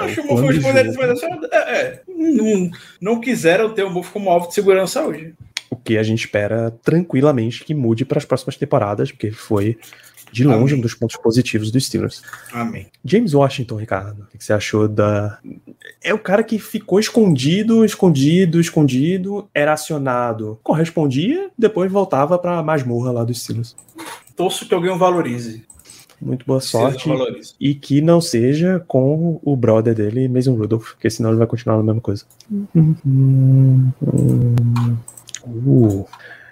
Acho 0.00 0.14
que 0.14 0.20
o 0.20 0.36
Mofo 0.36 0.68
é, 1.52 1.56
é, 1.56 2.02
não, 2.08 2.70
não 3.00 3.20
quiseram 3.20 3.74
ter 3.74 3.82
o 3.82 3.90
Mofo 3.90 4.12
como 4.12 4.30
alvo 4.30 4.48
de 4.48 4.54
segurança 4.54 5.02
hoje. 5.02 5.34
O 5.68 5.76
que 5.76 5.98
a 5.98 6.02
gente 6.02 6.20
espera 6.20 6.70
tranquilamente 6.82 7.64
que 7.64 7.74
mude 7.74 8.04
para 8.04 8.18
as 8.18 8.24
próximas 8.24 8.56
temporadas, 8.56 9.10
porque 9.10 9.30
foi 9.30 9.78
de 10.32 10.44
longe, 10.44 10.72
Amém. 10.72 10.78
um 10.78 10.80
dos 10.80 10.94
pontos 10.94 11.16
positivos 11.16 11.70
dos 11.70 11.84
Steelers. 11.84 12.22
Amém. 12.52 12.86
James 13.04 13.34
Washington, 13.34 13.76
Ricardo, 13.76 14.22
o 14.22 14.38
que 14.38 14.42
você 14.42 14.52
achou 14.52 14.88
da. 14.88 15.38
É 16.02 16.14
o 16.14 16.18
cara 16.18 16.42
que 16.42 16.58
ficou 16.58 16.98
escondido, 16.98 17.84
escondido, 17.84 18.60
escondido, 18.60 19.48
era 19.54 19.74
acionado, 19.74 20.58
correspondia, 20.62 21.50
depois 21.56 21.92
voltava 21.92 22.38
pra 22.38 22.62
masmorra 22.62 23.12
lá 23.12 23.24
dos 23.24 23.42
Steelers. 23.42 23.76
Torço 24.34 24.66
que 24.66 24.74
alguém 24.74 24.90
o 24.90 24.98
valorize. 24.98 25.64
Muito 26.22 26.46
boa 26.46 26.60
sorte. 26.60 27.10
E 27.60 27.74
que 27.74 28.00
não 28.00 28.20
seja 28.20 28.82
com 28.86 29.40
o 29.42 29.56
brother 29.56 29.92
dele, 29.92 30.28
Mason 30.28 30.54
Rudolph, 30.54 30.92
porque 30.92 31.10
senão 31.10 31.30
ele 31.30 31.38
vai 31.38 31.48
continuar 31.48 31.80
a 31.80 31.82
mesma 31.82 32.00
coisa. 32.00 32.24
Uhum. 32.50 33.92
Uh, 35.44 36.06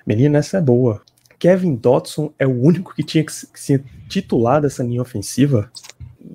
menina, 0.04 0.38
essa 0.38 0.58
é 0.58 0.60
boa. 0.60 1.00
Kevin 1.40 1.74
Dotson 1.74 2.34
é 2.38 2.46
o 2.46 2.50
único 2.50 2.94
que 2.94 3.02
tinha 3.02 3.24
que 3.24 3.32
ser 3.32 3.82
titular 4.10 4.60
dessa 4.60 4.84
linha 4.84 5.00
ofensiva? 5.00 5.72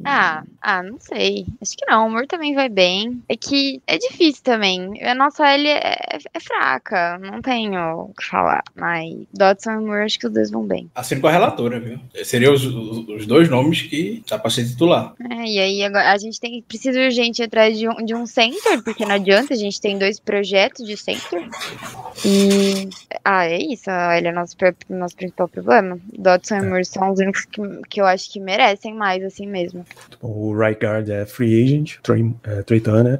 Ah, 0.05 0.43
ah, 0.61 0.83
não 0.83 0.99
sei. 0.99 1.47
Acho 1.59 1.75
que 1.75 1.85
não. 1.87 2.03
O 2.03 2.07
humor 2.07 2.27
também 2.27 2.53
vai 2.53 2.69
bem. 2.69 3.23
É 3.27 3.35
que 3.35 3.81
é 3.87 3.97
difícil 3.97 4.43
também. 4.43 5.03
A 5.03 5.15
nossa 5.15 5.47
L 5.49 5.67
é, 5.67 6.19
é 6.33 6.39
fraca. 6.39 7.17
Não 7.17 7.41
tenho 7.41 8.01
o 8.01 8.13
que 8.13 8.23
falar. 8.23 8.63
Mas 8.75 9.15
Dodson 9.33 9.71
e 9.71 9.77
Moore, 9.77 10.05
acho 10.05 10.19
que 10.19 10.27
os 10.27 10.33
dois 10.33 10.51
vão 10.51 10.63
bem. 10.63 10.89
Assim 10.93 11.19
com 11.19 11.27
a 11.27 11.31
relatora, 11.31 11.79
viu? 11.79 11.99
Seriam 12.23 12.53
os, 12.53 12.63
os, 12.63 13.07
os, 13.09 13.25
dois 13.25 13.49
nomes 13.49 13.81
que 13.81 14.23
dá 14.29 14.37
pra 14.37 14.51
ser 14.51 14.65
titular. 14.65 15.13
É, 15.29 15.45
e 15.45 15.59
aí 15.59 15.83
agora 15.83 16.11
a 16.11 16.17
gente 16.17 16.39
tem 16.39 16.61
precisa 16.61 16.99
urgente 16.99 17.41
atrás 17.41 17.77
de 17.77 17.89
um, 17.89 17.95
de 17.95 18.13
um 18.13 18.27
center, 18.27 18.83
porque 18.83 19.05
não 19.05 19.15
adianta. 19.15 19.53
A 19.55 19.57
gente 19.57 19.81
tem 19.81 19.97
dois 19.97 20.19
projetos 20.19 20.85
de 20.85 20.95
center. 20.97 21.47
E. 22.23 22.89
Ah, 23.23 23.45
é 23.45 23.57
isso. 23.57 23.89
Ele 23.89 24.27
é 24.27 24.31
nosso, 24.31 24.55
nosso 24.87 25.15
principal 25.15 25.47
problema. 25.47 25.99
Dodson 26.17 26.57
e 26.57 26.61
Moore 26.61 26.85
são 26.85 27.11
os 27.11 27.19
únicos 27.19 27.45
que, 27.45 27.61
que 27.89 28.01
eu 28.01 28.05
acho 28.05 28.31
que 28.31 28.39
merecem 28.39 28.93
mais, 28.93 29.23
assim 29.23 29.47
mesmo. 29.47 29.85
O 30.21 30.53
right 30.53 30.79
guard 30.83 31.09
é 31.09 31.25
free 31.25 31.63
agent, 31.63 31.97
Trey, 32.01 32.33
é, 32.43 32.61
Trey 32.63 32.79
Turner. 32.79 33.19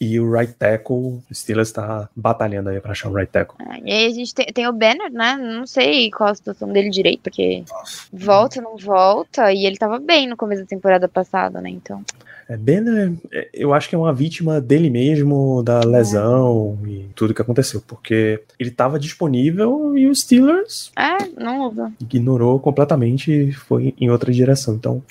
E 0.00 0.18
o 0.18 0.32
right 0.32 0.52
tackle, 0.54 0.96
o 0.96 1.22
Steelers 1.32 1.68
está 1.68 2.08
batalhando 2.16 2.70
aí 2.70 2.80
para 2.80 2.90
achar 2.90 3.08
um 3.08 3.12
right 3.12 3.30
tackle. 3.30 3.54
É, 3.60 3.78
e 3.84 3.92
aí 3.92 4.06
a 4.06 4.10
gente 4.10 4.34
tem, 4.34 4.46
tem, 4.46 4.66
o 4.66 4.72
Banner, 4.72 5.12
né? 5.12 5.36
Não 5.36 5.64
sei 5.64 6.10
qual 6.10 6.30
a 6.30 6.34
situação 6.34 6.72
dele 6.72 6.90
direito, 6.90 7.20
porque 7.22 7.62
volta, 8.12 8.60
não 8.60 8.76
volta. 8.76 9.52
E 9.52 9.64
ele 9.64 9.76
tava 9.76 10.00
bem 10.00 10.26
no 10.26 10.36
começo 10.36 10.62
da 10.62 10.66
temporada 10.66 11.08
passada, 11.08 11.60
né? 11.60 11.70
Então. 11.70 12.04
É 12.48 12.56
bem, 12.56 12.82
é, 13.32 13.48
eu 13.52 13.72
acho 13.72 13.88
que 13.88 13.94
é 13.94 13.98
uma 13.98 14.12
vítima 14.12 14.60
dele 14.60 14.90
mesmo, 14.90 15.62
da 15.62 15.80
lesão 15.80 16.78
é. 16.84 16.88
e 16.88 17.08
tudo 17.14 17.34
que 17.34 17.42
aconteceu, 17.42 17.82
porque 17.86 18.42
ele 18.58 18.70
estava 18.70 18.98
disponível 18.98 19.96
e 19.96 20.06
os 20.06 20.20
Steelers 20.20 20.92
é, 20.96 21.16
não 21.42 21.68
usa. 21.68 21.92
ignorou 22.00 22.58
completamente 22.58 23.30
e 23.30 23.52
foi 23.52 23.94
em 23.98 24.10
outra 24.10 24.32
direção. 24.32 24.74
Então, 24.74 25.02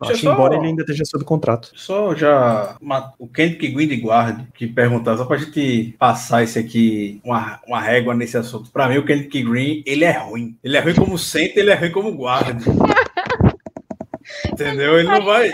acho 0.00 0.20
que 0.20 0.26
embora 0.26 0.56
ele 0.56 0.66
ainda 0.66 0.82
esteja 0.82 1.04
sob 1.04 1.24
contrato. 1.24 1.70
Só 1.74 2.14
já 2.14 2.76
uma, 2.80 3.12
o 3.18 3.26
Kendrick 3.26 3.68
Green 3.68 3.88
de 3.88 3.96
guarda 3.96 4.46
que 4.54 4.66
perguntar, 4.66 5.16
só 5.16 5.24
pra 5.24 5.36
gente 5.36 5.94
passar 5.98 6.42
esse 6.42 6.58
aqui, 6.58 7.20
uma, 7.24 7.60
uma 7.66 7.80
régua 7.80 8.14
nesse 8.14 8.36
assunto. 8.36 8.70
Pra 8.70 8.88
mim, 8.88 8.98
o 8.98 9.04
Kendrick 9.04 9.42
Green, 9.42 9.82
ele 9.86 10.04
é 10.04 10.18
ruim. 10.18 10.56
Ele 10.62 10.76
é 10.76 10.80
ruim 10.80 10.94
como 10.94 11.18
center, 11.18 11.58
ele 11.58 11.70
é 11.70 11.74
ruim 11.74 11.92
como 11.92 12.12
guarda. 12.12 12.56
Entendeu? 14.50 14.98
Ele 14.98 15.08
não 15.08 15.24
vai. 15.24 15.50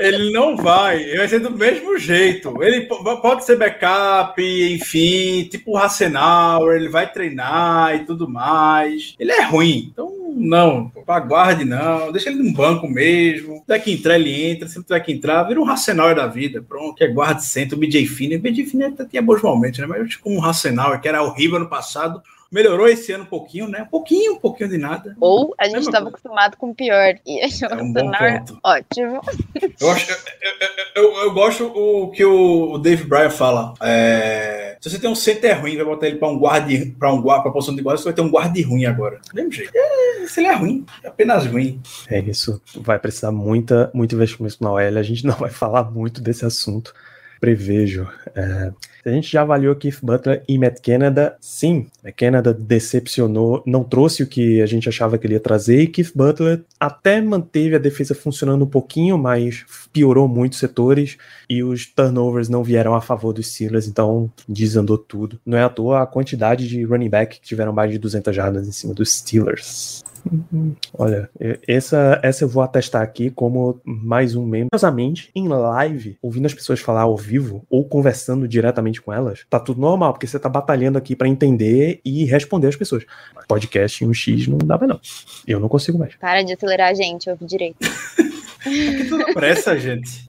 Ele 0.00 0.32
não 0.32 0.56
vai. 0.56 1.16
Vai 1.16 1.28
ser 1.28 1.40
do 1.40 1.50
mesmo 1.50 1.98
jeito. 1.98 2.62
Ele 2.62 2.82
pode 2.86 3.44
ser 3.44 3.56
backup, 3.56 4.42
enfim, 4.42 5.44
tipo 5.44 5.72
o 5.72 5.76
Hassenauer, 5.76 6.76
ele 6.76 6.88
vai 6.88 7.10
treinar 7.10 7.94
e 7.94 8.04
tudo 8.04 8.28
mais. 8.28 9.14
Ele 9.18 9.30
é 9.30 9.42
ruim. 9.42 9.90
Então, 9.92 10.10
não. 10.34 10.90
Aguarde, 11.06 11.64
não. 11.64 12.10
Deixa 12.12 12.30
ele 12.30 12.42
no 12.42 12.52
banco 12.52 12.88
mesmo. 12.88 13.56
Se 13.56 13.60
tiver 13.62 13.78
que 13.80 13.92
entrar, 13.92 14.14
ele 14.14 14.50
entra. 14.50 14.68
Se 14.68 14.76
não 14.76 14.82
tiver 14.82 15.00
que 15.00 15.12
entrar, 15.12 15.42
vira 15.44 15.60
um 15.60 15.68
Hassenauer 15.68 16.16
da 16.16 16.26
vida. 16.26 16.64
Pronto. 16.66 16.94
Que 16.94 17.04
aguarde 17.04 17.44
sempre. 17.44 17.74
O 17.74 17.78
BJ 17.78 18.06
Finney. 18.06 18.38
O 18.38 18.40
BJ 18.40 18.64
Finney 18.64 18.88
até 18.88 19.04
tinha 19.04 19.22
bons 19.22 19.42
momentos, 19.42 19.78
né? 19.80 19.86
Mas 19.86 20.16
como 20.16 20.36
um 20.36 20.44
Hassenauer, 20.44 21.00
que 21.00 21.08
era 21.08 21.22
horrível 21.22 21.58
no 21.58 21.68
passado, 21.68 22.22
melhorou 22.50 22.88
esse 22.88 23.12
ano 23.12 23.24
um 23.24 23.28
pouquinho, 23.28 23.68
né? 23.68 23.82
Um 23.82 23.86
pouquinho, 23.86 24.34
um 24.34 24.38
pouquinho 24.38 24.68
de 24.68 24.78
nada. 24.78 25.16
Ou 25.20 25.54
a 25.58 25.66
gente 25.66 25.80
estava 25.80 26.08
acostumado 26.08 26.56
com 26.56 26.70
o 26.70 26.74
pior. 26.74 27.14
E 27.26 27.40
é 27.40 27.74
um 27.74 27.92
bom 27.92 28.10
ponto. 28.10 28.58
Ótimo. 28.64 29.20
Eu, 29.80 29.90
acho, 29.90 30.10
eu, 30.12 31.02
eu, 31.02 31.16
eu, 31.22 31.32
gosto 31.32 31.66
o 31.66 32.10
que 32.10 32.24
o 32.24 32.78
Dave 32.78 33.04
Bryan 33.04 33.30
fala. 33.30 33.74
É, 33.80 34.76
se 34.80 34.90
você 34.90 34.98
tem 34.98 35.10
um 35.10 35.14
center 35.14 35.60
ruim, 35.60 35.76
vai 35.76 35.84
botar 35.84 36.06
ele 36.08 36.16
para 36.16 36.28
um 36.28 36.38
guarda, 36.38 36.68
para 36.98 37.12
um 37.12 37.22
guarda, 37.22 37.44
para 37.44 37.52
posição 37.52 37.76
de 37.76 37.82
guarda, 37.82 37.98
você 37.98 38.04
vai 38.04 38.14
ter 38.14 38.22
um 38.22 38.30
guarda 38.30 38.60
ruim 38.66 38.84
agora. 38.84 39.20
Do 39.28 39.34
mesmo 39.34 39.52
jeito. 39.52 39.70
É, 39.74 40.26
se 40.26 40.40
ele 40.40 40.48
é 40.48 40.54
ruim, 40.54 40.84
é 41.04 41.08
apenas 41.08 41.46
ruim. 41.46 41.80
É 42.08 42.18
isso. 42.18 42.60
Vai 42.76 42.98
precisar 42.98 43.30
muita, 43.30 43.90
muito 43.94 44.14
investimento 44.14 44.56
na 44.60 44.72
OL. 44.72 44.98
A 44.98 45.02
gente 45.02 45.24
não 45.24 45.34
vai 45.34 45.50
falar 45.50 45.84
muito 45.90 46.20
desse 46.20 46.44
assunto 46.44 46.92
prevejo. 47.40 48.08
É, 48.34 48.72
a 49.08 49.12
gente 49.12 49.30
já 49.30 49.42
avaliou 49.42 49.74
Keith 49.74 49.98
Butler 50.02 50.42
e 50.48 50.58
Matt 50.58 50.80
Canada, 50.80 51.36
sim, 51.40 51.86
Matt 52.02 52.14
Canada 52.16 52.52
decepcionou, 52.52 53.62
não 53.66 53.82
trouxe 53.82 54.22
o 54.22 54.26
que 54.26 54.60
a 54.60 54.66
gente 54.66 54.88
achava 54.88 55.18
que 55.18 55.26
ele 55.26 55.34
ia 55.34 55.40
trazer, 55.40 55.80
e 55.80 55.86
Keith 55.86 56.12
Butler 56.14 56.62
até 56.78 57.20
manteve 57.20 57.76
a 57.76 57.78
defesa 57.78 58.14
funcionando 58.14 58.64
um 58.64 58.68
pouquinho, 58.68 59.16
mas 59.16 59.64
piorou 59.92 60.28
muitos 60.28 60.58
setores, 60.58 61.16
e 61.48 61.62
os 61.62 61.86
turnovers 61.86 62.48
não 62.48 62.62
vieram 62.62 62.94
a 62.94 63.00
favor 63.00 63.32
dos 63.32 63.52
Steelers, 63.52 63.86
então 63.86 64.30
desandou 64.48 64.98
tudo. 64.98 65.40
Não 65.44 65.56
é 65.56 65.62
à 65.62 65.68
toa 65.68 66.02
a 66.02 66.06
quantidade 66.06 66.68
de 66.68 66.84
running 66.84 67.08
back 67.08 67.40
que 67.40 67.46
tiveram 67.46 67.72
mais 67.72 67.90
de 67.90 67.98
200 67.98 68.34
jardas 68.34 68.68
em 68.68 68.72
cima 68.72 68.94
dos 68.94 69.12
Steelers. 69.14 70.02
Olha, 70.94 71.30
essa, 71.66 72.20
essa 72.22 72.44
eu 72.44 72.48
vou 72.48 72.62
atestar 72.62 73.02
aqui 73.02 73.30
como 73.30 73.80
mais 73.84 74.34
um 74.34 74.44
membro. 74.44 74.68
Curiosamente, 74.72 75.30
em 75.34 75.48
live, 75.48 76.16
ouvindo 76.22 76.46
as 76.46 76.54
pessoas 76.54 76.80
falar 76.80 77.02
ao 77.02 77.16
vivo 77.16 77.64
ou 77.70 77.84
conversando 77.84 78.46
diretamente 78.46 79.00
com 79.00 79.12
elas, 79.12 79.44
tá 79.48 79.58
tudo 79.58 79.80
normal, 79.80 80.12
porque 80.12 80.26
você 80.26 80.38
tá 80.38 80.48
batalhando 80.48 80.98
aqui 80.98 81.14
para 81.14 81.28
entender 81.28 82.00
e 82.04 82.24
responder 82.24 82.68
as 82.68 82.76
pessoas. 82.76 83.04
Podcast 83.48 84.04
em 84.04 84.08
um 84.08 84.14
X 84.14 84.46
não 84.46 84.58
dá 84.58 84.76
mais, 84.78 84.88
não. 84.88 85.00
Eu 85.46 85.60
não 85.60 85.68
consigo 85.68 85.98
mais. 85.98 86.14
Para 86.16 86.42
de 86.42 86.52
acelerar 86.52 86.90
a 86.90 86.94
gente, 86.94 87.28
ouve 87.28 87.44
direito. 87.44 87.78
que 88.62 89.04
tudo 89.08 89.24
pressa, 89.32 89.78
gente. 89.78 90.28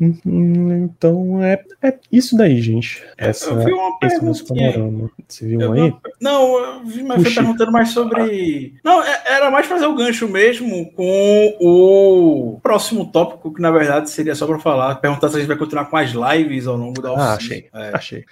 Uhum, 0.00 0.84
então 0.84 1.42
é, 1.42 1.62
é 1.82 1.94
isso 2.10 2.36
daí, 2.36 2.60
gente. 2.60 3.02
Essa, 3.16 3.50
eu 3.50 3.64
vi 3.64 3.72
uma 3.72 3.98
esse 4.02 4.24
nosso 4.24 4.46
panorama. 4.46 5.10
Você 5.28 5.46
viu 5.46 5.60
um 5.60 5.72
aí? 5.72 5.94
Não, 6.20 6.58
eu 6.58 6.84
vi, 6.84 7.02
mas 7.02 7.22
foi 7.22 7.34
perguntando 7.34 7.72
mais 7.72 7.90
sobre. 7.90 8.74
Não, 8.84 9.02
é, 9.02 9.22
era 9.26 9.50
mais 9.50 9.66
fazer 9.66 9.86
o 9.86 9.94
gancho 9.94 10.28
mesmo 10.28 10.90
com 10.92 11.56
o 11.60 12.60
próximo 12.62 13.10
tópico, 13.10 13.54
que 13.54 13.62
na 13.62 13.70
verdade 13.70 14.10
seria 14.10 14.34
só 14.34 14.46
para 14.46 14.58
falar, 14.58 14.96
perguntar 14.96 15.28
se 15.28 15.36
a 15.36 15.38
gente 15.38 15.48
vai 15.48 15.56
continuar 15.56 15.86
com 15.86 15.96
as 15.96 16.10
lives 16.10 16.66
ao 16.66 16.76
longo 16.76 17.00
da 17.00 17.10
Ah, 17.12 17.34
achei, 17.34 17.68
é. 17.72 17.90
achei. 17.94 18.24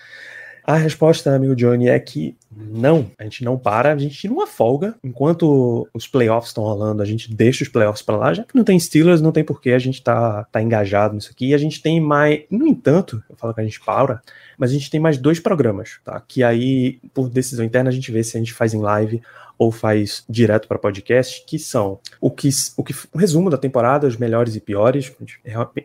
A 0.65 0.77
resposta, 0.77 1.35
amigo 1.35 1.57
Johnny, 1.57 1.89
é 1.89 1.99
que 1.99 2.37
não, 2.55 3.11
a 3.19 3.25
gente 3.25 3.45
não 3.45 3.59
para, 3.59 3.93
a 3.93 3.99
gente 3.99 4.17
tira 4.17 4.33
uma 4.33 4.47
folga. 4.47 4.95
Enquanto 5.03 5.89
os 5.93 6.07
playoffs 6.07 6.51
estão 6.51 6.63
rolando, 6.63 7.03
a 7.03 7.05
gente 7.05 7.35
deixa 7.35 7.65
os 7.65 7.69
playoffs 7.69 8.03
para 8.03 8.17
lá, 8.17 8.33
já 8.33 8.45
que 8.45 8.55
não 8.55 8.63
tem 8.63 8.79
Steelers, 8.79 9.21
não 9.21 9.33
tem 9.33 9.43
porquê 9.43 9.71
a 9.71 9.79
gente 9.79 10.03
tá, 10.03 10.45
tá 10.45 10.63
engajado 10.63 11.15
nisso 11.15 11.31
aqui. 11.33 11.49
E 11.49 11.55
a 11.55 11.59
gente 11.59 11.83
tem 11.83 12.01
mais. 12.01 12.43
No 12.51 12.67
entanto, 12.67 13.23
eu 13.29 13.37
falo 13.37 13.53
que 13.53 13.61
a 13.61 13.65
gente 13.65 13.81
para, 13.81 14.23
mas 14.57 14.71
a 14.71 14.75
gente 14.75 14.91
tem 14.91 15.01
mais 15.01 15.19
dois 15.19 15.41
programas, 15.41 15.99
tá? 16.05 16.23
Que 16.27 16.45
aí, 16.45 17.01
por 17.13 17.29
decisão 17.29 17.65
interna, 17.65 17.91
a 17.91 17.93
gente 17.93 18.13
vê 18.13 18.23
se 18.23 18.37
a 18.37 18.41
gente 18.41 18.53
faz 18.53 18.73
em 18.73 18.81
live 18.81 19.21
ou 19.63 19.71
faz 19.71 20.25
direto 20.29 20.67
para 20.67 20.77
podcast, 20.77 21.45
que 21.47 21.57
são 21.57 22.01
o 22.21 22.31
que 22.31 22.49
o 22.77 22.83
que 22.83 22.93
o 23.13 23.19
resumo 23.19 23.49
da 23.49 23.57
temporada, 23.57 24.09
os 24.09 24.17
melhores 24.17 24.57
e 24.57 24.61
piores, 24.61 25.13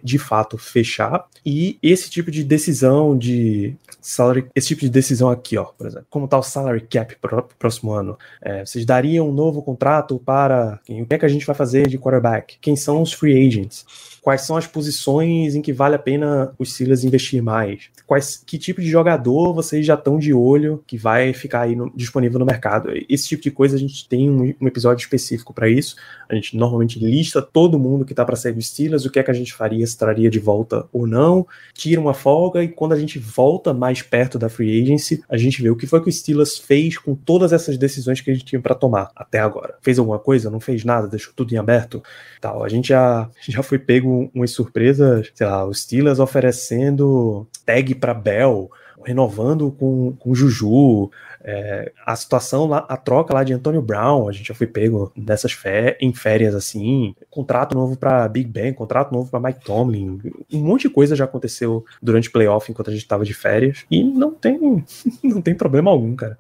de 0.04 0.18
fato 0.18 0.58
fechar 0.58 1.28
e 1.46 1.78
esse 1.84 2.10
tipo 2.10 2.32
de 2.32 2.44
decisão 2.44 3.16
de 3.16 3.76
salary, 4.02 4.48
esse 4.56 4.70
tipo 4.70 4.82
de 4.82 4.90
decisão 4.90 5.30
aqui, 5.30 5.58
ó, 5.58 5.66
por 5.66 5.86
exemplo, 5.86 6.08
como 6.10 6.28
tá 6.28 6.40
o 6.40 6.44
salary 6.44 6.82
cap 6.82 7.16
pro 7.18 7.48
próximo 7.60 7.92
ano? 7.92 8.18
É, 8.42 8.66
vocês 8.66 8.86
dariam 8.86 9.30
um 9.30 9.34
novo 9.34 9.62
contrato 9.62 10.18
para. 10.26 10.80
O 10.90 11.06
que 11.06 11.16
é 11.16 11.18
que 11.20 11.26
a 11.26 11.30
gente 11.30 11.46
vai 11.46 11.56
fazer 11.56 11.88
de 11.88 12.00
quarterback? 12.00 12.58
Quem 12.62 12.76
são 12.76 13.02
os 13.02 13.14
free 13.14 13.48
agents? 13.48 13.86
Quais 14.22 14.42
são 14.42 14.58
as 14.58 14.68
posições 14.68 15.56
em 15.56 15.62
que 15.62 15.72
vale 15.72 15.96
a 15.96 16.00
pena 16.00 16.54
os 16.58 16.74
Steelers 16.74 17.04
investir 17.04 17.42
mais? 17.42 17.90
Quais, 18.06 18.42
que 18.46 18.58
tipo 18.58 18.82
de 18.82 18.88
jogador 18.90 19.54
vocês 19.54 19.86
já 19.86 19.94
estão 19.94 20.18
de 20.18 20.34
olho 20.34 20.84
que 20.88 20.98
vai 20.98 21.34
ficar 21.34 21.62
aí 21.62 21.76
no, 21.76 21.92
disponível 21.96 22.40
no 22.40 22.46
mercado? 22.46 22.90
Esse 23.10 23.28
tipo 23.28 23.44
de 23.44 23.52
coisa 23.52 23.67
a 23.74 23.78
gente 23.78 24.08
tem 24.08 24.30
um, 24.30 24.54
um 24.62 24.68
episódio 24.68 25.02
específico 25.02 25.54
para 25.54 25.70
isso. 25.70 25.96
A 26.30 26.36
gente 26.36 26.56
normalmente 26.58 27.00
lista 27.00 27.42
todo 27.42 27.80
mundo 27.80 28.06
que 28.06 28.14
está 28.14 28.26
para 28.26 28.36
sair 28.36 28.54
do 28.54 28.62
Steelers, 28.62 29.06
o 29.06 29.12
que 29.12 29.20
é 29.20 29.24
que 29.24 29.32
a 29.32 29.34
gente 29.34 29.54
faria, 29.54 29.86
se 29.86 29.98
traria 29.98 30.30
de 30.30 30.40
volta 30.40 30.86
ou 30.92 31.08
não, 31.08 31.48
tira 31.74 32.02
uma 32.02 32.14
folga 32.14 32.64
e 32.64 32.68
quando 32.68 32.94
a 32.94 33.00
gente 33.00 33.18
volta 33.18 33.74
mais 33.74 34.02
perto 34.02 34.38
da 34.38 34.50
free 34.50 34.82
agency, 34.82 35.24
a 35.30 35.38
gente 35.38 35.62
vê 35.62 35.70
o 35.70 35.76
que 35.76 35.88
foi 35.88 36.02
que 36.02 36.10
o 36.10 36.12
Steelers 36.12 36.58
fez 36.58 36.98
com 36.98 37.16
todas 37.16 37.54
essas 37.54 37.78
decisões 37.78 38.22
que 38.22 38.32
a 38.32 38.34
gente 38.34 38.46
tinha 38.46 38.62
para 38.62 38.76
tomar 38.76 39.12
até 39.16 39.40
agora. 39.40 39.76
Fez 39.82 40.00
alguma 40.00 40.20
coisa? 40.20 40.50
Não 40.50 40.60
fez 40.60 40.84
nada? 40.84 41.08
Deixou 41.08 41.34
tudo 41.36 41.54
em 41.54 41.58
aberto? 41.58 42.04
Tal. 42.42 42.64
A 42.64 42.70
gente 42.70 42.90
já, 42.90 43.30
já 43.48 43.64
foi 43.64 43.80
pego 43.80 44.30
umas 44.34 44.52
surpresas, 44.52 45.32
sei 45.34 45.48
lá, 45.48 45.66
os 45.66 45.82
Steelers 45.82 46.20
oferecendo 46.20 47.48
tag 47.66 47.96
para 47.96 48.14
Bell, 48.14 48.70
renovando 49.06 49.72
com, 49.72 50.14
com 50.14 50.36
Juju, 50.36 51.10
é, 51.44 51.92
a 52.06 52.16
situação 52.16 52.68
lá, 52.68 52.86
a 52.90 52.98
troca 52.98 53.34
lá 53.34 53.44
de 53.44 53.54
Antônio 53.54 53.82
Brown, 53.82 54.28
a 54.28 54.32
gente 54.32 54.48
já 54.48 54.56
foi 54.56 54.68
pego 54.68 55.12
nessas 55.16 55.52
fé, 55.52 55.98
em 56.02 56.14
férias 56.14 56.56
assim, 56.56 57.16
contrato 57.30 57.76
novo 57.76 57.96
para 57.96 58.28
Big 58.28 58.50
Ben, 58.50 58.74
contrato 58.74 59.14
novo 59.14 59.30
para 59.30 59.40
Mike 59.40 59.64
Tomlin, 59.64 60.20
um 60.52 60.60
monte 60.60 60.84
de 60.84 60.90
coisa 60.90 61.16
já 61.16 61.26
aconteceu 61.26 61.86
durante 62.02 62.30
o 62.30 62.32
playoff 62.32 62.72
enquanto 62.72 62.90
a 62.90 62.94
gente 62.94 63.04
estava 63.04 63.24
de 63.24 63.34
férias 63.34 63.86
e 63.90 64.04
não 64.04 64.34
tem 64.34 64.84
não 65.24 65.42
tem 65.42 65.56
problema 65.56 65.92
algum, 65.92 66.16
cara 66.16 66.38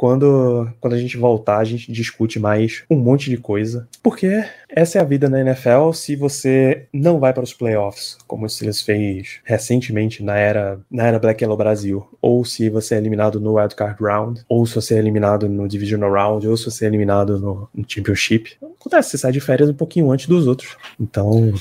quando, 0.00 0.66
quando 0.80 0.94
a 0.94 0.98
gente 0.98 1.18
voltar, 1.18 1.58
a 1.58 1.64
gente 1.64 1.92
discute 1.92 2.40
mais 2.40 2.84
um 2.88 2.96
monte 2.96 3.28
de 3.28 3.36
coisa. 3.36 3.86
Porque 4.02 4.42
essa 4.70 4.96
é 4.96 5.00
a 5.02 5.04
vida 5.04 5.28
na 5.28 5.42
NFL 5.42 5.92
se 5.92 6.16
você 6.16 6.86
não 6.90 7.20
vai 7.20 7.34
para 7.34 7.44
os 7.44 7.52
playoffs, 7.52 8.16
como 8.26 8.46
o 8.46 8.48
Steelers 8.48 8.80
fez 8.80 9.40
recentemente 9.44 10.22
na 10.22 10.38
era, 10.38 10.80
na 10.90 11.06
era 11.06 11.18
Black 11.18 11.44
Yellow 11.44 11.54
Brasil, 11.54 12.08
ou 12.18 12.46
se 12.46 12.70
você 12.70 12.94
é 12.94 12.96
eliminado 12.96 13.38
no 13.38 13.58
Wildcard 13.58 14.02
Round, 14.02 14.42
ou 14.48 14.64
se 14.64 14.74
você 14.74 14.94
é 14.94 14.98
eliminado 14.98 15.46
no 15.50 15.68
Divisional 15.68 16.10
Round, 16.10 16.48
ou 16.48 16.56
se 16.56 16.64
você 16.64 16.86
é 16.86 16.88
eliminado 16.88 17.38
no, 17.38 17.68
no 17.74 17.84
Championship. 17.86 18.56
Acontece, 18.80 19.10
você 19.10 19.18
sai 19.18 19.32
de 19.32 19.40
férias 19.40 19.68
um 19.68 19.74
pouquinho 19.74 20.10
antes 20.10 20.26
dos 20.26 20.46
outros. 20.46 20.78
Então, 20.98 21.52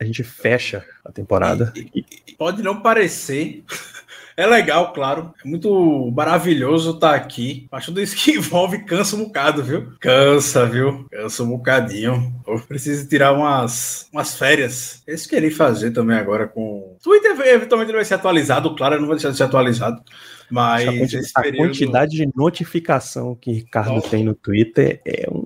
a 0.00 0.04
gente 0.04 0.22
fecha 0.22 0.82
a 1.04 1.12
temporada. 1.12 1.74
E, 1.76 2.06
e, 2.26 2.32
pode 2.32 2.62
não 2.62 2.80
parecer 2.80 3.62
é 4.36 4.46
legal, 4.46 4.92
claro. 4.92 5.32
É 5.44 5.48
muito 5.48 6.10
maravilhoso 6.14 6.92
estar 6.92 7.10
tá 7.10 7.14
aqui. 7.14 7.66
Mas 7.70 7.84
tudo 7.84 8.00
isso 8.00 8.16
que 8.16 8.32
envolve 8.36 8.84
cansa 8.84 9.16
um 9.16 9.24
bocado, 9.24 9.62
viu? 9.62 9.92
Cansa, 10.00 10.66
viu? 10.66 11.06
Cansa 11.10 11.42
um 11.42 11.48
bocadinho. 11.48 12.32
Eu 12.46 12.60
preciso 12.60 13.08
tirar 13.08 13.32
umas, 13.32 14.08
umas 14.12 14.34
férias. 14.34 15.02
Esse 15.06 15.28
queria 15.28 15.54
fazer 15.54 15.90
também 15.92 16.16
agora 16.16 16.46
com. 16.46 16.96
Twitter 17.02 17.32
eventualmente 17.46 17.92
vai 17.92 18.04
ser 18.04 18.14
atualizado, 18.14 18.74
claro, 18.74 19.00
não 19.00 19.06
vai 19.06 19.16
deixar 19.16 19.30
de 19.30 19.36
ser 19.36 19.44
atualizado. 19.44 20.02
Mas 20.50 20.86
a, 21.34 21.40
período... 21.40 21.64
a 21.64 21.66
quantidade 21.66 22.10
de 22.10 22.28
notificação 22.36 23.34
que 23.34 23.52
Ricardo 23.52 23.94
Nossa. 23.94 24.10
tem 24.10 24.22
no 24.22 24.34
Twitter 24.34 25.00
é 25.02 25.26
um 25.30 25.41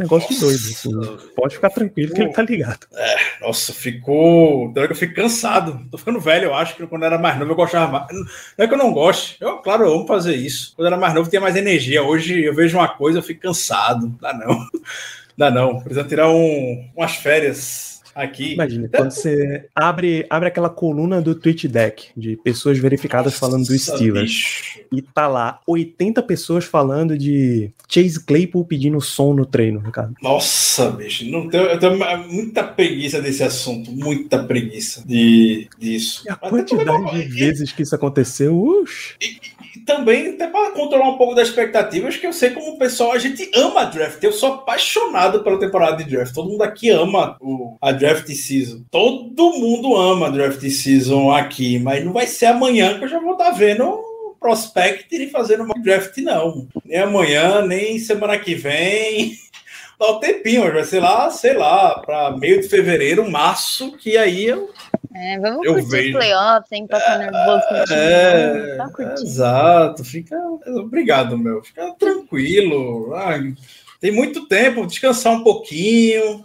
negócio 0.00 0.28
Nossa. 0.30 0.46
doido. 0.46 0.60
Assim. 0.60 1.28
Pode 1.34 1.54
ficar 1.54 1.70
tranquilo 1.70 2.14
que 2.14 2.20
ele 2.22 2.32
tá 2.32 2.42
ligado. 2.42 2.86
É, 2.94 3.16
nossa, 3.40 3.72
ficou. 3.72 4.72
Eu 4.74 4.94
fico 4.94 5.14
cansado. 5.14 5.80
Tô 5.90 5.98
ficando 5.98 6.20
velho, 6.20 6.46
eu 6.46 6.54
acho 6.54 6.76
que 6.76 6.86
quando 6.86 7.02
eu 7.02 7.06
era 7.06 7.18
mais 7.18 7.38
novo 7.38 7.52
eu 7.52 7.56
gostava 7.56 7.90
mais. 7.90 8.06
Não 8.12 8.64
é 8.64 8.66
que 8.66 8.74
eu 8.74 8.78
não 8.78 8.92
goste. 8.92 9.36
Eu, 9.40 9.58
claro, 9.58 9.84
eu 9.84 9.94
amo 9.94 10.06
fazer 10.06 10.34
isso. 10.34 10.72
Quando 10.74 10.86
eu 10.86 10.92
era 10.92 11.00
mais 11.00 11.14
novo 11.14 11.30
tinha 11.30 11.40
mais 11.40 11.56
energia. 11.56 12.02
Hoje 12.02 12.42
eu 12.42 12.54
vejo 12.54 12.78
uma 12.78 12.88
coisa, 12.88 13.18
eu 13.18 13.22
fico 13.22 13.40
cansado. 13.40 14.08
Dá 14.20 14.32
não. 14.32 14.66
Dá 15.36 15.50
não. 15.50 15.80
Precisa 15.80 16.04
tirar 16.04 16.30
um, 16.30 16.90
umas 16.96 17.16
férias 17.16 17.89
aqui. 18.14 18.54
Imagina, 18.54 18.88
quando 18.88 19.10
você 19.10 19.68
abre, 19.74 20.26
abre 20.28 20.48
aquela 20.48 20.70
coluna 20.70 21.20
do 21.20 21.34
Twitch 21.34 21.66
Deck 21.66 22.08
de 22.16 22.36
pessoas 22.36 22.78
verificadas 22.78 23.34
falando 23.34 23.66
do 23.66 23.78
Steelers 23.78 24.78
e 24.92 25.02
tá 25.02 25.26
lá 25.26 25.60
80 25.66 26.22
pessoas 26.22 26.64
falando 26.64 27.16
de 27.16 27.70
Chase 27.88 28.24
Claypool 28.24 28.64
pedindo 28.64 29.00
som 29.00 29.34
no 29.34 29.46
treino, 29.46 29.80
cara. 29.90 30.12
Nossa, 30.22 30.90
bicho, 30.90 31.24
não 31.30 31.48
tenho, 31.48 31.64
eu 31.64 31.78
tenho 31.78 31.98
muita 32.28 32.64
preguiça 32.64 33.20
desse 33.20 33.42
assunto, 33.42 33.90
muita 33.92 34.42
preguiça 34.44 35.02
de, 35.06 35.68
disso. 35.78 36.22
E 36.26 36.30
a 36.30 36.36
quantidade 36.36 37.10
de 37.12 37.28
vezes 37.28 37.72
que 37.72 37.82
isso 37.82 37.94
aconteceu, 37.94 38.56
ux. 38.56 39.16
E, 39.20 39.38
também, 39.84 40.30
até 40.30 40.46
para 40.46 40.70
controlar 40.72 41.08
um 41.08 41.18
pouco 41.18 41.34
das 41.34 41.48
expectativas, 41.48 42.16
que 42.16 42.26
eu 42.26 42.32
sei 42.32 42.50
como 42.50 42.72
o 42.72 42.78
pessoal, 42.78 43.12
a 43.12 43.18
gente 43.18 43.50
ama 43.54 43.82
a 43.82 43.84
draft. 43.84 44.22
Eu 44.22 44.32
sou 44.32 44.54
apaixonado 44.54 45.42
pela 45.42 45.58
temporada 45.58 46.02
de 46.02 46.10
draft. 46.10 46.34
Todo 46.34 46.48
mundo 46.48 46.62
aqui 46.62 46.90
ama 46.90 47.36
o, 47.40 47.76
a 47.80 47.92
draft 47.92 48.28
season. 48.28 48.84
Todo 48.90 49.52
mundo 49.52 49.96
ama 49.96 50.26
a 50.26 50.30
draft 50.30 50.60
season 50.68 51.30
aqui, 51.30 51.78
mas 51.78 52.04
não 52.04 52.12
vai 52.12 52.26
ser 52.26 52.46
amanhã 52.46 52.98
que 52.98 53.04
eu 53.04 53.08
já 53.08 53.20
vou 53.20 53.32
estar 53.32 53.46
tá 53.46 53.50
vendo 53.50 54.10
prospect 54.40 55.14
e 55.14 55.30
fazendo 55.30 55.64
uma 55.64 55.74
draft, 55.74 56.16
não. 56.18 56.66
Nem 56.84 56.98
amanhã, 56.98 57.64
nem 57.64 57.98
semana 57.98 58.38
que 58.38 58.54
vem. 58.54 59.36
Dá 60.00 60.12
um 60.12 60.18
tempinho, 60.18 60.72
vai 60.72 60.82
ser 60.82 61.00
lá, 61.00 61.28
sei 61.30 61.52
lá, 61.52 61.98
para 61.98 62.34
meio 62.38 62.62
de 62.62 62.68
fevereiro, 62.68 63.30
março, 63.30 63.92
que 63.98 64.16
aí 64.16 64.46
eu 64.46 64.70
é, 65.14 65.38
vamos 65.38 65.66
eu 65.66 65.74
curtir 65.74 65.88
vejo. 65.90 66.08
os 66.08 66.24
playoffs 66.24 66.68
sem 66.68 66.86
passar 66.86 67.18
nervoso 67.18 67.68
com 67.68 67.74
o 67.74 67.84
time. 67.84 67.98
É, 67.98 68.78
é, 68.78 69.14
exato. 69.14 70.04
Fica. 70.04 70.36
Obrigado, 70.66 71.36
meu. 71.36 71.62
Fica 71.62 71.94
tranquilo. 71.98 73.14
Ai, 73.14 73.54
tem 74.00 74.12
muito 74.12 74.46
tempo, 74.46 74.86
descansar 74.86 75.32
um 75.32 75.42
pouquinho. 75.42 76.44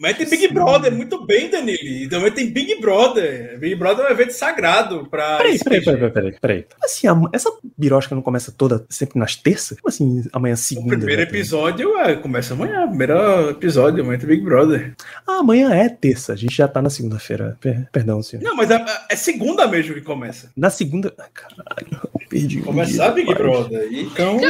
Mas 0.00 0.16
tem 0.16 0.26
Big 0.26 0.48
Sim. 0.48 0.54
Brother, 0.54 0.90
muito 0.90 1.26
bem, 1.26 1.50
Danilo. 1.50 2.08
Também 2.08 2.32
tem 2.32 2.50
Big 2.50 2.80
Brother. 2.80 3.58
Big 3.58 3.74
Brother 3.74 4.06
é 4.06 4.08
um 4.08 4.12
evento 4.12 4.32
sagrado 4.32 5.06
pra. 5.10 5.36
Peraí, 5.36 5.58
peraí, 5.58 5.84
peraí, 5.84 6.10
peraí, 6.10 6.32
peraí. 6.40 6.66
Assim, 6.82 7.06
essa 7.34 7.52
birosca 7.76 8.14
não 8.14 8.22
começa 8.22 8.50
toda 8.50 8.86
sempre 8.88 9.18
nas 9.18 9.36
terças? 9.36 9.78
Como 9.78 9.90
assim, 9.90 10.24
amanhã 10.32 10.56
segunda? 10.56 10.94
O 10.94 10.98
primeiro 10.98 11.20
episódio 11.20 11.98
é, 11.98 12.16
começa 12.16 12.54
amanhã. 12.54 12.88
Primeiro 12.88 13.50
episódio, 13.50 14.02
amanhã 14.02 14.18
tem 14.18 14.28
Big 14.28 14.42
Brother. 14.42 14.94
Ah, 15.26 15.40
amanhã 15.40 15.70
é 15.74 15.90
terça. 15.90 16.32
A 16.32 16.36
gente 16.36 16.56
já 16.56 16.66
tá 16.66 16.80
na 16.80 16.88
segunda-feira. 16.88 17.58
Perdão, 17.92 18.22
senhor. 18.22 18.42
Não, 18.42 18.56
mas 18.56 18.70
é, 18.70 18.82
é, 19.10 19.16
segunda 19.16 19.68
mesmo 19.68 19.92
que 19.92 20.00
começa. 20.00 20.50
Na 20.56 20.70
segunda. 20.70 21.12
Caralho, 21.34 22.08
perdi. 22.30 22.62
Começar 22.62 23.10
um 23.10 23.14
Big 23.14 23.34
Brother. 23.34 23.86
Então. 23.92 24.40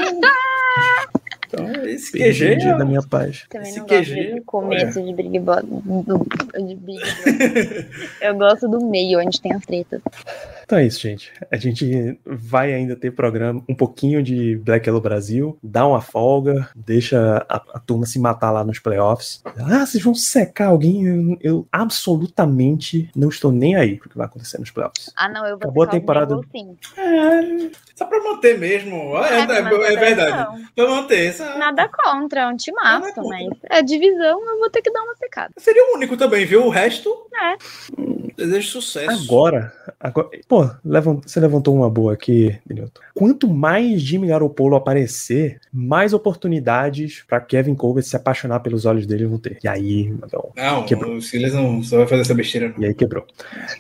Então, 1.53 1.85
esse 1.85 2.13
QG 2.13 2.45
é... 2.45 2.79
da 2.79 2.85
minha 2.85 3.03
paz. 3.03 3.45
Também 3.49 3.69
esse 3.69 3.81
não 3.81 3.87
QG 3.87 4.15
gosto 4.15 4.37
do 4.37 4.45
começo 4.45 4.99
é. 4.99 5.03
de 5.03 5.13
Big 5.13 5.39
Brother. 5.41 5.65
De 5.65 6.79
Eu 8.23 8.37
gosto 8.37 8.69
do 8.69 8.85
meio, 8.87 9.19
onde 9.21 9.41
tem 9.41 9.53
as 9.53 9.65
tretas. 9.65 10.01
Então 10.71 10.79
é 10.79 10.87
isso, 10.87 11.01
gente. 11.01 11.33
A 11.51 11.57
gente 11.57 12.17
vai 12.25 12.73
ainda 12.73 12.95
ter 12.95 13.11
programa, 13.11 13.61
um 13.69 13.75
pouquinho 13.75 14.23
de 14.23 14.57
Black 14.59 14.89
Yellow 14.89 15.03
Brasil, 15.03 15.59
dá 15.61 15.85
uma 15.85 16.01
folga, 16.01 16.71
deixa 16.77 17.45
a, 17.49 17.57
a 17.75 17.81
turma 17.81 18.07
se 18.07 18.21
matar 18.21 18.53
lá 18.53 18.63
nos 18.63 18.79
playoffs. 18.79 19.43
Ah, 19.59 19.85
vocês 19.85 20.01
vão 20.01 20.15
secar 20.15 20.69
alguém? 20.69 21.05
Eu, 21.05 21.39
eu, 21.41 21.69
absolutamente 21.73 23.11
não 23.17 23.31
estou 23.31 23.51
nem 23.51 23.75
aí 23.75 23.97
pro 23.97 24.09
que 24.09 24.17
vai 24.17 24.27
acontecer 24.27 24.59
nos 24.59 24.71
playoffs. 24.71 25.11
Ah, 25.17 25.29
não, 25.29 25.45
eu 25.45 25.59
vou 25.59 25.65
Acabou 25.65 25.83
a 25.83 25.87
temporada. 25.89 26.39
sim. 26.53 26.77
É, 26.97 27.71
só 27.97 28.05
pra 28.05 28.23
manter 28.23 28.57
mesmo. 28.57 29.19
É, 29.19 29.41
é, 29.41 29.41
é, 29.41 29.93
é 29.93 29.97
verdade. 29.97 30.71
Pra 30.77 30.89
manter. 30.89 31.31
Essa... 31.31 31.59
Nada 31.59 31.89
contra, 31.89 32.43
é 32.43 32.47
um 32.47 32.57
timaço, 32.57 33.21
mas 33.25 33.49
é 33.69 33.83
divisão, 33.83 34.49
eu 34.49 34.61
vou 34.61 34.71
ter 34.71 34.83
que 34.83 34.93
dar 34.93 35.03
uma 35.03 35.17
secada. 35.17 35.53
Seria 35.57 35.91
o 35.91 35.97
único 35.97 36.17
também, 36.17 36.47
viu? 36.47 36.65
O 36.65 36.71
resto. 36.71 37.11
É. 37.43 38.20
Desejo 38.41 38.69
sucesso. 38.69 39.25
Agora, 39.25 39.71
agora 40.01 40.31
pô, 40.49 40.71
você 41.23 41.39
levantou 41.39 41.77
uma 41.77 41.91
boa 41.91 42.15
aqui, 42.15 42.59
Benilton. 42.65 43.01
Quanto 43.15 43.47
mais 43.47 44.01
Jimmy 44.01 44.29
Garoppolo 44.29 44.77
aparecer, 44.77 45.61
mais 45.71 46.15
oportunidades 46.15 47.23
para 47.29 47.39
Kevin 47.41 47.75
Colbert 47.75 48.05
se 48.05 48.17
apaixonar 48.17 48.61
pelos 48.61 48.87
olhos 48.87 49.07
dele 49.07 49.27
vão 49.27 49.39
ter. 49.39 49.59
E 49.63 49.69
aí, 49.69 50.15
não 50.57 50.85
quebrou. 50.87 51.17
o 51.17 51.21
Silas 51.21 51.53
não 51.53 51.83
só 51.83 51.99
vai 51.99 52.07
fazer 52.07 52.23
essa 52.23 52.35
besteira. 52.35 52.71
Não. 52.71 52.83
E 52.83 52.87
aí 52.87 52.95
quebrou. 52.95 53.27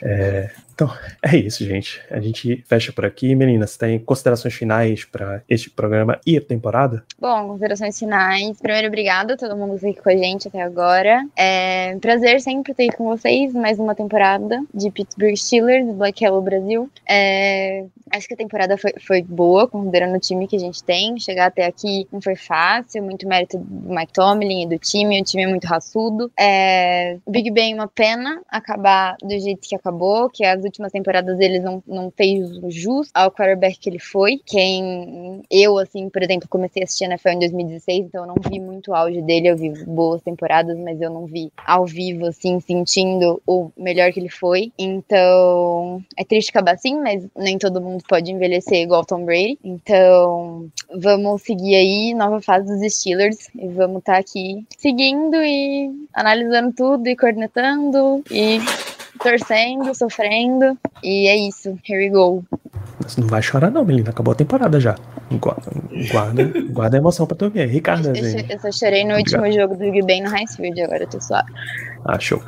É, 0.03 0.51
então, 0.81 0.91
é 1.23 1.37
isso, 1.37 1.63
gente. 1.65 2.01
A 2.11 2.19
gente 2.21 2.65
fecha 2.67 2.91
por 2.91 3.05
aqui. 3.05 3.35
Meninas, 3.35 3.77
tem 3.77 3.99
considerações 3.99 4.55
finais 4.55 5.05
para 5.05 5.43
este 5.49 5.69
programa 5.69 6.19
e 6.27 6.39
a 6.39 6.41
temporada? 6.41 7.05
Bom, 7.19 7.49
considerações 7.49 7.99
finais. 7.99 8.59
Primeiro, 8.59 8.89
obrigada 8.89 9.35
a 9.35 9.37
todo 9.37 9.57
mundo 9.57 9.79
que 9.79 9.89
aqui 9.89 10.01
com 10.01 10.09
a 10.09 10.17
gente 10.17 10.49
até 10.49 10.63
agora. 10.63 11.27
É 11.37 11.93
um 11.95 12.01
prazer 12.01 12.41
sempre 12.41 12.73
ter 12.73 12.93
com 12.95 13.05
vocês 13.05 13.53
mais 13.53 13.79
uma 13.79 13.95
temporada 13.95 14.63
de 14.73 14.91
Pittsburgh 14.91 15.37
Steelers, 15.37 15.87
Black 15.95 16.25
Yellow 16.25 16.41
Brasil. 16.41 16.91
É, 17.07 17.85
acho 18.11 18.27
que 18.27 18.35
a 18.35 18.37
temporada 18.37 18.79
foi, 18.79 18.95
foi 19.07 19.23
boa, 19.23 19.69
considerando 19.69 20.17
o 20.17 20.21
time 20.21 20.47
que 20.49 20.57
a 20.57 20.59
gente 20.59 20.83
tem. 20.83 21.19
Chegar 21.19 21.47
até 21.47 21.67
aqui 21.67 22.07
não 22.11 22.23
foi 22.23 22.37
fácil, 22.37 23.03
muito 23.03 23.29
mérito 23.29 23.59
do 23.59 23.95
Mike 23.95 24.13
Tomlin 24.13 24.63
e 24.63 24.69
do 24.69 24.79
time. 24.79 25.21
O 25.21 25.25
time 25.25 25.43
é 25.43 25.47
muito 25.47 25.67
raçudo. 25.67 26.31
É, 26.39 27.19
Big 27.29 27.51
Ben, 27.51 27.75
uma 27.75 27.89
pena 27.89 28.41
acabar 28.49 29.17
do 29.23 29.39
jeito 29.39 29.69
que 29.69 29.77
acabou, 29.77 30.31
que 30.31 30.45
as 30.45 30.65
últimas 30.71 30.93
temporadas 30.93 31.37
dele 31.37 31.59
não, 31.59 31.83
não 31.87 32.11
fez 32.11 32.49
jus 32.69 33.11
ao 33.13 33.31
quarterback 33.31 33.79
que 33.79 33.91
ele 33.91 33.99
foi. 33.99 34.41
Quem 34.47 35.43
eu, 35.51 35.79
assim, 35.79 36.09
por 36.09 36.23
exemplo, 36.23 36.49
comecei 36.49 36.83
a 36.83 36.85
assistir 36.85 37.05
NFL 37.05 37.29
em 37.31 37.39
2016, 37.41 38.07
então 38.07 38.23
eu 38.23 38.29
não 38.29 38.37
vi 38.51 38.61
muito 38.61 38.95
auge 38.95 39.21
dele, 39.21 39.49
eu 39.49 39.57
vi 39.57 39.71
boas 39.85 40.23
temporadas, 40.23 40.79
mas 40.79 41.01
eu 41.01 41.11
não 41.11 41.27
vi 41.27 41.53
ao 41.67 41.85
vivo, 41.85 42.27
assim, 42.27 42.61
sentindo 42.61 43.43
o 43.47 43.71
melhor 43.77 44.13
que 44.13 44.21
ele 44.21 44.29
foi. 44.29 44.73
Então, 44.79 46.03
é 46.17 46.25
triste 46.25 46.51
acabar 46.51 46.75
assim, 46.75 46.99
mas 47.01 47.27
nem 47.37 47.59
todo 47.59 47.81
mundo 47.81 48.03
pode 48.09 48.31
envelhecer 48.31 48.83
igual 48.83 49.05
Tom 49.05 49.25
Brady. 49.25 49.59
Então, 49.65 50.69
vamos 50.95 51.43
seguir 51.43 51.75
aí, 51.75 52.15
nova 52.15 52.41
fase 52.41 52.67
dos 52.67 52.93
Steelers, 52.93 53.49
e 53.55 53.69
vamos 53.69 53.99
estar 53.99 54.15
tá 54.15 54.19
aqui 54.19 54.65
seguindo 54.79 55.37
e 55.37 55.91
analisando 56.15 56.73
tudo 56.73 57.07
e 57.09 57.17
cornetando 57.17 58.23
e 58.31 58.59
torcendo, 59.23 59.95
sofrendo. 59.95 60.79
E 61.03 61.29
é 61.29 61.37
isso. 61.37 61.79
Here 61.89 62.05
we 62.05 62.11
go. 62.11 62.45
Você 63.01 63.21
não 63.21 63.29
vai 63.29 63.43
chorar, 63.43 63.71
não, 63.71 63.85
menina. 63.85 64.11
Acabou 64.11 64.33
a 64.33 64.35
temporada 64.35 64.81
já. 64.81 64.97
Guarda, 65.31 65.71
guarda, 66.13 66.53
guarda 66.71 66.97
a 66.97 67.01
emoção 67.01 67.27
pra 67.27 67.37
tu 67.37 67.51
ver. 67.51 67.67
Ricardo, 67.67 68.09
eu, 68.09 68.45
eu, 68.49 68.59
só 68.59 68.73
chorei 68.73 69.05
no 69.05 69.13
Obrigado. 69.13 69.43
último 69.43 69.53
jogo 69.53 69.75
do 69.75 69.91
Big 69.91 70.03
Ben 70.03 70.23
no 70.23 70.31
Highfield, 70.31 70.81
agora 70.83 71.05
eu 71.05 71.09
tô 71.09 71.21
suave. 71.21 71.53
Ah, 72.05 72.19
show. 72.19 72.43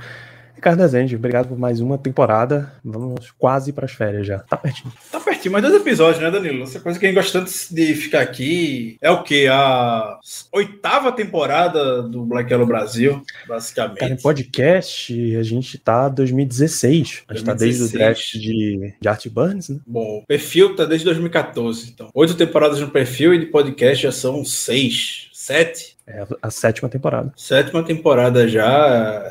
Ricardo 0.63 0.81
Azende, 0.81 1.17
obrigado 1.17 1.49
por 1.49 1.59
mais 1.59 1.81
uma 1.81 1.99
temporada. 1.99 2.73
Vamos 2.85 3.33
quase 3.37 3.73
para 3.73 3.85
as 3.85 3.91
férias 3.91 4.25
já. 4.25 4.39
Tá 4.39 4.57
pertinho. 4.57 4.95
Tá 5.11 5.19
pertinho, 5.19 5.51
mais 5.51 5.65
dois 5.65 5.75
episódios, 5.75 6.23
né, 6.23 6.31
Danilo? 6.31 6.63
Essa 6.63 6.79
coisa 6.79 7.01
que 7.01 7.05
a 7.05 7.09
gente 7.09 7.17
gosta 7.17 7.41
tanto 7.41 7.51
de 7.73 7.95
ficar 7.97 8.21
aqui 8.21 8.97
é 9.01 9.11
o 9.11 9.25
quê? 9.25 9.49
A 9.51 10.21
oitava 10.53 11.11
temporada 11.11 12.01
do 12.05 12.25
Black 12.25 12.49
Yellow 12.49 12.65
Brasil, 12.65 13.25
basicamente. 13.49 13.99
Cara, 13.99 14.13
em 14.13 14.17
podcast, 14.17 15.37
a 15.37 15.43
gente 15.43 15.79
tá 15.79 16.09
2016. 16.09 17.25
A 17.27 17.35
gente 17.35 17.45
2016. 17.45 17.45
tá 17.45 17.55
desde 17.55 17.83
o 17.83 17.99
draft 17.99 18.33
de, 18.35 18.95
de 19.01 19.09
Art 19.09 19.29
Burns, 19.31 19.69
né? 19.69 19.81
Bom, 19.85 20.19
o 20.19 20.27
perfil 20.29 20.77
tá 20.77 20.85
desde 20.85 21.05
2014. 21.07 21.91
Então, 21.93 22.09
oito 22.15 22.37
temporadas 22.37 22.79
no 22.79 22.89
perfil 22.89 23.35
e 23.35 23.41
de 23.41 23.47
podcast 23.47 24.01
já 24.01 24.13
são 24.13 24.45
seis, 24.45 25.29
sete. 25.33 25.97
É 26.07 26.25
a 26.41 26.51
sétima 26.51 26.89
temporada. 26.89 27.33
Sétima 27.37 27.83
temporada 27.83 28.47
já 28.47 29.25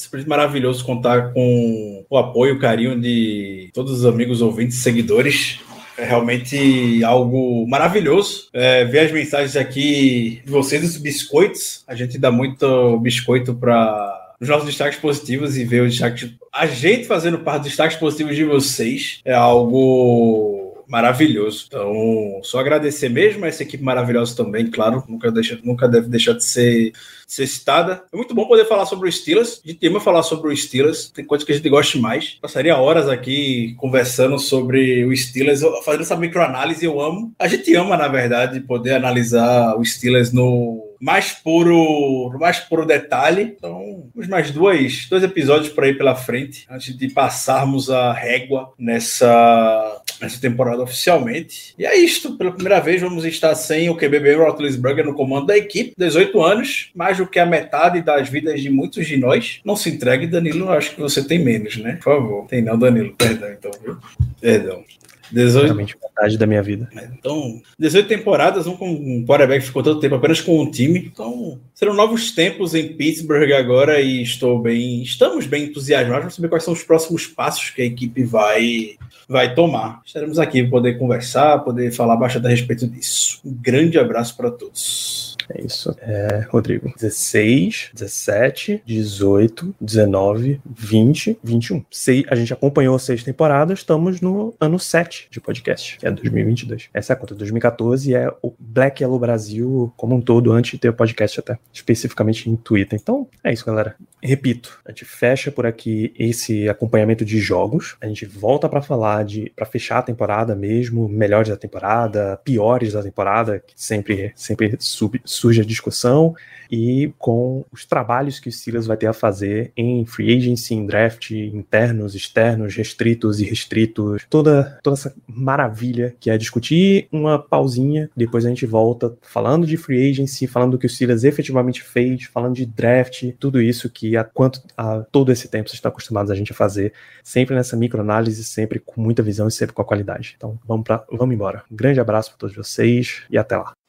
simplesmente 0.00 0.28
maravilhoso 0.28 0.84
contar 0.84 1.32
com 1.32 2.04
o 2.08 2.18
apoio, 2.18 2.56
o 2.56 2.58
carinho 2.58 2.98
de 3.00 3.70
todos 3.72 3.92
os 3.92 4.06
amigos, 4.06 4.40
ouvintes 4.42 4.78
seguidores. 4.78 5.60
É 5.96 6.04
realmente 6.04 7.04
algo 7.04 7.66
maravilhoso. 7.68 8.48
É, 8.52 8.84
ver 8.84 9.00
as 9.00 9.12
mensagens 9.12 9.54
aqui 9.56 10.40
de 10.44 10.50
vocês, 10.50 10.80
dos 10.80 10.96
biscoitos. 10.96 11.84
A 11.86 11.94
gente 11.94 12.18
dá 12.18 12.30
muito 12.30 12.98
biscoito 13.00 13.54
para 13.54 14.34
os 14.40 14.48
nossos 14.48 14.66
destaques 14.66 14.98
positivos 14.98 15.58
e 15.58 15.64
ver 15.64 15.82
os 15.82 15.90
destaques. 15.90 16.30
A 16.52 16.66
gente 16.66 17.06
fazendo 17.06 17.38
parte 17.40 17.62
dos 17.62 17.70
destaques 17.70 17.98
positivos 17.98 18.34
de 18.34 18.44
vocês 18.44 19.20
é 19.24 19.34
algo 19.34 20.60
maravilhoso. 20.90 21.66
Então, 21.68 22.40
só 22.42 22.58
agradecer 22.58 23.08
mesmo 23.08 23.44
a 23.44 23.48
essa 23.48 23.62
equipe 23.62 23.82
maravilhosa 23.82 24.34
também, 24.34 24.68
claro, 24.68 25.04
nunca, 25.08 25.30
deixa, 25.30 25.58
nunca 25.62 25.88
deve 25.88 26.08
deixar 26.08 26.32
de 26.32 26.42
ser, 26.42 26.92
ser 27.30 27.46
citada. 27.46 28.02
É 28.12 28.16
muito 28.16 28.34
bom 28.34 28.46
poder 28.46 28.64
falar 28.66 28.86
sobre 28.86 29.08
o 29.08 29.12
Steelers. 29.12 29.62
A 29.64 29.68
gente 29.68 29.86
ama 29.86 30.00
falar 30.00 30.24
sobre 30.24 30.52
o 30.52 30.56
Steelers, 30.56 31.10
tem 31.10 31.24
coisas 31.24 31.46
que 31.46 31.52
a 31.52 31.54
gente 31.54 31.68
gosta 31.68 31.96
mais. 31.98 32.38
Passaria 32.42 32.76
horas 32.76 33.08
aqui 33.08 33.74
conversando 33.78 34.36
sobre 34.38 35.04
o 35.04 35.16
Steelers, 35.16 35.60
fazendo 35.84 36.02
essa 36.02 36.16
microanálise, 36.16 36.84
eu 36.84 37.00
amo. 37.00 37.32
A 37.38 37.46
gente 37.46 37.72
ama, 37.76 37.96
na 37.96 38.08
verdade, 38.08 38.60
poder 38.60 38.94
analisar 38.94 39.76
o 39.78 39.84
Steelers 39.84 40.32
no 40.32 40.90
mais 41.00 41.32
puro, 41.32 42.30
mais 42.38 42.60
puro 42.60 42.84
detalhe. 42.84 43.54
Então, 43.56 44.04
temos 44.12 44.28
mais 44.28 44.50
dois, 44.50 45.06
dois 45.08 45.22
episódios 45.22 45.72
por 45.72 45.84
aí 45.84 45.94
pela 45.94 46.14
frente, 46.14 46.66
antes 46.70 46.96
de 46.96 47.08
passarmos 47.08 47.90
a 47.90 48.12
régua 48.12 48.72
nessa, 48.78 50.02
nessa 50.20 50.38
temporada 50.38 50.82
oficialmente. 50.82 51.74
E 51.78 51.86
é 51.86 51.96
isto. 51.96 52.36
Pela 52.36 52.52
primeira 52.52 52.80
vez, 52.80 53.00
vamos 53.00 53.24
estar 53.24 53.54
sem 53.54 53.88
o 53.88 53.96
QBB 53.96 54.34
Roethlisberger 54.34 55.06
no 55.06 55.14
comando 55.14 55.46
da 55.46 55.56
equipe. 55.56 55.94
18 55.96 56.42
anos, 56.42 56.90
mais 56.94 57.18
do 57.20 57.26
que 57.26 57.38
a 57.38 57.46
metade 57.46 58.02
das 58.02 58.28
vidas 58.28 58.60
de 58.60 58.70
muitos 58.70 59.06
de 59.06 59.16
nós. 59.16 59.60
Não 59.64 59.76
se 59.76 59.90
entregue, 59.90 60.26
Danilo. 60.26 60.70
Acho 60.70 60.94
que 60.94 61.00
você 61.00 61.22
tem 61.22 61.38
menos, 61.38 61.76
né? 61.76 61.94
Por 61.94 62.04
favor. 62.04 62.46
Tem 62.46 62.62
não, 62.62 62.78
Danilo. 62.78 63.14
Perdão, 63.16 63.48
então, 63.50 63.70
viu? 63.82 63.96
Perdão. 64.40 64.84
18... 65.32 65.64
Realmente 65.66 65.96
metade 66.02 66.36
da 66.36 66.46
minha 66.46 66.62
vida. 66.62 66.88
Então, 67.18 67.62
18 67.78 68.08
temporadas, 68.08 68.66
um 68.66 68.76
com 68.76 68.90
um 68.90 69.24
quarterback 69.24 69.64
ficou 69.64 69.82
todo 69.82 70.00
tempo 70.00 70.16
apenas 70.16 70.40
com 70.40 70.60
um 70.60 70.70
time. 70.70 71.10
Então, 71.12 71.58
serão 71.72 71.94
novos 71.94 72.32
tempos 72.32 72.74
em 72.74 72.88
Pittsburgh 72.88 73.52
agora 73.52 74.00
e 74.00 74.22
estou 74.22 74.58
bem, 74.60 75.02
estamos 75.02 75.46
bem 75.46 75.64
entusiasmados 75.64 76.24
para 76.24 76.30
saber 76.30 76.48
quais 76.48 76.64
são 76.64 76.74
os 76.74 76.82
próximos 76.82 77.26
passos 77.26 77.70
que 77.70 77.82
a 77.82 77.84
equipe 77.84 78.24
vai 78.24 78.96
vai 79.28 79.54
tomar. 79.54 80.02
Estaremos 80.04 80.40
aqui 80.40 80.62
para 80.62 80.70
poder 80.72 80.98
conversar, 80.98 81.60
poder 81.60 81.92
falar 81.92 82.16
bastante 82.16 82.46
a 82.48 82.50
respeito 82.50 82.88
disso. 82.88 83.40
Um 83.44 83.54
grande 83.54 83.96
abraço 83.96 84.36
para 84.36 84.50
todos. 84.50 85.29
É 85.54 85.64
isso. 85.64 85.94
É, 86.00 86.46
Rodrigo. 86.48 86.92
16, 86.96 87.90
17, 87.94 88.82
18, 88.86 89.74
19, 89.80 90.60
20, 90.64 91.38
21. 91.42 91.84
Se, 91.90 92.24
a 92.30 92.34
gente 92.34 92.52
acompanhou 92.52 92.98
seis 92.98 93.24
temporadas, 93.24 93.80
estamos 93.80 94.20
no 94.20 94.54
ano 94.60 94.78
7 94.78 95.28
de 95.30 95.40
podcast, 95.40 95.98
que 95.98 96.06
é 96.06 96.10
2022. 96.10 96.88
Essa 96.94 97.12
é 97.12 97.14
a 97.14 97.16
conta. 97.16 97.34
2014 97.34 98.14
é 98.14 98.32
o 98.42 98.52
Black 98.58 99.02
Yellow 99.02 99.18
Brasil 99.18 99.92
como 99.96 100.14
um 100.14 100.20
todo, 100.20 100.52
antes 100.52 100.72
de 100.72 100.78
ter 100.78 100.88
o 100.88 100.94
podcast 100.94 101.40
até, 101.40 101.58
especificamente 101.72 102.48
em 102.48 102.56
Twitter. 102.56 102.98
Então, 103.00 103.28
é 103.42 103.52
isso, 103.52 103.66
galera. 103.66 103.96
Repito, 104.22 104.78
a 104.84 104.90
gente 104.90 105.04
fecha 105.04 105.50
por 105.50 105.66
aqui 105.66 106.12
esse 106.18 106.68
acompanhamento 106.68 107.24
de 107.24 107.40
jogos. 107.40 107.96
A 108.00 108.06
gente 108.06 108.26
volta 108.26 108.68
para 108.68 108.82
falar 108.82 109.24
de 109.24 109.50
para 109.56 109.66
fechar 109.66 109.98
a 109.98 110.02
temporada 110.02 110.54
mesmo, 110.54 111.08
melhores 111.08 111.48
da 111.48 111.56
temporada, 111.56 112.38
piores 112.44 112.92
da 112.92 113.02
temporada, 113.02 113.60
que 113.60 113.72
sempre 113.76 114.32
sempre 114.36 114.76
sub, 114.78 115.20
surge 115.40 115.60
a 115.60 115.64
discussão 115.64 116.34
e 116.70 117.12
com 117.18 117.64
os 117.72 117.84
trabalhos 117.84 118.38
que 118.38 118.48
o 118.48 118.52
Steelers 118.52 118.86
vai 118.86 118.96
ter 118.96 119.06
a 119.06 119.12
fazer 119.12 119.72
em 119.76 120.04
free 120.06 120.36
agency, 120.36 120.74
em 120.74 120.86
draft, 120.86 121.30
internos, 121.30 122.14
externos, 122.14 122.74
restritos 122.74 123.40
e 123.40 123.44
restritos, 123.44 124.24
toda, 124.28 124.78
toda 124.82 124.94
essa 124.94 125.14
maravilha 125.26 126.14
que 126.20 126.30
é 126.30 126.38
discutir 126.38 127.08
uma 127.10 127.38
pausinha, 127.38 128.08
depois 128.16 128.44
a 128.44 128.48
gente 128.48 128.66
volta 128.66 129.16
falando 129.22 129.66
de 129.66 129.76
free 129.76 130.10
agency, 130.10 130.46
falando 130.46 130.72
do 130.72 130.78
que 130.78 130.86
o 130.86 130.88
Steelers 130.88 131.24
efetivamente 131.24 131.82
fez, 131.82 132.24
falando 132.24 132.54
de 132.54 132.66
draft, 132.66 133.32
tudo 133.38 133.60
isso 133.60 133.90
que 133.90 134.16
há 134.16 134.22
quanto 134.22 134.62
há 134.76 135.00
todo 135.10 135.32
esse 135.32 135.48
tempo 135.48 135.68
vocês 135.68 135.78
estão 135.78 135.90
acostumados 135.90 136.30
a 136.30 136.34
gente 136.34 136.52
a 136.52 136.54
fazer, 136.54 136.92
sempre 137.24 137.54
nessa 137.54 137.76
microanálise, 137.76 138.44
sempre 138.44 138.78
com 138.78 139.00
muita 139.00 139.22
visão 139.22 139.48
e 139.48 139.52
sempre 139.52 139.74
com 139.74 139.82
a 139.82 139.84
qualidade. 139.84 140.34
Então 140.36 140.58
vamos, 140.66 140.84
pra, 140.84 141.04
vamos 141.10 141.34
embora. 141.34 141.64
Um 141.70 141.76
grande 141.76 141.98
abraço 141.98 142.30
para 142.30 142.38
todos 142.38 142.54
vocês 142.54 143.22
e 143.30 143.38
até 143.38 143.56
lá. 143.56 143.79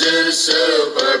to 0.00 0.24
the 0.24 0.32
super 0.32 1.19